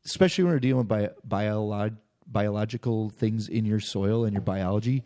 especially 0.04 0.42
when 0.42 0.52
we're 0.54 0.58
dealing 0.58 0.78
with 0.78 0.88
bio, 0.88 1.10
biolog, 1.28 1.96
biological 2.26 3.10
things 3.10 3.48
in 3.48 3.64
your 3.64 3.78
soil 3.78 4.24
and 4.24 4.32
your 4.32 4.42
biology 4.42 5.04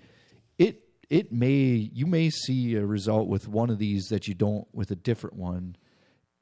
it 0.58 0.82
it 1.10 1.30
may 1.30 1.90
you 1.92 2.06
may 2.06 2.30
see 2.30 2.74
a 2.76 2.86
result 2.86 3.28
with 3.28 3.46
one 3.48 3.68
of 3.68 3.78
these 3.78 4.06
that 4.06 4.26
you 4.26 4.32
don't 4.32 4.66
with 4.72 4.90
a 4.90 4.96
different 4.96 5.36
one 5.36 5.76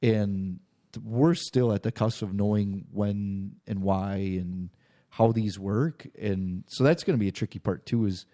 and 0.01 0.59
we're 1.03 1.33
still 1.33 1.73
at 1.73 1.83
the 1.83 1.91
cusp 1.91 2.21
of 2.21 2.33
knowing 2.33 2.85
when 2.91 3.51
and 3.67 3.81
why 3.81 4.15
and 4.15 4.69
how 5.09 5.31
these 5.31 5.57
work 5.59 6.07
and 6.19 6.63
so 6.67 6.83
that's 6.83 7.03
going 7.03 7.17
to 7.17 7.19
be 7.19 7.27
a 7.27 7.31
tricky 7.33 7.59
part 7.59 7.85
too 7.85 8.05
is 8.05 8.25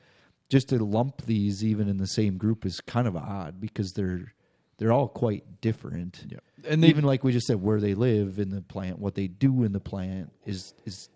just 0.50 0.70
to 0.70 0.84
lump 0.84 1.22
these 1.26 1.64
even 1.64 1.88
in 1.88 1.98
the 1.98 2.08
same 2.08 2.38
group 2.38 2.66
is 2.66 2.80
kind 2.82 3.08
of 3.08 3.16
odd 3.16 3.60
because 3.62 3.92
they're 3.94 4.34
they're 4.78 4.92
all 4.92 5.08
quite 5.08 5.62
different 5.62 6.26
Yeah. 6.30 6.40
And 6.68 6.84
they- 6.84 6.88
even 6.90 7.04
like 7.04 7.24
we 7.24 7.32
just 7.32 7.48
said 7.48 7.62
where 7.62 7.80
they 7.80 7.94
live 7.96 8.38
in 8.40 8.50
the 8.50 8.62
plant 8.62 9.00
what 9.00 9.16
they 9.16 9.28
do 9.28 9.64
in 9.64 9.72
the 9.74 9.80
plant 9.80 10.32
is 10.46 10.74
is 10.86 11.10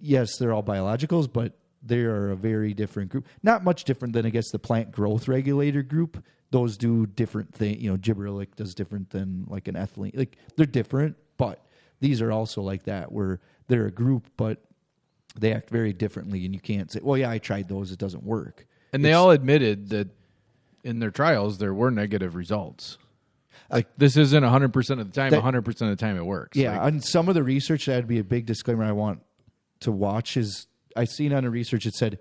yes 0.00 0.36
they're 0.38 0.52
all 0.52 0.62
biologicals 0.62 1.32
but 1.32 1.52
they 1.84 2.00
are 2.00 2.30
a 2.30 2.36
very 2.36 2.72
different 2.74 3.10
group 3.10 3.26
not 3.42 3.64
much 3.64 3.84
different 3.84 4.14
than 4.14 4.24
i 4.26 4.30
guess 4.30 4.50
the 4.50 4.58
plant 4.58 4.90
growth 4.92 5.28
regulator 5.28 5.82
group 5.82 6.22
those 6.50 6.76
do 6.76 7.06
different 7.06 7.52
things 7.54 7.80
you 7.82 7.90
know 7.90 7.96
gibberellic 7.96 8.54
does 8.56 8.74
different 8.74 9.10
than 9.10 9.44
like 9.48 9.68
an 9.68 9.74
ethylene 9.74 10.16
like 10.16 10.36
they're 10.56 10.66
different 10.66 11.16
but 11.36 11.64
these 12.00 12.20
are 12.22 12.30
also 12.32 12.62
like 12.62 12.84
that 12.84 13.10
where 13.12 13.40
they're 13.68 13.86
a 13.86 13.90
group 13.92 14.28
but 14.36 14.62
they 15.38 15.52
act 15.52 15.70
very 15.70 15.92
differently 15.92 16.44
and 16.44 16.54
you 16.54 16.60
can't 16.60 16.90
say 16.92 17.00
well 17.02 17.16
yeah 17.16 17.30
i 17.30 17.38
tried 17.38 17.68
those 17.68 17.90
it 17.90 17.98
doesn't 17.98 18.22
work 18.24 18.66
And 18.92 19.04
they 19.04 19.12
all 19.14 19.30
admitted 19.30 19.88
that 19.90 20.08
in 20.84 20.98
their 20.98 21.10
trials 21.10 21.58
there 21.58 21.72
were 21.72 21.90
negative 21.92 22.34
results. 22.34 22.98
Like 23.70 23.86
this 23.96 24.16
isn't 24.16 24.42
100% 24.42 25.00
of 25.00 25.06
the 25.06 25.12
time, 25.14 25.30
That- 25.30 25.42
100% 25.42 25.66
of 25.68 25.88
the 25.88 25.96
time 25.96 26.16
it 26.18 26.26
works. 26.26 26.58
Yeah, 26.58 26.72
Like, 26.72 26.80
on 26.82 27.00
some 27.00 27.28
of 27.28 27.34
the 27.34 27.42
research, 27.44 27.86
that'd 27.86 28.08
be 28.08 28.18
a 28.18 28.24
big 28.24 28.44
disclaimer 28.46 28.82
I 28.84 28.92
want 28.92 29.20
to 29.80 29.92
watch. 29.92 30.36
Is 30.36 30.66
I 30.96 31.04
seen 31.04 31.32
on 31.32 31.44
the 31.44 31.50
research 31.50 31.86
it 31.86 31.94
said, 31.94 32.18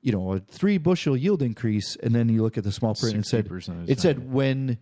you 0.00 0.12
know, 0.12 0.34
a 0.34 0.40
three 0.40 0.78
bushel 0.78 1.16
yield 1.16 1.42
increase, 1.42 1.96
and 1.96 2.14
then 2.14 2.28
you 2.28 2.42
look 2.42 2.58
at 2.58 2.64
the 2.64 2.72
small 2.72 2.94
print 2.94 3.14
and 3.14 3.26
said 3.26 3.48
60% 3.48 3.88
it 3.88 4.00
said 4.00 4.32
when 4.32 4.78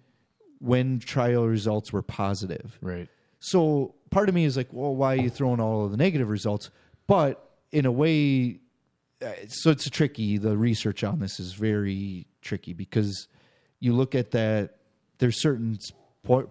when 0.58 1.00
trial 1.00 1.46
results 1.46 1.92
were 1.92 2.02
positive. 2.02 2.78
right. 2.80 3.08
So 3.40 3.96
part 4.10 4.28
of 4.28 4.36
me 4.36 4.44
is 4.44 4.56
like, 4.56 4.68
well, 4.70 4.94
why 4.94 5.14
are 5.14 5.20
you 5.22 5.30
throwing 5.30 5.58
all 5.58 5.84
of 5.84 5.90
the 5.90 5.96
negative 5.96 6.28
results? 6.28 6.70
But 7.08 7.44
in 7.72 7.86
a 7.86 7.90
way, 7.90 8.60
uh, 9.20 9.32
so 9.48 9.70
it's 9.70 9.90
tricky. 9.90 10.38
The 10.38 10.56
research 10.56 11.02
on 11.02 11.18
this 11.18 11.40
is 11.40 11.52
very 11.54 12.28
tricky 12.40 12.72
because 12.72 13.26
you 13.80 13.94
look 13.94 14.14
at 14.14 14.30
that. 14.30 14.76
There's 15.18 15.40
certain 15.40 15.78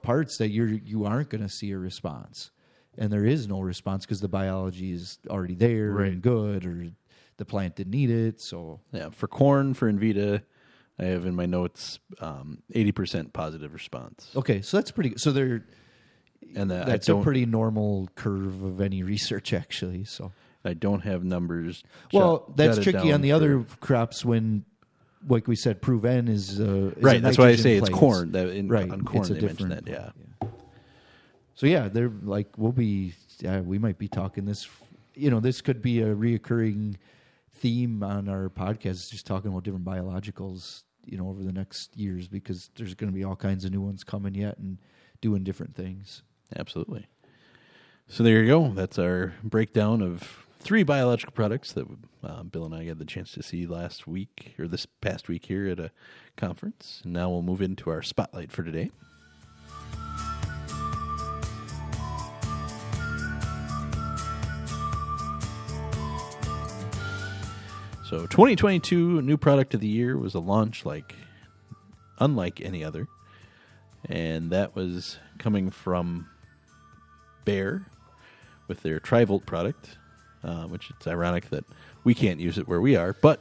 parts 0.01 0.37
that 0.37 0.49
you're 0.49 0.67
you 0.67 1.05
aren't 1.05 1.29
going 1.29 1.43
to 1.43 1.49
see 1.49 1.71
a 1.71 1.77
response, 1.77 2.51
and 3.01 3.11
there 3.11 3.25
is 3.25 3.47
no 3.47 3.59
response 3.61 4.05
because 4.05 4.21
the 4.21 4.27
biology 4.29 4.91
is 4.93 5.17
already 5.27 5.55
there 5.55 5.91
Right. 5.91 6.11
and 6.11 6.21
good, 6.21 6.65
or 6.65 6.87
the 7.37 7.45
plant 7.45 7.75
didn't 7.75 7.91
need 7.91 8.09
it. 8.11 8.39
So 8.39 8.79
yeah, 8.93 9.09
for 9.09 9.27
corn 9.27 9.73
for 9.73 9.91
Envita, 9.91 10.43
I 10.99 11.05
have 11.05 11.25
in 11.25 11.35
my 11.35 11.47
notes 11.47 11.99
um, 12.19 12.61
eighty 12.73 12.91
percent 12.91 13.33
positive 13.33 13.73
response, 13.73 14.29
okay, 14.35 14.61
so 14.61 14.77
that's 14.77 14.91
pretty. 14.91 15.09
good. 15.09 15.19
So 15.19 15.31
they're 15.31 15.65
and 16.55 16.69
that 16.69 16.85
that's 16.85 17.09
a 17.09 17.15
pretty 17.15 17.45
normal 17.45 18.09
curve 18.15 18.61
of 18.63 18.81
any 18.81 19.03
research 19.03 19.51
actually. 19.53 20.03
So 20.03 20.31
I 20.63 20.73
don't 20.73 21.01
have 21.01 21.23
numbers. 21.23 21.83
Well, 22.13 22.39
jot- 22.39 22.57
that's 22.57 22.77
jotted 22.77 22.93
tricky 22.93 23.11
on 23.13 23.21
the 23.21 23.29
for- 23.29 23.35
other 23.35 23.65
crops 23.79 24.23
when, 24.23 24.65
like 25.27 25.47
we 25.47 25.55
said, 25.55 25.81
Proven 25.81 26.27
is, 26.27 26.59
uh, 26.59 26.63
is 26.63 26.67
a 26.97 26.99
right. 26.99 27.21
That's 27.21 27.37
why 27.39 27.47
I 27.49 27.55
say 27.55 27.77
it's 27.77 27.89
corn. 27.89 28.33
That 28.33 28.49
in, 28.49 28.67
Right, 28.67 28.91
on 28.91 29.01
corn 29.03 29.21
it's 29.21 29.29
a 29.31 29.33
they 29.35 29.41
mentioned 29.41 29.71
that. 29.71 29.85
different- 29.85 30.13
Yeah. 30.19 30.25
So 31.61 31.67
yeah, 31.67 31.89
they're 31.89 32.11
like 32.23 32.47
we'll 32.57 32.71
be. 32.71 33.13
Yeah, 33.37 33.59
we 33.59 33.77
might 33.77 33.99
be 33.99 34.07
talking 34.07 34.45
this. 34.45 34.67
You 35.13 35.29
know, 35.29 35.39
this 35.39 35.61
could 35.61 35.79
be 35.79 36.01
a 36.01 36.07
reoccurring 36.07 36.95
theme 37.53 38.01
on 38.01 38.27
our 38.27 38.49
podcast. 38.49 39.11
Just 39.11 39.27
talking 39.27 39.51
about 39.51 39.63
different 39.63 39.85
biologicals. 39.85 40.81
You 41.05 41.19
know, 41.19 41.29
over 41.29 41.43
the 41.43 41.51
next 41.51 41.95
years 41.95 42.27
because 42.27 42.71
there's 42.77 42.95
going 42.95 43.11
to 43.11 43.15
be 43.15 43.23
all 43.23 43.35
kinds 43.35 43.63
of 43.63 43.71
new 43.71 43.81
ones 43.81 44.03
coming 44.03 44.33
yet 44.33 44.57
and 44.57 44.79
doing 45.21 45.43
different 45.43 45.75
things. 45.75 46.23
Absolutely. 46.57 47.05
So 48.07 48.23
there 48.23 48.41
you 48.41 48.47
go. 48.47 48.69
That's 48.73 48.97
our 48.97 49.35
breakdown 49.43 50.01
of 50.01 50.47
three 50.59 50.81
biological 50.81 51.33
products 51.33 51.73
that 51.73 51.85
uh, 52.23 52.41
Bill 52.41 52.65
and 52.65 52.73
I 52.73 52.85
had 52.85 52.97
the 52.97 53.05
chance 53.05 53.33
to 53.33 53.43
see 53.43 53.67
last 53.67 54.07
week 54.07 54.55
or 54.57 54.67
this 54.67 54.87
past 54.87 55.27
week 55.27 55.45
here 55.45 55.67
at 55.67 55.79
a 55.79 55.91
conference. 56.37 57.01
And 57.03 57.13
now 57.13 57.29
we'll 57.29 57.43
move 57.43 57.61
into 57.61 57.91
our 57.91 58.01
spotlight 58.01 58.51
for 58.51 58.63
today. 58.63 58.89
So 68.11 68.23
2022 68.27 69.21
new 69.21 69.37
product 69.37 69.73
of 69.73 69.79
the 69.79 69.87
year 69.87 70.17
was 70.17 70.35
a 70.35 70.41
launch 70.41 70.85
like 70.85 71.15
unlike 72.19 72.59
any 72.59 72.83
other. 72.83 73.07
And 74.09 74.51
that 74.51 74.75
was 74.75 75.17
coming 75.39 75.69
from 75.69 76.27
Bayer 77.45 77.85
with 78.67 78.83
their 78.83 78.99
Trivolt 78.99 79.45
product, 79.45 79.97
uh, 80.43 80.63
which 80.63 80.89
it's 80.89 81.07
ironic 81.07 81.51
that 81.51 81.63
we 82.03 82.13
can't 82.13 82.41
use 82.41 82.57
it 82.57 82.67
where 82.67 82.81
we 82.81 82.97
are. 82.97 83.13
But 83.13 83.39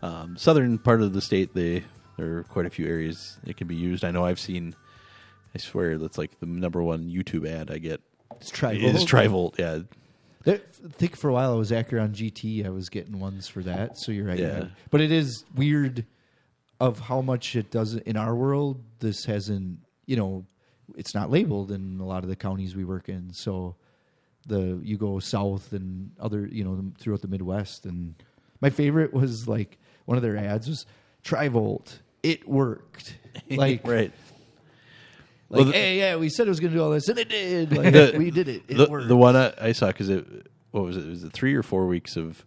um, 0.00 0.36
southern 0.36 0.78
part 0.78 1.02
of 1.02 1.12
the 1.12 1.20
state, 1.20 1.52
they 1.52 1.82
there 2.16 2.38
are 2.38 2.44
quite 2.44 2.66
a 2.66 2.70
few 2.70 2.86
areas 2.86 3.36
it 3.44 3.56
can 3.56 3.66
be 3.66 3.74
used. 3.74 4.04
I 4.04 4.12
know 4.12 4.24
I've 4.24 4.38
seen. 4.38 4.76
I 5.56 5.58
swear 5.58 5.98
that's 5.98 6.18
like 6.18 6.38
the 6.38 6.46
number 6.46 6.80
one 6.84 7.10
YouTube 7.10 7.48
ad 7.48 7.68
I 7.68 7.78
get 7.78 8.00
It's 8.40 8.52
Trivolt. 8.52 8.94
is 8.94 9.04
Trivolt. 9.04 9.58
Yeah, 9.58 9.80
There, 10.44 10.60
I 10.84 10.88
think 10.88 11.16
for 11.16 11.30
a 11.30 11.32
while 11.32 11.52
I 11.52 11.56
was 11.56 11.70
Acuron 11.70 12.12
GT. 12.12 12.66
I 12.66 12.70
was 12.70 12.88
getting 12.88 13.18
ones 13.18 13.48
for 13.48 13.62
that. 13.62 13.98
So 13.98 14.12
you're 14.12 14.26
right. 14.26 14.38
Yeah. 14.38 14.66
But 14.90 15.00
it 15.00 15.10
is 15.10 15.44
weird 15.54 16.04
of 16.80 16.98
how 17.00 17.20
much 17.22 17.56
it 17.56 17.70
does 17.70 17.94
in 17.94 18.16
our 18.16 18.34
world. 18.34 18.82
This 18.98 19.24
hasn't, 19.24 19.78
you 20.06 20.16
know, 20.16 20.44
it's 20.96 21.14
not 21.14 21.30
labeled 21.30 21.72
in 21.72 21.98
a 22.00 22.04
lot 22.04 22.22
of 22.24 22.28
the 22.28 22.36
counties 22.36 22.76
we 22.76 22.84
work 22.84 23.08
in. 23.08 23.32
So 23.32 23.76
the 24.46 24.78
you 24.82 24.98
go 24.98 25.18
south 25.18 25.72
and 25.72 26.10
other, 26.20 26.46
you 26.46 26.62
know, 26.62 26.92
throughout 26.98 27.22
the 27.22 27.28
Midwest. 27.28 27.86
And 27.86 28.14
my 28.60 28.70
favorite 28.70 29.14
was 29.14 29.48
like 29.48 29.78
one 30.04 30.16
of 30.18 30.22
their 30.22 30.36
ads 30.36 30.68
was 30.68 30.86
Trivolt. 31.24 32.00
It 32.22 32.48
worked. 32.48 33.16
Like 33.50 33.84
right. 33.84 34.12
Like, 35.54 35.64
Well, 35.64 35.72
the- 35.72 35.78
hey, 35.78 35.98
yeah, 35.98 36.16
we 36.16 36.28
said 36.28 36.46
it 36.46 36.50
was 36.50 36.60
going 36.60 36.72
to 36.72 36.78
do 36.78 36.82
all 36.82 36.90
this, 36.90 37.08
and 37.08 37.18
it 37.18 37.28
did. 37.28 37.72
Like, 37.76 37.92
The- 37.92 38.14
we 38.18 38.30
did 38.30 38.48
it. 38.48 38.62
It 38.68 38.76
the, 38.76 38.86
worked. 38.88 39.08
the 39.08 39.16
one 39.16 39.36
I, 39.36 39.52
I 39.60 39.72
saw 39.72 39.86
because 39.88 40.08
it 40.08 40.26
what 40.72 40.84
was 40.84 40.96
it? 40.96 41.06
Was 41.06 41.22
it 41.24 41.32
three 41.32 41.54
or 41.54 41.62
four 41.62 41.86
weeks 41.86 42.16
of 42.16 42.44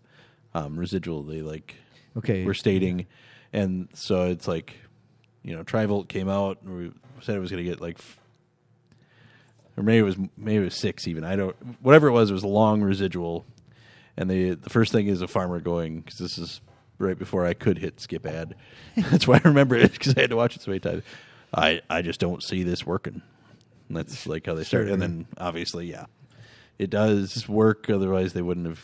um, 0.53 0.77
residual? 0.77 1.23
They 1.23 1.41
like 1.41 1.75
Okay. 2.17 2.43
we're 2.45 2.53
stating, 2.53 3.05
and 3.53 3.87
so 3.93 4.23
it's 4.23 4.47
like 4.47 4.75
you 5.43 5.55
know 5.55 5.63
Trivolt 5.63 6.07
came 6.09 6.27
out 6.29 6.57
and 6.63 6.77
we 6.77 6.91
said 7.21 7.35
it 7.35 7.39
was 7.39 7.49
going 7.51 7.63
to 7.63 7.69
get 7.69 7.79
like. 7.81 7.97
Or 9.77 9.83
maybe 9.83 9.99
it 9.99 10.03
was 10.03 10.17
maybe 10.35 10.61
it 10.61 10.65
was 10.65 10.75
six 10.75 11.07
even 11.07 11.23
I 11.23 11.35
don't 11.35 11.55
whatever 11.81 12.07
it 12.07 12.11
was 12.11 12.31
it 12.31 12.33
was 12.33 12.43
a 12.43 12.47
long 12.47 12.81
residual, 12.81 13.45
and 14.17 14.29
the 14.29 14.55
the 14.55 14.69
first 14.71 14.91
thing 14.91 15.05
is 15.07 15.21
a 15.21 15.27
farmer 15.27 15.59
going 15.59 16.01
because 16.01 16.17
this 16.17 16.37
is 16.39 16.61
right 16.97 17.17
before 17.17 17.45
I 17.45 17.53
could 17.53 17.77
hit 17.77 17.99
skip 18.01 18.25
ad, 18.25 18.55
that's 18.97 19.27
why 19.27 19.35
I 19.43 19.47
remember 19.47 19.75
it 19.75 19.91
because 19.91 20.17
I 20.17 20.21
had 20.21 20.31
to 20.31 20.35
watch 20.35 20.55
it 20.55 20.63
so 20.63 20.71
many 20.71 20.79
times. 20.79 21.03
I 21.53 21.81
I 21.89 22.01
just 22.01 22.19
don't 22.19 22.43
see 22.43 22.63
this 22.63 22.85
working. 22.85 23.21
And 23.87 23.97
that's 23.97 24.27
like 24.27 24.45
how 24.45 24.53
they 24.53 24.63
started. 24.63 24.91
And 24.91 25.01
then 25.01 25.27
obviously, 25.37 25.87
yeah, 25.89 26.05
it 26.77 26.89
does 26.89 27.47
work. 27.47 27.89
Otherwise, 27.89 28.33
they 28.33 28.41
wouldn't 28.41 28.67
have 28.67 28.81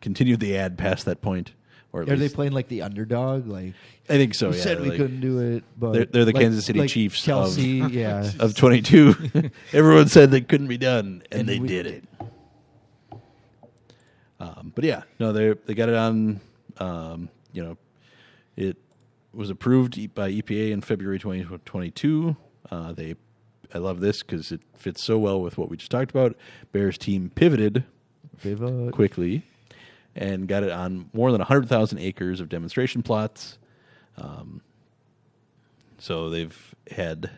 continued 0.00 0.40
the 0.40 0.56
ad 0.56 0.78
past 0.78 1.04
that 1.04 1.20
point, 1.20 1.52
or 1.92 2.02
at 2.02 2.08
Are 2.08 2.16
they 2.16 2.22
least 2.22 2.34
playing 2.36 2.52
like 2.52 2.68
the 2.68 2.80
underdog? 2.82 3.46
Like 3.46 3.74
I 4.08 4.14
think 4.16 4.34
so. 4.34 4.50
we 4.50 4.56
yeah, 4.56 4.62
said 4.62 4.80
we 4.80 4.88
like- 4.88 4.96
couldn't 4.98 5.20
do 5.20 5.40
it, 5.40 5.64
but 5.78 5.92
They're- 5.92 6.04
they're 6.06 6.24
the 6.24 6.32
like- 6.32 6.42
Kansas 6.42 6.64
City 6.64 6.78
like 6.80 6.88
Chiefs 6.90 7.26
of- 7.28 7.48
Kelce, 7.50 7.92
yeah. 7.92 8.30
of 8.38 8.54
22. 8.56 9.50
Everyone 9.74 10.08
said 10.08 10.30
they 10.30 10.40
couldn't 10.40 10.68
be 10.68 10.78
done, 10.78 11.22
and, 11.30 11.40
And 11.40 11.48
they 11.48 11.58
we 11.58 11.68
did 11.68 11.82
did. 11.82 11.92
it. 11.92 12.04
Um, 14.38 14.72
but 14.74 14.84
yeah, 14.84 15.02
no, 15.18 15.32
they 15.32 15.52
they 15.66 15.74
got 15.74 15.88
it 15.88 15.94
on. 15.94 16.40
Um, 16.78 17.28
you 17.52 17.62
know, 17.64 17.76
it 18.56 18.76
was 19.36 19.50
approved 19.50 20.14
by 20.14 20.30
EPA 20.32 20.70
in 20.70 20.80
February 20.80 21.18
2022. 21.18 22.36
Uh, 22.70 22.92
they, 22.92 23.14
I 23.72 23.78
love 23.78 24.00
this 24.00 24.22
because 24.22 24.50
it 24.50 24.60
fits 24.74 25.02
so 25.02 25.18
well 25.18 25.40
with 25.40 25.58
what 25.58 25.68
we 25.68 25.76
just 25.76 25.90
talked 25.90 26.10
about. 26.10 26.36
Bayer's 26.72 26.98
team 26.98 27.30
pivoted 27.34 27.84
Pivot. 28.42 28.92
quickly 28.92 29.42
and 30.14 30.48
got 30.48 30.62
it 30.62 30.70
on 30.70 31.10
more 31.12 31.30
than 31.30 31.40
100,000 31.40 31.98
acres 31.98 32.40
of 32.40 32.48
demonstration 32.48 33.02
plots. 33.02 33.58
Um, 34.16 34.62
so 35.98 36.30
they've 36.30 36.74
had 36.90 37.30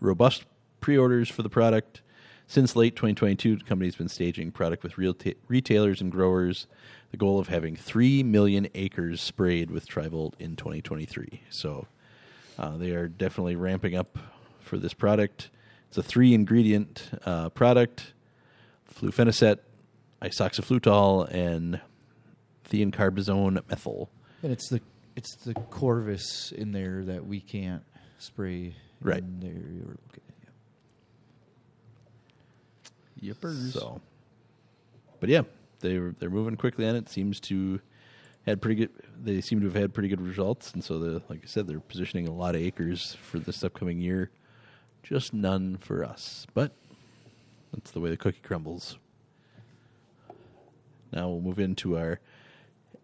robust 0.00 0.44
pre 0.80 0.98
orders 0.98 1.28
for 1.28 1.42
the 1.42 1.48
product. 1.48 2.02
Since 2.46 2.74
late 2.74 2.96
2022, 2.96 3.56
the 3.56 3.64
company's 3.64 3.94
been 3.94 4.08
staging 4.08 4.50
product 4.50 4.82
with 4.82 4.98
real 4.98 5.14
ta- 5.14 5.30
retailers 5.46 6.00
and 6.00 6.10
growers. 6.10 6.66
The 7.10 7.16
goal 7.16 7.40
of 7.40 7.48
having 7.48 7.74
3 7.76 8.22
million 8.22 8.68
acres 8.74 9.20
sprayed 9.20 9.70
with 9.70 9.88
Trivolt 9.88 10.34
in 10.38 10.54
2023. 10.56 11.42
So 11.50 11.86
uh, 12.58 12.76
they 12.76 12.92
are 12.92 13.08
definitely 13.08 13.56
ramping 13.56 13.96
up 13.96 14.18
for 14.60 14.78
this 14.78 14.94
product. 14.94 15.50
It's 15.88 15.98
a 15.98 16.02
three 16.02 16.34
ingredient 16.34 17.10
uh, 17.24 17.48
product 17.48 18.12
flufenacet, 18.94 19.58
isoxaflutole, 20.22 21.32
and 21.32 21.80
thiencarbazone 22.68 23.68
methyl. 23.68 24.10
And 24.42 24.52
it's 24.52 24.68
the 24.68 24.80
it's 25.16 25.34
the 25.36 25.54
Corvus 25.54 26.52
in 26.52 26.72
there 26.72 27.04
that 27.04 27.26
we 27.26 27.40
can't 27.40 27.82
spray. 28.18 28.74
Right. 29.00 29.18
In 29.18 29.40
there 29.40 29.50
you 29.50 29.82
were 29.86 29.96
looking 30.06 30.22
at. 30.42 30.52
yeah. 33.20 33.32
Yippers. 33.32 33.72
So, 33.72 34.00
but 35.18 35.28
yeah, 35.28 35.42
they're 35.80 36.14
they're 36.18 36.30
moving 36.30 36.56
quickly 36.56 36.88
on 36.88 36.96
it. 36.96 37.08
Seems 37.08 37.40
to 37.40 37.80
had 38.46 38.62
pretty 38.62 38.86
good. 38.86 38.90
They 39.22 39.40
seem 39.40 39.60
to 39.60 39.66
have 39.66 39.74
had 39.74 39.92
pretty 39.92 40.08
good 40.08 40.20
results, 40.20 40.72
and 40.72 40.82
so 40.82 40.98
the 40.98 41.22
like 41.28 41.40
I 41.42 41.46
said, 41.46 41.66
they're 41.66 41.80
positioning 41.80 42.28
a 42.28 42.32
lot 42.32 42.54
of 42.54 42.60
acres 42.60 43.16
for 43.22 43.38
this 43.38 43.62
upcoming 43.64 44.00
year. 44.00 44.30
Just 45.02 45.32
none 45.32 45.78
for 45.78 46.04
us, 46.04 46.46
but 46.54 46.72
that's 47.72 47.90
the 47.90 48.00
way 48.00 48.10
the 48.10 48.16
cookie 48.16 48.40
crumbles. 48.42 48.98
Now 51.12 51.28
we'll 51.28 51.40
move 51.40 51.58
into 51.58 51.98
our 51.98 52.20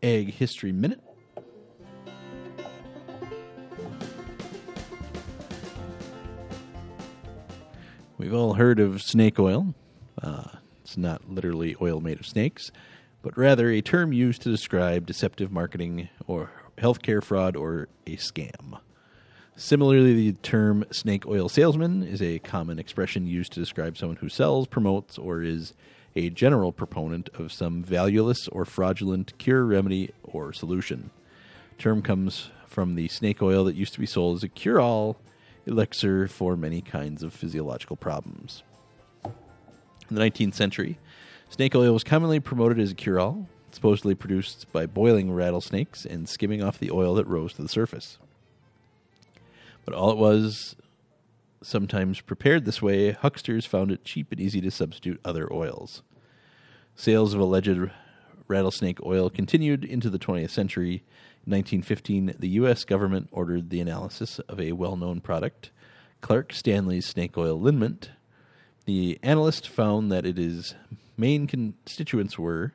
ag 0.02 0.32
history 0.34 0.72
minute. 0.72 1.00
We've 8.18 8.32
all 8.32 8.54
heard 8.54 8.80
of 8.80 9.02
snake 9.02 9.38
oil. 9.38 9.74
Uh, 10.22 10.44
it's 10.86 10.96
not 10.96 11.28
literally 11.28 11.74
oil 11.82 12.00
made 12.00 12.20
of 12.20 12.26
snakes, 12.26 12.70
but 13.20 13.36
rather 13.36 13.70
a 13.70 13.80
term 13.80 14.12
used 14.12 14.40
to 14.42 14.50
describe 14.52 15.04
deceptive 15.04 15.50
marketing 15.50 16.08
or 16.28 16.48
healthcare 16.78 17.20
fraud 17.20 17.56
or 17.56 17.88
a 18.06 18.16
scam. 18.16 18.78
Similarly, 19.56 20.14
the 20.14 20.38
term 20.42 20.84
snake 20.92 21.26
oil 21.26 21.48
salesman 21.48 22.04
is 22.04 22.22
a 22.22 22.38
common 22.38 22.78
expression 22.78 23.26
used 23.26 23.52
to 23.54 23.60
describe 23.60 23.96
someone 23.96 24.18
who 24.18 24.28
sells, 24.28 24.68
promotes, 24.68 25.18
or 25.18 25.42
is 25.42 25.74
a 26.14 26.30
general 26.30 26.70
proponent 26.70 27.30
of 27.34 27.52
some 27.52 27.82
valueless 27.82 28.46
or 28.46 28.64
fraudulent 28.64 29.36
cure, 29.38 29.64
remedy, 29.64 30.12
or 30.22 30.52
solution. 30.52 31.10
Term 31.78 32.00
comes 32.00 32.50
from 32.68 32.94
the 32.94 33.08
snake 33.08 33.42
oil 33.42 33.64
that 33.64 33.74
used 33.74 33.94
to 33.94 34.00
be 34.00 34.06
sold 34.06 34.36
as 34.36 34.44
a 34.44 34.48
cure-all 34.48 35.16
elixir 35.66 36.28
for 36.28 36.56
many 36.56 36.80
kinds 36.80 37.24
of 37.24 37.32
physiological 37.32 37.96
problems. 37.96 38.62
In 40.08 40.16
the 40.16 40.22
19th 40.22 40.54
century, 40.54 40.98
snake 41.48 41.74
oil 41.74 41.92
was 41.92 42.04
commonly 42.04 42.40
promoted 42.40 42.78
as 42.78 42.92
a 42.92 42.94
cure 42.94 43.18
all, 43.18 43.48
supposedly 43.72 44.14
produced 44.14 44.70
by 44.72 44.86
boiling 44.86 45.32
rattlesnakes 45.32 46.04
and 46.04 46.28
skimming 46.28 46.62
off 46.62 46.78
the 46.78 46.90
oil 46.90 47.14
that 47.14 47.26
rose 47.26 47.52
to 47.54 47.62
the 47.62 47.68
surface. 47.68 48.18
But 49.84 49.94
all 49.94 50.10
it 50.10 50.18
was, 50.18 50.76
sometimes 51.62 52.20
prepared 52.20 52.64
this 52.64 52.82
way, 52.82 53.12
hucksters 53.12 53.66
found 53.66 53.90
it 53.90 54.04
cheap 54.04 54.32
and 54.32 54.40
easy 54.40 54.60
to 54.60 54.70
substitute 54.70 55.20
other 55.24 55.52
oils. 55.52 56.02
Sales 56.94 57.34
of 57.34 57.40
alleged 57.40 57.90
rattlesnake 58.48 59.04
oil 59.04 59.28
continued 59.28 59.84
into 59.84 60.08
the 60.08 60.18
20th 60.18 60.50
century. 60.50 61.04
In 61.46 61.52
1915, 61.52 62.36
the 62.38 62.48
U.S. 62.50 62.84
government 62.84 63.28
ordered 63.30 63.70
the 63.70 63.80
analysis 63.80 64.38
of 64.40 64.60
a 64.60 64.72
well 64.72 64.96
known 64.96 65.20
product, 65.20 65.70
Clark 66.20 66.52
Stanley's 66.52 67.06
snake 67.06 67.36
oil 67.36 67.60
liniment. 67.60 68.10
The 68.86 69.18
analyst 69.22 69.68
found 69.68 70.10
that 70.12 70.24
its 70.24 70.74
main 71.16 71.46
constituents 71.46 72.38
were 72.38 72.72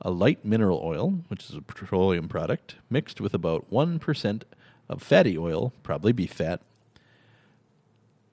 a 0.00 0.10
light 0.10 0.44
mineral 0.44 0.80
oil, 0.84 1.20
which 1.28 1.48
is 1.48 1.56
a 1.56 1.62
petroleum 1.62 2.28
product, 2.28 2.76
mixed 2.90 3.20
with 3.20 3.32
about 3.34 3.70
1% 3.70 4.42
of 4.88 5.02
fatty 5.02 5.38
oil, 5.38 5.72
probably 5.82 6.12
beef 6.12 6.32
fat, 6.32 6.60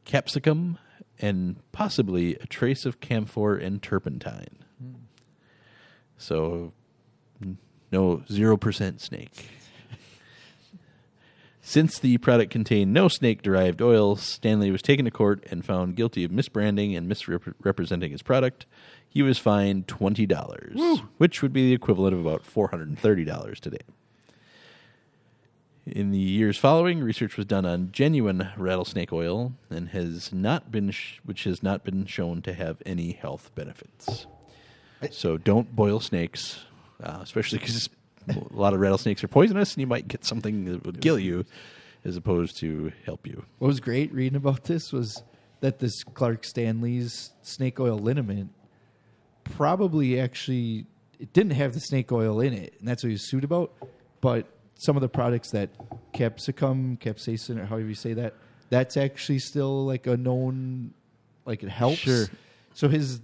capsicum, 0.04 0.78
and 1.20 1.56
possibly 1.72 2.36
a 2.36 2.48
trace 2.48 2.86
of 2.86 3.00
camphor 3.00 3.56
and 3.56 3.82
turpentine. 3.82 4.58
Hmm. 4.82 4.94
So, 6.18 6.74
no 7.92 8.18
0% 8.30 9.00
snake. 9.00 9.50
Since 11.64 12.00
the 12.00 12.18
product 12.18 12.52
contained 12.52 12.92
no 12.92 13.08
snake 13.08 13.44
derived 13.44 13.82
oil, 13.82 14.16
Stanley 14.16 14.72
was 14.72 14.82
taken 14.82 15.06
to 15.06 15.12
court 15.12 15.46
and 15.52 15.64
found 15.64 15.96
guilty 15.96 16.24
of 16.24 16.32
misbranding 16.32 16.98
and 16.98 17.08
misrepresenting 17.08 18.12
his 18.12 18.24
product. 18.24 18.66
He 19.08 19.22
was 19.22 19.38
fined 19.38 19.88
$20, 19.88 21.02
which 21.18 21.42
would 21.42 21.54
be 21.54 21.68
the 21.68 21.74
equivalent 21.74 22.16
of 22.16 22.22
about 22.22 22.44
$430 22.44 23.60
today. 23.60 23.78
In 25.86 26.12
the 26.12 26.18
years 26.18 26.58
following, 26.58 27.02
research 27.02 27.38
was 27.38 27.46
done 27.46 27.66
on 27.66 27.92
genuine 27.92 28.50
rattlesnake 28.58 29.12
oil 29.12 29.54
and 29.70 29.90
has 29.90 30.32
not 30.32 30.72
been 30.72 30.92
sh- 30.92 31.20
which 31.24 31.44
has 31.44 31.62
not 31.64 31.84
been 31.84 32.06
shown 32.06 32.42
to 32.44 32.54
have 32.54 32.82
any 32.86 33.12
health 33.14 33.52
benefits. 33.56 34.26
So 35.10 35.38
don't 35.38 35.76
boil 35.76 36.00
snakes, 36.00 36.60
uh, 37.04 37.20
especially 37.22 37.58
because 37.58 37.90
a 38.30 38.36
lot 38.52 38.74
of 38.74 38.80
rattlesnakes 38.80 39.24
are 39.24 39.28
poisonous, 39.28 39.74
and 39.74 39.82
you 39.82 39.88
might 39.88 40.08
get 40.08 40.26
something 40.26 40.66
that 40.66 40.86
would 40.86 41.02
kill 41.02 41.20
you, 41.20 41.46
as 42.04 42.16
opposed 42.16 42.58
to 42.60 42.92
help 43.06 43.28
you. 43.28 43.46
What 43.60 43.68
was 43.68 43.80
great 43.80 44.14
reading 44.14 44.38
about 44.38 44.66
this 44.66 44.92
was 44.92 45.24
that 45.62 45.80
this 45.80 46.04
Clark 46.04 46.44
Stanley's 46.44 47.32
snake 47.42 47.80
oil 47.80 47.98
liniment 47.98 48.52
probably 49.44 50.20
actually 50.20 50.86
it 51.20 51.34
didn't 51.34 51.52
have 51.52 51.74
the 51.74 51.80
snake 51.80 52.12
oil 52.12 52.42
in 52.42 52.54
it, 52.54 52.74
and 52.80 52.88
that's 52.88 53.04
what 53.04 53.10
he 53.10 53.14
was 53.14 53.30
sued 53.30 53.44
about. 53.44 53.72
But 54.22 54.48
some 54.76 54.98
of 54.98 55.02
the 55.02 55.10
products 55.10 55.52
that 55.52 55.70
capsicum, 56.14 56.98
capsaicin, 56.98 57.60
or 57.60 57.66
however 57.66 57.88
you 57.88 57.96
say 57.96 58.14
that, 58.14 58.34
that's 58.70 58.98
actually 58.98 59.40
still 59.40 59.86
like 59.86 60.08
a 60.08 60.18
known, 60.18 60.94
like 61.46 61.62
it 61.62 61.70
helps. 61.70 62.00
Sure. 62.00 62.26
So 62.74 62.88
his 62.88 63.22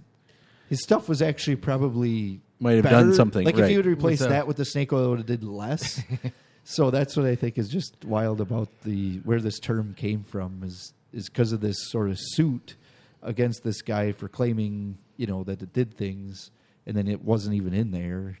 his 0.68 0.82
stuff 0.82 1.08
was 1.08 1.20
actually 1.20 1.56
probably 1.56 2.40
Might 2.60 2.72
have 2.76 2.84
done 2.84 3.14
something, 3.14 3.44
Like 3.44 3.54
if 3.54 3.60
right. 3.62 3.70
you 3.70 3.76
would 3.78 3.86
replace 3.86 4.20
What's 4.20 4.28
that? 4.28 4.28
that 4.30 4.46
with 4.48 4.56
the 4.56 4.64
snake 4.64 4.92
oil, 4.92 5.04
it 5.06 5.08
would 5.10 5.18
have 5.18 5.26
did 5.26 5.44
less. 5.44 6.02
so 6.64 6.90
that's 6.90 7.16
what 7.16 7.24
I 7.26 7.34
think 7.36 7.56
is 7.58 7.68
just 7.68 8.04
wild 8.04 8.40
about 8.40 8.68
the 8.82 9.18
where 9.24 9.40
this 9.40 9.58
term 9.60 9.94
came 9.96 10.24
from 10.24 10.62
is 10.64 10.92
is 11.12 11.28
because 11.28 11.52
of 11.52 11.60
this 11.60 11.76
sort 11.90 12.10
of 12.10 12.16
suit 12.18 12.74
against 13.22 13.62
this 13.62 13.80
guy 13.82 14.12
for 14.12 14.28
claiming 14.28 14.98
you 15.16 15.26
know 15.26 15.44
that 15.44 15.62
it 15.62 15.72
did 15.72 15.94
things 15.94 16.50
and 16.86 16.96
then 16.96 17.06
it 17.08 17.22
wasn't 17.24 17.54
even 17.54 17.72
in 17.74 17.90
there 17.92 18.38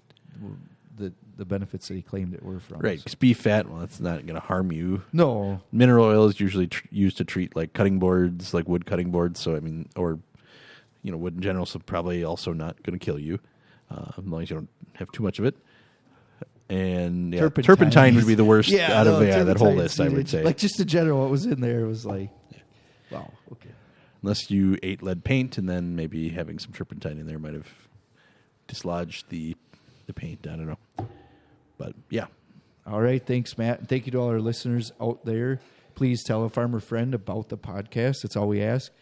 the 0.96 1.12
the 1.36 1.44
benefits 1.44 1.86
that 1.88 1.94
he 1.94 2.02
claimed 2.02 2.34
it 2.34 2.42
were 2.42 2.58
from 2.60 2.80
Right, 2.80 2.98
So- 2.98 3.04
because 3.04 3.14
beef 3.14 3.38
fat, 3.38 3.68
well, 3.68 3.78
that's 3.80 4.00
not 4.00 4.26
going 4.26 4.34
to 4.34 4.40
harm 4.46 4.72
you. 4.72 5.02
no 5.12 5.60
Mineral 5.70 6.04
oil 6.06 6.26
is 6.26 6.40
usually 6.40 6.66
tr- 6.66 6.86
used 6.90 7.16
to 7.18 7.24
treat 7.24 7.54
like 7.54 7.72
cutting 7.72 7.98
boards, 8.00 8.52
like 8.52 8.68
wood 8.68 8.84
cutting 8.86 9.10
boards. 9.12 9.38
So 9.40 9.54
I 9.54 9.60
mean, 9.60 9.88
or 9.96 10.18
you 11.04 11.12
know, 11.12 11.16
wood 11.18 11.36
in 11.36 11.40
general. 11.40 11.64
So 11.66 11.78
probably 11.78 12.24
also 12.24 12.52
not 12.52 12.82
going 12.82 12.98
to 12.98 13.04
kill 13.04 13.18
you, 13.20 13.38
uh, 13.90 14.12
as 14.16 14.24
long 14.24 14.42
as 14.42 14.50
you 14.50 14.56
don't 14.56 14.68
have 14.94 15.10
too 15.12 15.22
much 15.22 15.38
of 15.38 15.44
it. 15.44 15.56
And 16.70 17.32
yeah, 17.32 17.40
turpentine, 17.40 17.76
Turpentine. 17.76 18.14
would 18.16 18.26
be 18.26 18.34
the 18.34 18.44
worst 18.44 18.72
out 18.74 19.06
of 19.06 19.26
yeah, 19.26 19.42
that 19.42 19.56
whole 19.56 19.72
list. 19.72 20.00
I 20.00 20.08
would 20.08 20.28
say, 20.28 20.42
like 20.42 20.58
just 20.58 20.78
in 20.78 20.86
general 20.86 21.20
what 21.20 21.30
was 21.30 21.46
in 21.46 21.60
there 21.62 21.86
was 21.86 22.04
like 22.04 22.28
wow 23.10 23.32
okay 23.52 23.70
unless 24.22 24.50
you 24.50 24.76
ate 24.82 25.02
lead 25.02 25.24
paint, 25.24 25.58
and 25.58 25.68
then 25.68 25.96
maybe 25.96 26.28
having 26.28 26.58
some 26.58 26.72
turpentine 26.72 27.18
in 27.18 27.26
there 27.26 27.38
might 27.38 27.54
have 27.54 27.68
dislodged 28.66 29.30
the 29.30 29.56
the 30.06 30.12
paint. 30.12 30.46
I 30.46 30.56
don't 30.56 30.66
know, 30.66 31.08
but 31.78 31.94
yeah, 32.10 32.26
All 32.86 33.00
right, 33.00 33.24
thanks, 33.24 33.58
Matt. 33.58 33.80
And 33.80 33.88
thank 33.88 34.06
you 34.06 34.12
to 34.12 34.18
all 34.18 34.28
our 34.28 34.40
listeners 34.40 34.92
out 35.00 35.24
there. 35.24 35.60
Please 35.94 36.22
tell 36.22 36.44
a 36.44 36.48
farmer 36.48 36.80
friend 36.80 37.14
about 37.14 37.48
the 37.48 37.58
podcast. 37.58 38.22
That's 38.22 38.36
all 38.36 38.48
we 38.48 38.62
ask. 38.62 38.92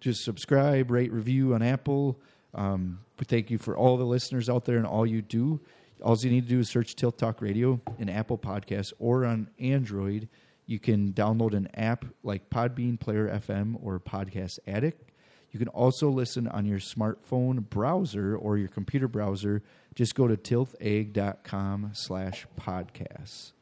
Just 0.00 0.24
subscribe, 0.24 0.90
rate, 0.90 1.12
review 1.12 1.54
on 1.54 1.62
Apple. 1.62 2.18
Um, 2.54 3.00
we 3.18 3.24
thank 3.24 3.50
you 3.50 3.58
for 3.58 3.76
all 3.76 3.96
the 3.96 4.04
listeners 4.04 4.48
out 4.48 4.64
there 4.64 4.76
and 4.76 4.86
all 4.86 5.06
you 5.06 5.22
do. 5.22 5.60
all 6.02 6.16
you 6.18 6.30
need 6.30 6.44
to 6.44 6.48
do 6.48 6.60
is 6.60 6.70
search 6.70 6.94
Tilt 6.94 7.18
Talk 7.18 7.40
Radio 7.40 7.80
in 7.98 8.08
Apple 8.08 8.38
Podcasts 8.38 8.92
or 8.98 9.24
on 9.24 9.48
Android. 9.58 10.28
You 10.66 10.78
can 10.78 11.12
download 11.12 11.54
an 11.54 11.68
app 11.74 12.04
like 12.22 12.50
Podbean 12.50 12.98
Player 12.98 13.28
FM 13.28 13.78
or 13.82 13.98
Podcast 14.00 14.58
Addict. 14.66 15.12
You 15.52 15.58
can 15.58 15.68
also 15.68 16.10
listen 16.10 16.48
on 16.48 16.66
your 16.66 16.80
smartphone 16.80 17.66
browser 17.68 18.36
or 18.36 18.58
your 18.58 18.68
computer 18.68 19.08
browser. 19.08 19.62
Just 19.94 20.14
go 20.14 20.28
to 20.28 20.36
tilthegg.com 20.36 21.92
slash 21.94 22.46
podcasts. 22.60 23.52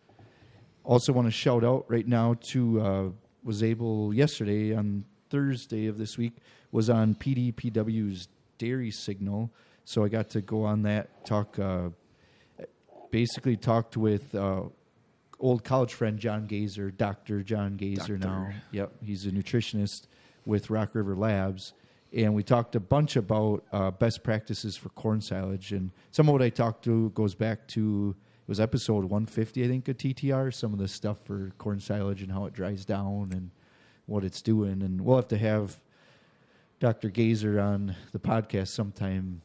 Also 0.83 1.13
want 1.13 1.29
to 1.29 1.33
shout 1.33 1.63
out 1.63 1.85
right 1.89 2.07
now 2.07 2.35
to 2.51 2.81
uh, 2.81 3.09
was 3.45 3.63
able 3.63 4.13
yesterday 4.13 4.75
on 4.75 5.05
Thursday 5.31 5.87
of 5.87 5.99
this 5.99 6.19
week 6.19 6.33
was 6.73 6.91
on 6.91 7.15
PDPW's 7.15 8.29
Dairy 8.59 8.91
Signal, 8.91 9.51
so 9.85 10.05
I 10.05 10.09
got 10.09 10.31
to 10.31 10.41
go 10.41 10.65
on 10.65 10.83
that 10.83 11.25
talk. 11.25 11.59
Uh, 11.59 11.91
basically, 13.11 13.57
talked 13.57 13.97
with 13.97 14.35
uh, 14.35 14.63
old 15.41 15.65
college 15.65 15.95
friend 15.95 16.19
John 16.19 16.47
Goeser, 16.47 16.97
Doctor 16.97 17.43
John 17.43 17.77
Goeser. 17.77 18.19
Now, 18.19 18.51
yep, 18.71 18.93
he's 19.03 19.27
a 19.27 19.31
nutritionist 19.31 20.07
with 20.47 20.71
Rock 20.71 20.95
River 20.95 21.15
Labs, 21.15 21.73
and 22.13 22.35
we 22.35 22.43
talked 22.43 22.75
a 22.77 22.81
bunch 22.81 23.17
about 23.17 23.65
uh, 23.73 23.91
best 23.91 24.23
practices 24.23 24.77
for 24.77 24.89
corn 24.91 25.21
silage. 25.21 25.73
And 25.73 25.91
some 26.11 26.29
of 26.29 26.33
what 26.33 26.43
I 26.43 26.49
talked 26.49 26.85
to 26.85 27.11
goes 27.11 27.35
back 27.35 27.67
to 27.69 28.15
it 28.45 28.49
was 28.49 28.61
episode 28.61 29.05
150, 29.05 29.65
I 29.65 29.69
think, 29.69 29.89
of 29.89 29.97
TTR. 29.97 30.53
Some 30.53 30.75
of 30.75 30.79
the 30.79 30.87
stuff 30.87 31.19
for 31.25 31.53
corn 31.57 31.81
silage 31.81 32.23
and 32.23 32.31
how 32.31 32.45
it 32.45 32.53
dries 32.53 32.85
down 32.85 33.31
and 33.33 33.51
what 34.07 34.23
it's 34.23 34.43
doing. 34.43 34.83
And 34.83 35.01
we'll 35.01 35.17
have 35.17 35.29
to 35.29 35.39
have 35.39 35.81
Dr. 36.81 37.11
Goeser 37.11 37.63
on 37.63 37.95
the 38.13 38.19
podcast 38.19 38.69
sometime. 38.69 39.41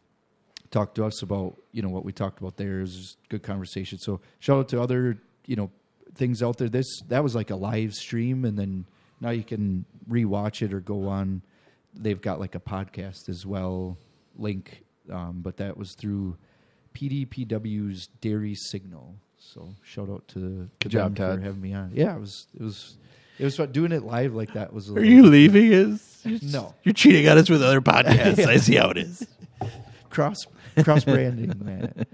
Talk 0.71 0.93
to 0.95 1.05
us 1.05 1.21
about 1.23 1.55
you 1.71 1.81
know 1.81 1.89
what 1.89 2.05
we 2.05 2.11
talked 2.11 2.39
about 2.39 2.57
there. 2.57 2.79
It 2.79 2.81
was 2.81 3.17
good 3.29 3.43
conversation. 3.43 3.97
So 3.97 4.21
shout 4.39 4.59
out 4.59 4.69
to 4.69 4.81
other 4.81 5.17
you 5.45 5.55
know 5.55 5.71
things 6.15 6.43
out 6.43 6.57
there. 6.57 6.69
This 6.69 7.01
that 7.07 7.23
was 7.23 7.33
like 7.35 7.49
a 7.49 7.55
live 7.55 7.93
stream, 7.95 8.45
and 8.45 8.57
then 8.57 8.85
now 9.19 9.31
you 9.31 9.43
can 9.43 9.85
rewatch 10.09 10.61
it 10.61 10.73
or 10.73 10.79
go 10.79 11.07
on. 11.07 11.41
They've 11.95 12.21
got 12.21 12.39
like 12.39 12.53
a 12.55 12.59
podcast 12.59 13.29
as 13.29 13.45
well 13.47 13.97
link, 14.37 14.83
um, 15.11 15.39
but 15.41 15.57
that 15.57 15.75
was 15.75 15.95
through 15.95 16.37
PDPW's 16.93 18.07
Dairy 18.21 18.53
Signal. 18.55 19.15
So 19.37 19.73
shout 19.83 20.09
out 20.09 20.27
to 20.29 20.69
Good 20.79 20.89
job, 20.91 21.15
Todd. 21.15 21.39
for 21.39 21.43
having 21.45 21.61
me 21.61 21.73
on. 21.73 21.91
Yeah, 21.95 22.15
it 22.15 22.19
was 22.19 22.45
it 22.55 22.61
was 22.61 22.97
it 23.39 23.43
was 23.45 23.55
fun. 23.57 23.71
doing 23.71 23.91
it 23.91 24.03
live 24.03 24.35
like 24.35 24.53
that 24.53 24.71
was. 24.71 24.89
A 24.89 24.93
Are 24.93 25.03
you 25.03 25.23
leaving 25.23 25.71
us? 26.25 26.41
No. 26.41 26.75
You're 26.83 26.93
cheating 26.93 27.27
on 27.27 27.37
us 27.37 27.49
with 27.49 27.61
other 27.63 27.81
podcasts. 27.81 28.45
I 28.45 28.57
see 28.57 28.75
how 28.75 28.89
it 28.89 28.97
is. 28.97 29.27
cross 30.09 30.45
cross 30.83 31.03
branding, 31.03 31.53
man? 31.63 32.05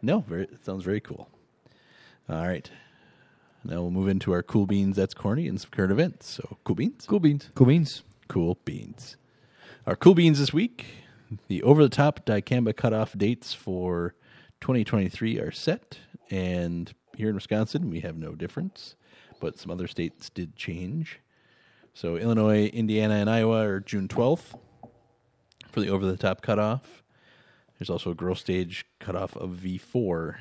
No, 0.00 0.20
very, 0.20 0.44
it 0.44 0.64
sounds 0.64 0.84
very 0.84 1.00
cool. 1.00 1.28
All 2.28 2.46
right. 2.46 2.70
Now 3.64 3.82
we'll 3.82 3.90
move 3.90 4.08
into 4.08 4.32
our 4.32 4.42
cool 4.42 4.66
beans. 4.66 4.96
That's 4.96 5.14
corny 5.14 5.48
and 5.48 5.60
some 5.60 5.70
current 5.70 5.92
events. 5.92 6.30
So 6.30 6.58
cool 6.64 6.76
beans. 6.76 7.04
Cool 7.06 7.20
beans. 7.20 7.50
Cool 7.54 7.66
beans. 7.66 8.02
Cool 8.28 8.58
beans. 8.64 9.16
Our 9.86 9.96
cool 9.96 10.14
beans 10.14 10.38
this 10.38 10.52
week. 10.52 10.84
The 11.48 11.62
over 11.62 11.82
the 11.82 11.88
top 11.88 12.24
dicamba 12.24 12.74
cutoff 12.74 13.16
dates 13.16 13.52
for 13.52 14.14
2023 14.60 15.38
are 15.38 15.50
set, 15.50 15.98
and 16.30 16.92
here 17.16 17.28
in 17.28 17.34
Wisconsin 17.34 17.90
we 17.90 18.00
have 18.00 18.16
no 18.16 18.34
difference, 18.34 18.94
but 19.40 19.58
some 19.58 19.70
other 19.70 19.86
states 19.86 20.30
did 20.30 20.56
change. 20.56 21.20
So 22.00 22.14
Illinois, 22.14 22.66
Indiana, 22.66 23.14
and 23.14 23.28
Iowa 23.28 23.66
are 23.66 23.80
June 23.80 24.06
12th 24.06 24.56
for 25.68 25.80
the 25.80 25.88
over 25.88 26.06
the 26.06 26.16
top 26.16 26.42
cutoff. 26.42 27.02
There's 27.76 27.90
also 27.90 28.12
a 28.12 28.14
growth 28.14 28.38
stage 28.38 28.86
cutoff 29.00 29.36
of 29.36 29.50
V4 29.50 30.36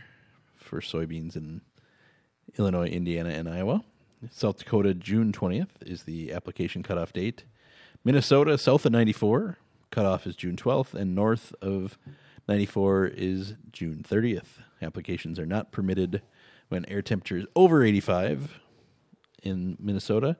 for 0.55 0.81
soybeans 0.81 1.35
in 1.35 1.61
Illinois, 2.59 2.89
Indiana, 2.89 3.29
and 3.29 3.49
Iowa. 3.49 3.83
South 4.29 4.59
Dakota, 4.59 4.93
June 4.93 5.31
20th 5.31 5.81
is 5.83 6.03
the 6.03 6.31
application 6.31 6.83
cutoff 6.83 7.11
date. 7.11 7.43
Minnesota, 8.03 8.55
south 8.59 8.85
of 8.85 8.91
94, 8.91 9.57
cutoff 9.89 10.27
is 10.27 10.35
June 10.35 10.57
12th, 10.57 10.93
and 10.93 11.15
north 11.15 11.55
of 11.59 11.97
94 12.47 13.07
is 13.07 13.55
June 13.71 14.05
30th. 14.07 14.59
Applications 14.79 15.39
are 15.39 15.47
not 15.47 15.71
permitted 15.71 16.21
when 16.69 16.85
air 16.85 17.01
temperature 17.01 17.37
is 17.37 17.47
over 17.55 17.83
85 17.83 18.59
in 19.41 19.75
Minnesota, 19.79 20.37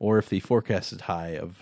or 0.00 0.18
if 0.18 0.28
the 0.28 0.40
forecast 0.40 0.92
is 0.92 1.02
high 1.02 1.36
of 1.36 1.58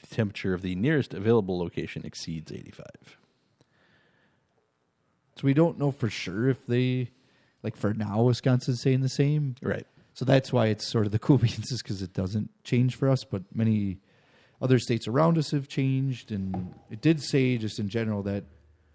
the 0.00 0.14
temperature 0.14 0.54
of 0.54 0.62
the 0.62 0.74
nearest 0.74 1.12
available 1.12 1.58
location 1.58 2.02
exceeds 2.06 2.50
85. 2.50 2.86
So 5.36 5.42
we 5.42 5.52
don't 5.52 5.78
know 5.78 5.90
for 5.90 6.08
sure 6.08 6.48
if 6.48 6.66
they, 6.66 7.10
like 7.62 7.76
for 7.76 7.92
now, 7.92 8.22
Wisconsin's 8.22 8.80
saying 8.80 9.00
the 9.00 9.08
same. 9.08 9.56
Right. 9.62 9.86
So 10.14 10.24
that's 10.24 10.52
why 10.52 10.66
it's 10.66 10.86
sort 10.86 11.06
of 11.06 11.12
the 11.12 11.18
cool 11.18 11.38
beans 11.38 11.70
is 11.72 11.82
because 11.82 12.00
it 12.00 12.14
doesn't 12.14 12.50
change 12.64 12.94
for 12.94 13.08
us, 13.08 13.24
but 13.24 13.42
many 13.54 13.98
other 14.62 14.78
states 14.78 15.08
around 15.08 15.38
us 15.38 15.50
have 15.50 15.68
changed, 15.68 16.30
and 16.30 16.74
it 16.90 17.00
did 17.00 17.22
say 17.22 17.56
just 17.56 17.78
in 17.78 17.88
general 17.88 18.22
that 18.22 18.44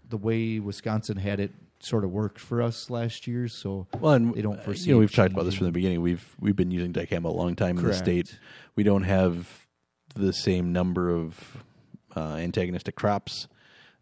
the 0.07 0.17
way 0.17 0.59
Wisconsin 0.59 1.17
had 1.17 1.39
it 1.39 1.51
sort 1.85 2.03
of 2.03 2.11
worked 2.11 2.39
for 2.39 2.61
us 2.61 2.89
last 2.89 3.27
year. 3.27 3.47
So 3.47 3.87
Well, 3.99 4.13
and 4.13 4.33
they 4.33 4.41
don't 4.41 4.59
uh, 4.59 4.63
foresee. 4.63 4.89
You 4.89 4.95
know, 4.95 4.99
we've 4.99 5.13
talked 5.13 5.33
about 5.33 5.45
this 5.45 5.55
from 5.55 5.67
the 5.67 5.71
beginning. 5.71 6.01
We've 6.01 6.35
we've 6.39 6.55
been 6.55 6.71
using 6.71 6.91
dicamba 6.91 7.25
a 7.25 7.29
long 7.29 7.55
time 7.55 7.77
in 7.77 7.85
the 7.85 7.93
state. 7.93 8.37
We 8.75 8.83
don't 8.83 9.03
have 9.03 9.67
the 10.15 10.33
same 10.33 10.73
number 10.73 11.09
of 11.09 11.63
uh, 12.15 12.35
antagonistic 12.35 12.95
crops 12.95 13.47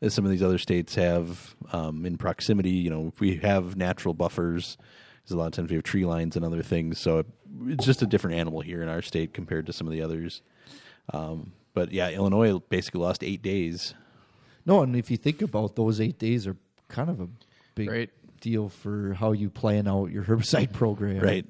as 0.02 0.14
some 0.14 0.26
of 0.26 0.32
these 0.32 0.44
other 0.44 0.58
states 0.58 0.96
have 0.96 1.56
um, 1.72 2.06
in 2.06 2.18
proximity. 2.18 2.72
You 2.72 2.90
know, 2.90 3.14
we 3.20 3.38
have 3.38 3.76
natural 3.76 4.14
buffers. 4.14 4.78
Because 5.22 5.36
a 5.36 5.38
lot 5.38 5.46
of 5.46 5.54
times 5.54 5.70
we 5.70 5.78
have 5.78 5.84
tree 5.84 6.04
lines 6.04 6.36
and 6.36 6.44
other 6.44 6.62
things, 6.62 7.00
so 7.00 7.24
it's 7.68 7.86
just 7.86 8.02
a 8.02 8.06
different 8.06 8.36
animal 8.36 8.60
here 8.60 8.84
in 8.84 8.90
our 8.90 9.02
state 9.02 9.34
compared 9.34 9.66
to 9.68 9.72
some 9.72 9.88
of 9.88 9.94
the 9.94 10.02
others. 10.02 10.42
Um, 11.14 11.54
but 11.74 11.94
yeah, 11.94 12.10
Illinois 12.10 12.60
basically 12.60 13.00
lost 13.00 13.24
eight 13.24 13.42
days. 13.42 13.94
No, 14.66 14.84
and 14.84 14.98
if 14.98 15.10
you 15.10 15.16
think 15.16 15.42
about 15.42 15.78
those 15.78 16.02
eight 16.02 16.20
days, 16.20 16.46
are 16.46 16.58
kind 16.90 17.10
of 17.10 17.22
a 17.22 17.30
big 17.76 17.90
Right. 17.90 18.10
deal 18.42 18.70
for 18.70 19.14
how 19.14 19.32
you 19.32 19.50
plan 19.50 19.88
out 19.88 20.12
your 20.12 20.24
herbicide 20.30 20.74
program. 20.74 21.20
Right. 21.20 21.46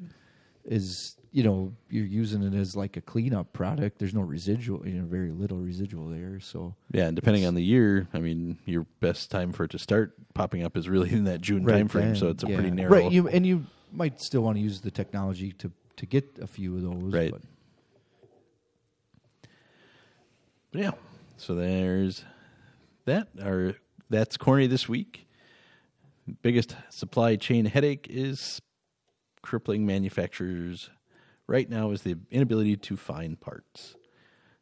Is 0.65 1.15
you 1.31 1.43
know 1.43 1.73
you're 1.89 2.05
using 2.05 2.43
it 2.43 2.53
as 2.53 2.75
like 2.75 2.95
a 2.95 3.01
cleanup 3.01 3.51
product. 3.53 3.99
There's 3.99 4.13
no 4.13 4.21
residual, 4.21 4.87
you 4.87 4.93
know, 5.01 5.05
very 5.05 5.31
little 5.31 5.57
residual 5.57 6.07
there. 6.09 6.39
So 6.39 6.75
Yeah, 6.91 7.07
and 7.07 7.15
depending 7.15 7.45
on 7.45 7.55
the 7.55 7.63
year, 7.63 8.07
I 8.13 8.19
mean, 8.19 8.59
your 8.65 8.85
best 9.01 9.29
time 9.31 9.51
for 9.51 9.63
it 9.65 9.71
to 9.71 9.79
start 9.79 10.13
popping 10.33 10.63
up 10.63 10.77
is 10.77 10.87
really 10.87 11.11
in 11.11 11.25
that 11.25 11.41
June 11.41 11.65
time 11.65 11.87
frame. 11.87 12.15
So 12.15 12.29
it's 12.29 12.43
a 12.43 12.47
yeah. 12.47 12.55
pretty 12.55 12.71
narrow. 12.71 12.91
Right, 12.91 13.11
you 13.11 13.27
and 13.27 13.45
you 13.45 13.65
might 13.91 14.21
still 14.21 14.41
want 14.41 14.57
to 14.57 14.61
use 14.61 14.81
the 14.81 14.91
technology 14.91 15.51
to 15.53 15.71
to 15.97 16.05
get 16.05 16.37
a 16.41 16.47
few 16.47 16.75
of 16.75 16.81
those. 16.81 17.13
Right. 17.13 17.31
But 17.31 17.41
But 20.71 20.81
yeah, 20.81 20.91
so 21.37 21.55
there's 21.55 22.23
that. 23.05 23.27
Our 23.41 23.75
that's 24.09 24.37
corny 24.37 24.67
this 24.67 24.87
week. 24.87 25.27
Biggest 26.41 26.75
supply 26.89 27.35
chain 27.35 27.65
headache 27.65 28.07
is 28.09 28.61
crippling 29.41 29.85
manufacturers 29.85 30.89
right 31.47 31.69
now 31.69 31.91
is 31.91 32.03
the 32.03 32.17
inability 32.31 32.77
to 32.77 32.95
find 32.95 33.39
parts. 33.39 33.95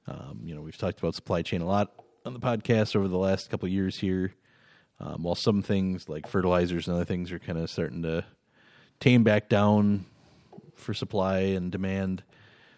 Um, 0.07 0.41
you 0.43 0.55
know, 0.55 0.61
we've 0.61 0.77
talked 0.77 0.99
about 0.99 1.13
supply 1.13 1.43
chain 1.43 1.61
a 1.61 1.65
lot 1.65 1.93
on 2.25 2.33
the 2.33 2.39
podcast 2.39 2.95
over 2.95 3.07
the 3.07 3.17
last 3.17 3.49
couple 3.49 3.67
years 3.69 3.99
here. 3.99 4.33
Um, 4.99 5.23
while 5.23 5.35
some 5.35 5.61
things 5.61 6.09
like 6.09 6.27
fertilizers 6.27 6.87
and 6.87 6.95
other 6.95 7.05
things 7.05 7.31
are 7.31 7.39
kind 7.39 7.57
of 7.57 7.69
starting 7.69 8.03
to 8.03 8.23
tame 8.99 9.23
back 9.23 9.49
down 9.49 10.05
for 10.75 10.93
supply 10.93 11.39
and 11.39 11.71
demand, 11.71 12.23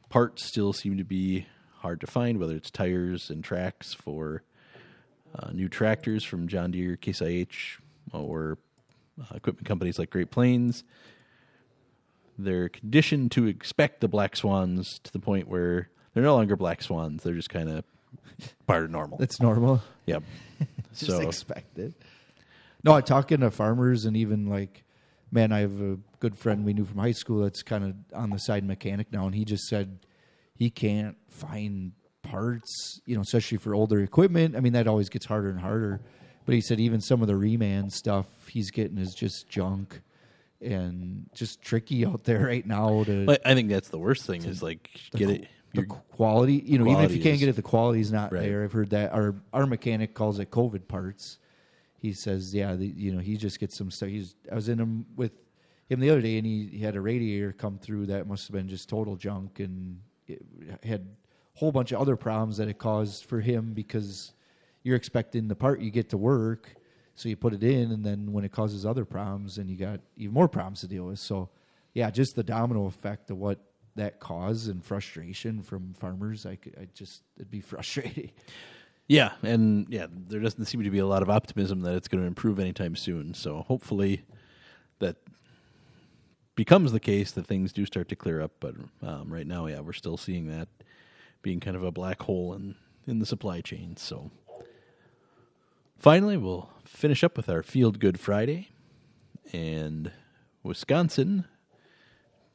parts 0.09 0.45
still 0.45 0.73
seem 0.73 0.97
to 0.97 1.03
be 1.03 1.47
hard 1.79 1.99
to 2.01 2.07
find, 2.07 2.39
whether 2.39 2.55
it's 2.55 2.71
tires 2.71 3.29
and 3.29 3.43
tracks 3.43 3.93
for 3.93 4.43
uh, 5.37 5.51
new 5.51 5.67
tractors 5.67 6.23
from 6.23 6.47
John 6.47 6.71
Deere, 6.71 6.95
Case 6.95 7.21
IH, 7.21 7.79
or 8.13 8.57
uh, 9.19 9.35
equipment 9.35 9.67
companies 9.67 9.99
like 9.99 10.09
Great 10.09 10.31
Plains. 10.31 10.83
They're 12.37 12.69
conditioned 12.69 13.31
to 13.33 13.47
expect 13.47 14.01
the 14.01 14.07
black 14.07 14.35
swans 14.35 14.99
to 15.03 15.11
the 15.11 15.19
point 15.19 15.47
where 15.47 15.89
they're 16.13 16.23
no 16.23 16.35
longer 16.35 16.55
black 16.55 16.81
swans. 16.81 17.23
They're 17.23 17.35
just 17.35 17.49
kind 17.49 17.69
of 17.69 17.83
part 18.67 18.85
of 18.85 18.91
normal. 18.91 19.17
that's 19.17 19.39
normal. 19.39 19.81
Yep. 20.05 20.23
Just 20.95 21.11
so 21.11 21.21
expected. 21.21 21.95
No, 22.83 22.93
I'm 22.93 23.03
talking 23.03 23.39
to 23.39 23.49
farmers 23.49 24.05
and 24.05 24.15
even 24.17 24.47
like, 24.47 24.83
man, 25.31 25.51
I 25.51 25.61
have 25.61 25.81
a 25.81 25.97
good 26.19 26.37
friend 26.37 26.65
we 26.65 26.73
knew 26.73 26.85
from 26.85 26.99
high 26.99 27.13
school 27.13 27.41
that's 27.41 27.63
kind 27.63 27.83
of 27.83 27.95
on 28.13 28.29
the 28.29 28.37
side 28.37 28.63
mechanic 28.63 29.11
now, 29.11 29.25
and 29.25 29.33
he 29.33 29.45
just 29.45 29.63
said 29.67 30.05
he 30.55 30.69
can't 30.69 31.17
find 31.29 31.93
parts, 32.21 33.01
you 33.05 33.15
know, 33.15 33.21
especially 33.21 33.57
for 33.57 33.73
older 33.73 33.99
equipment. 34.01 34.55
I 34.55 34.59
mean, 34.59 34.73
that 34.73 34.87
always 34.87 35.09
gets 35.09 35.25
harder 35.25 35.49
and 35.49 35.59
harder. 35.59 36.01
But 36.45 36.55
he 36.55 36.61
said 36.61 36.79
even 36.79 36.99
some 37.01 37.21
of 37.21 37.27
the 37.27 37.33
reman 37.33 37.91
stuff 37.91 38.25
he's 38.49 38.69
getting 38.71 38.97
is 38.97 39.15
just 39.15 39.47
junk 39.49 40.01
and 40.61 41.29
just 41.33 41.61
tricky 41.61 42.05
out 42.05 42.23
there 42.23 42.39
right 42.45 42.65
now 42.65 43.03
to 43.03 43.25
But 43.25 43.41
I 43.45 43.53
think 43.53 43.69
that's 43.69 43.89
the 43.89 43.97
worst 43.99 44.25
thing 44.25 44.43
is 44.43 44.61
like 44.63 44.89
get 45.15 45.29
it. 45.29 45.47
the 45.73 45.83
quality. 45.85 46.55
You 46.65 46.79
know, 46.79 46.87
even 46.91 47.03
if 47.05 47.11
you 47.15 47.21
can't 47.21 47.35
is- 47.35 47.39
get 47.39 47.49
it, 47.49 47.55
the 47.55 47.61
quality's 47.61 48.11
not 48.11 48.31
Right. 48.31 48.41
there. 48.43 48.63
I've 48.63 48.71
heard 48.73 48.89
that 48.91 49.13
our 49.13 49.35
our 49.53 49.65
mechanic 49.65 50.13
calls 50.13 50.39
it 50.39 50.51
COVID 50.51 50.87
parts. 50.87 51.37
he 51.99 52.11
says, 52.13 52.53
yeah, 52.53 52.75
the, 52.75 52.85
you 52.87 53.13
know, 53.13 53.19
he 53.19 53.37
just 53.37 53.59
gets 53.59 53.77
some 53.77 53.89
stuff. 53.89 54.09
He's 54.09 54.35
I 54.51 54.55
was 54.55 54.67
in 54.69 54.79
him 54.79 55.05
with 55.15 55.31
him 55.89 55.99
the 55.99 56.09
other 56.09 56.21
day, 56.21 56.37
and 56.37 56.45
he, 56.45 56.65
he 56.67 56.79
had 56.79 56.95
a 56.95 57.01
radiator 57.01 57.51
come 57.53 57.77
through 57.77 58.07
that 58.07 58.27
must 58.27 58.47
have 58.47 58.53
been 58.53 58.67
just 58.67 58.87
total 58.89 59.15
junk, 59.15 59.59
and 59.59 59.99
it 60.27 60.41
had 60.83 61.01
a 61.55 61.59
whole 61.59 61.71
bunch 61.71 61.91
of 61.91 61.99
other 62.01 62.15
problems 62.15 62.57
that 62.57 62.67
it 62.67 62.77
caused 62.77 63.25
for 63.25 63.39
him 63.41 63.73
because 63.73 64.33
you're 64.83 64.95
expecting 64.95 65.47
the 65.47 65.55
part 65.55 65.79
you 65.79 65.91
get 65.91 66.09
to 66.09 66.17
work, 66.17 66.75
so 67.15 67.29
you 67.29 67.35
put 67.35 67.53
it 67.53 67.63
in, 67.63 67.91
and 67.91 68.05
then 68.05 68.31
when 68.31 68.43
it 68.43 68.51
causes 68.51 68.85
other 68.85 69.05
problems, 69.05 69.57
and 69.57 69.69
you 69.69 69.77
got 69.77 69.99
even 70.17 70.33
more 70.33 70.47
problems 70.47 70.81
to 70.81 70.87
deal 70.87 71.05
with. 71.05 71.19
So, 71.19 71.49
yeah, 71.93 72.09
just 72.09 72.35
the 72.35 72.43
domino 72.43 72.85
effect 72.85 73.29
of 73.29 73.37
what 73.37 73.59
that 73.95 74.19
caused 74.19 74.69
and 74.69 74.83
frustration 74.83 75.61
from 75.61 75.93
farmers, 75.93 76.45
I 76.45 76.55
could, 76.55 76.75
I 76.79 76.87
just 76.93 77.23
it'd 77.37 77.51
be 77.51 77.61
frustrating. 77.61 78.31
Yeah, 79.07 79.33
and 79.41 79.85
yeah, 79.89 80.07
there 80.09 80.39
doesn't 80.39 80.65
seem 80.65 80.83
to 80.83 80.89
be 80.89 80.99
a 80.99 81.05
lot 81.05 81.21
of 81.21 81.29
optimism 81.29 81.81
that 81.81 81.95
it's 81.95 82.07
going 82.07 82.21
to 82.21 82.27
improve 82.27 82.59
anytime 82.59 82.95
soon. 82.95 83.33
So 83.33 83.61
hopefully 83.67 84.23
that 84.99 85.17
becomes 86.55 86.93
the 86.93 86.99
case 86.99 87.31
that 87.31 87.45
things 87.45 87.73
do 87.73 87.85
start 87.85 88.07
to 88.09 88.15
clear 88.15 88.41
up. 88.41 88.53
But 88.59 88.75
um, 89.01 89.31
right 89.31 89.45
now, 89.45 89.67
yeah, 89.67 89.81
we're 89.81 89.93
still 89.93 90.17
seeing 90.17 90.47
that 90.47 90.69
being 91.41 91.59
kind 91.59 91.75
of 91.75 91.83
a 91.83 91.91
black 91.91 92.21
hole 92.21 92.53
in 92.53 92.75
in 93.05 93.19
the 93.19 93.25
supply 93.25 93.61
chain. 93.61 93.97
So 93.97 94.31
finally, 96.03 96.35
we'll 96.35 96.69
finish 96.83 97.23
up 97.23 97.37
with 97.37 97.47
our 97.47 97.63
Field 97.63 97.99
Good 97.99 98.19
Friday, 98.19 98.69
and 99.53 100.11
Wisconsin 100.61 101.45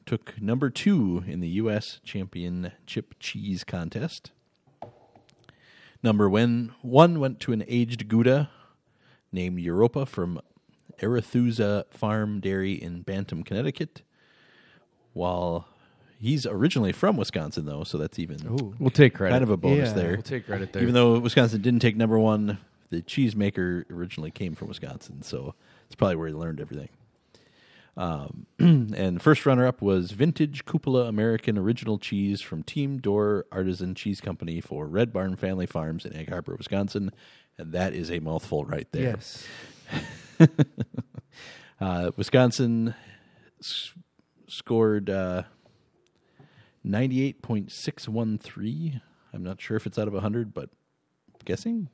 took 0.07 0.40
number 0.40 0.68
two 0.70 1.24
in 1.26 1.40
the 1.40 1.49
U.S. 1.49 2.01
Championship 2.05 3.14
Cheese 3.18 3.64
Contest. 3.64 4.32
Number 6.03 6.28
one 6.28 6.74
went 6.82 7.40
to 7.40 7.53
an 7.53 7.64
aged 7.66 8.07
Gouda 8.09 8.51
named 9.32 9.59
Europa 9.61 10.05
from 10.07 10.40
Arethusa 11.01 11.84
Farm 11.90 12.40
Dairy 12.40 12.72
in 12.74 13.03
Bantam, 13.03 13.42
Connecticut. 13.42 14.03
While 15.14 15.66
he's 16.20 16.46
originally 16.46 16.92
from 16.92 17.16
Wisconsin, 17.16 17.64
though, 17.66 17.82
so 17.82 17.99
that's 17.99 18.18
even 18.20 18.38
Ooh. 18.46 18.74
We'll 18.78 18.90
take 18.90 19.14
credit. 19.14 19.32
kind 19.32 19.42
of 19.42 19.51
a 19.51 19.57
bonus 19.57 19.88
Yeah. 19.88 19.94
there. 19.94 20.12
We'll 20.12 20.22
take 20.22 20.46
credit 20.46 20.72
there. 20.72 20.82
Even 20.82 20.94
though 20.94 21.18
Wisconsin 21.18 21.61
didn't 21.62 21.80
take 21.80 21.96
number 21.96 22.18
one, 22.18 22.59
the 22.91 23.03
cheesemaker 23.03 23.84
originally 23.91 24.30
came 24.30 24.55
from 24.55 24.68
Wisconsin, 24.68 25.22
so 25.22 25.55
it's 25.86 25.95
probably 25.95 26.16
where 26.16 26.28
he 26.28 26.34
learned 26.34 26.61
everything. 26.61 26.89
Um, 27.97 28.47
and 28.59 29.20
first 29.20 29.45
runner 29.45 29.66
up 29.66 29.82
was 29.82 30.12
Vintage 30.12 30.64
Cupola 30.64 31.07
American 31.07 31.59
Original 31.59 31.99
Cheese 31.99 32.41
from 32.41 32.62
Team 32.62 32.99
Door 32.99 33.47
Artisan 33.51 33.97
Cheese 33.97 34.20
Company 34.20 34.61
for 34.61 34.86
Red 34.86 35.12
Barn 35.12 35.34
Family 35.34 35.66
Farms 35.66 36.07
in 36.07 36.14
Egg 36.14 36.30
Harbor, 36.30 36.55
Wisconsin. 36.55 37.11
And 37.59 37.72
that 37.72 37.93
is 37.95 38.09
a 38.11 38.20
mouthful 38.20 38.64
right 38.64 38.86
there. 38.93 39.16
Yes. 39.16 39.45
Uh, 41.80 42.11
Wisconsin 42.16 42.93
s- 43.61 43.93
scored 44.49 45.09
uh, 45.09 45.45
98.613. 46.84 49.01
I'm 49.32 49.43
not 49.45 49.61
sure 49.61 49.76
if 49.76 49.86
it's 49.86 49.97
out 49.99 50.09
of 50.09 50.14
100, 50.14 50.53
but 50.55 50.70
guessing 51.45 51.89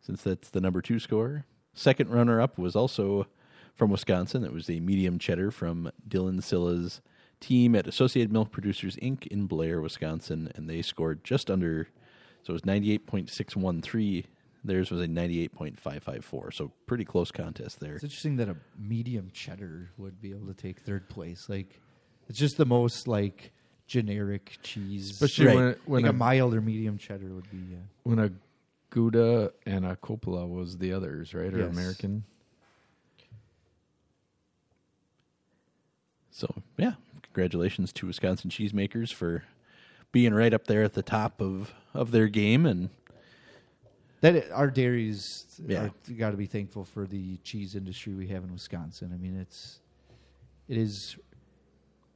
since 0.00 0.22
that's 0.22 0.50
the 0.50 0.60
number 0.60 0.80
two 0.82 0.98
score. 0.98 1.44
Second 1.74 2.10
runner 2.10 2.40
up 2.40 2.58
was 2.58 2.74
also 2.74 3.26
from 3.74 3.90
Wisconsin. 3.90 4.44
It 4.44 4.52
was 4.52 4.68
a 4.68 4.80
medium 4.80 5.18
cheddar 5.18 5.50
from 5.50 5.90
Dylan 6.08 6.42
Silla's 6.42 7.00
team 7.40 7.74
at 7.74 7.86
Associated 7.86 8.32
Milk 8.32 8.50
Producers 8.50 8.96
Inc. 8.96 9.26
in 9.28 9.46
Blair, 9.46 9.80
Wisconsin, 9.80 10.50
and 10.54 10.68
they 10.68 10.82
scored 10.82 11.24
just 11.24 11.50
under, 11.50 11.88
so 12.42 12.50
it 12.50 12.54
was 12.54 12.62
98.613. 12.62 14.24
Theirs 14.62 14.90
was 14.90 15.00
a 15.00 15.06
98.554, 15.06 16.52
so 16.52 16.70
pretty 16.86 17.04
close 17.04 17.30
contest 17.30 17.80
there. 17.80 17.94
It's 17.94 18.04
interesting 18.04 18.36
that 18.36 18.48
a 18.50 18.56
medium 18.78 19.30
cheddar 19.32 19.90
would 19.96 20.20
be 20.20 20.30
able 20.32 20.46
to 20.48 20.54
take 20.54 20.80
third 20.80 21.08
place. 21.08 21.48
Like, 21.48 21.80
it's 22.28 22.38
just 22.38 22.58
the 22.58 22.66
most 22.66 23.08
like 23.08 23.52
generic 23.86 24.58
cheese. 24.62 25.10
Especially 25.10 25.46
Right. 25.46 25.56
when, 25.56 25.76
when, 25.86 26.02
like 26.02 26.12
a, 26.12 26.14
a 26.14 26.18
mild 26.18 26.54
or 26.54 26.60
medium 26.60 26.98
cheddar 26.98 27.28
would 27.32 27.50
be. 27.50 27.74
Uh, 27.74 27.78
when 28.02 28.18
a 28.18 28.30
Gouda 28.90 29.52
and 29.64 29.84
a 29.86 29.96
Cupola 29.96 30.46
was 30.46 30.78
the 30.78 30.92
others, 30.92 31.32
right? 31.32 31.52
Or 31.52 31.58
Yes. 31.58 31.70
American. 31.70 32.24
So 36.30 36.62
yeah, 36.76 36.94
congratulations 37.22 37.92
to 37.94 38.06
Wisconsin 38.06 38.50
cheesemakers 38.50 39.12
for 39.12 39.44
being 40.12 40.34
right 40.34 40.52
up 40.52 40.66
there 40.66 40.82
at 40.82 40.94
the 40.94 41.02
top 41.02 41.40
of, 41.40 41.72
of 41.94 42.10
their 42.10 42.28
game 42.28 42.66
and 42.66 42.90
that 44.22 44.50
our 44.52 44.70
dairies 44.70 45.60
Yeah. 45.66 45.90
got 46.18 46.32
to 46.32 46.36
be 46.36 46.46
thankful 46.46 46.84
for 46.84 47.06
the 47.06 47.36
cheese 47.38 47.74
industry 47.74 48.12
we 48.14 48.28
have 48.28 48.44
in 48.44 48.52
Wisconsin. 48.52 49.12
I 49.14 49.16
mean, 49.16 49.38
it's 49.38 49.80
it 50.68 50.76
is 50.76 51.16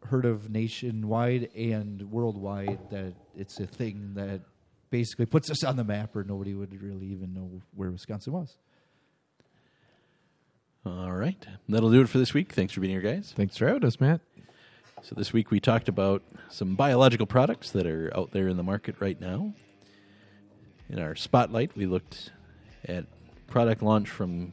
heard 0.07 0.27
of 0.27 0.51
nationwide 0.51 1.51
and 1.57 2.03
worldwide 2.11 2.79
that 2.91 3.15
it's 3.37 3.59
a 3.59 3.67
thing 3.67 4.13
that 4.15 4.41
basically 4.95 5.27
puts 5.27 5.51
us 5.51 5.65
on 5.65 5.75
the 5.75 5.83
map, 5.83 6.15
or 6.15 6.23
nobody 6.23 6.55
would 6.55 6.81
really 6.81 7.07
even 7.07 7.35
know 7.35 7.51
where 7.75 7.91
Wisconsin 7.91 8.33
was. 8.33 8.57
all 10.87 11.11
right. 11.11 11.45
That'll 11.69 11.91
do 11.91 12.01
it 12.01 12.09
for 12.09 12.19
this 12.19 12.33
week. 12.33 12.53
Thanks 12.53 12.73
for 12.73 12.81
being 12.81 12.93
here, 12.93 13.01
guys. 13.01 13.33
Thanks 13.35 13.57
for 13.57 13.67
having 13.67 13.85
us, 13.85 13.99
Matt. 13.99 14.21
So 15.03 15.17
this 15.17 15.33
week 15.33 15.51
we 15.51 15.59
talked 15.59 15.89
about 15.89 16.23
some 16.49 16.77
biological 16.77 17.27
products 17.27 17.73
that 17.73 17.89
are 17.89 18.17
out 18.17 18.31
there 18.31 18.47
in 18.47 18.57
the 18.57 18.63
market 18.63 18.95
right 19.01 19.21
now. 19.21 19.53
In 20.89 21.01
our 21.01 21.17
spotlight, 21.17 21.77
we 21.77 21.87
looked 21.87 22.31
at 22.85 23.07
product 23.49 23.83
launch 23.83 24.09
from 24.09 24.53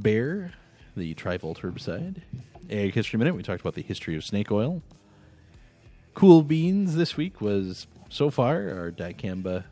Bayer, 0.00 0.52
the 0.96 1.14
Trivolt 1.14 1.58
herbicide. 1.62 2.22
Ag 2.70 2.94
History 2.94 3.18
Minute, 3.18 3.34
we 3.34 3.42
talked 3.42 3.62
about 3.62 3.74
the 3.74 3.82
history 3.82 4.14
of 4.14 4.24
snake 4.24 4.52
oil. 4.52 4.82
Cool 6.14 6.42
beans 6.42 6.94
this 6.94 7.16
week 7.16 7.40
was 7.40 7.88
so 8.08 8.30
far 8.30 8.70
our 8.70 8.90
dicamba 8.90 9.64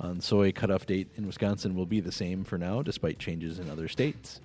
on 0.00 0.20
soy 0.20 0.52
cutoff 0.52 0.86
date 0.86 1.08
in 1.16 1.26
Wisconsin 1.26 1.74
will 1.74 1.86
be 1.86 2.00
the 2.00 2.12
same 2.12 2.44
for 2.44 2.58
now, 2.58 2.82
despite 2.82 3.18
changes 3.18 3.58
in 3.58 3.70
other 3.70 3.88
states. 3.88 4.40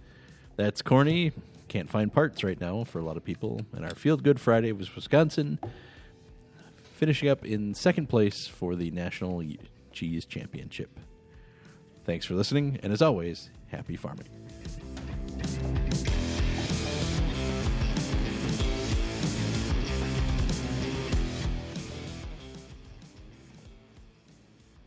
That's 0.58 0.82
corny. 0.82 1.32
Can't 1.68 1.90
find 1.90 2.14
parts 2.14 2.44
right 2.44 2.60
now 2.60 2.84
for 2.84 3.00
a 3.00 3.04
lot 3.04 3.18
of 3.18 3.24
people. 3.24 3.62
And 3.74 3.86
our 3.86 3.96
Field 3.96 4.24
Good 4.24 4.40
Friday 4.40 4.72
was 4.72 4.94
Wisconsin, 4.96 5.60
finishing 6.94 7.30
up 7.30 7.46
in 7.46 7.74
second 7.74 8.08
place 8.08 8.48
for 8.48 8.76
the 8.76 8.92
National 8.92 9.44
Cheese 9.92 10.26
Championship. 10.26 10.90
Thanks 12.06 12.26
for 12.26 12.36
listening, 12.36 12.80
and 12.84 12.94
as 12.94 13.02
always, 13.02 13.50
happy 13.68 13.96
farming. 13.96 14.28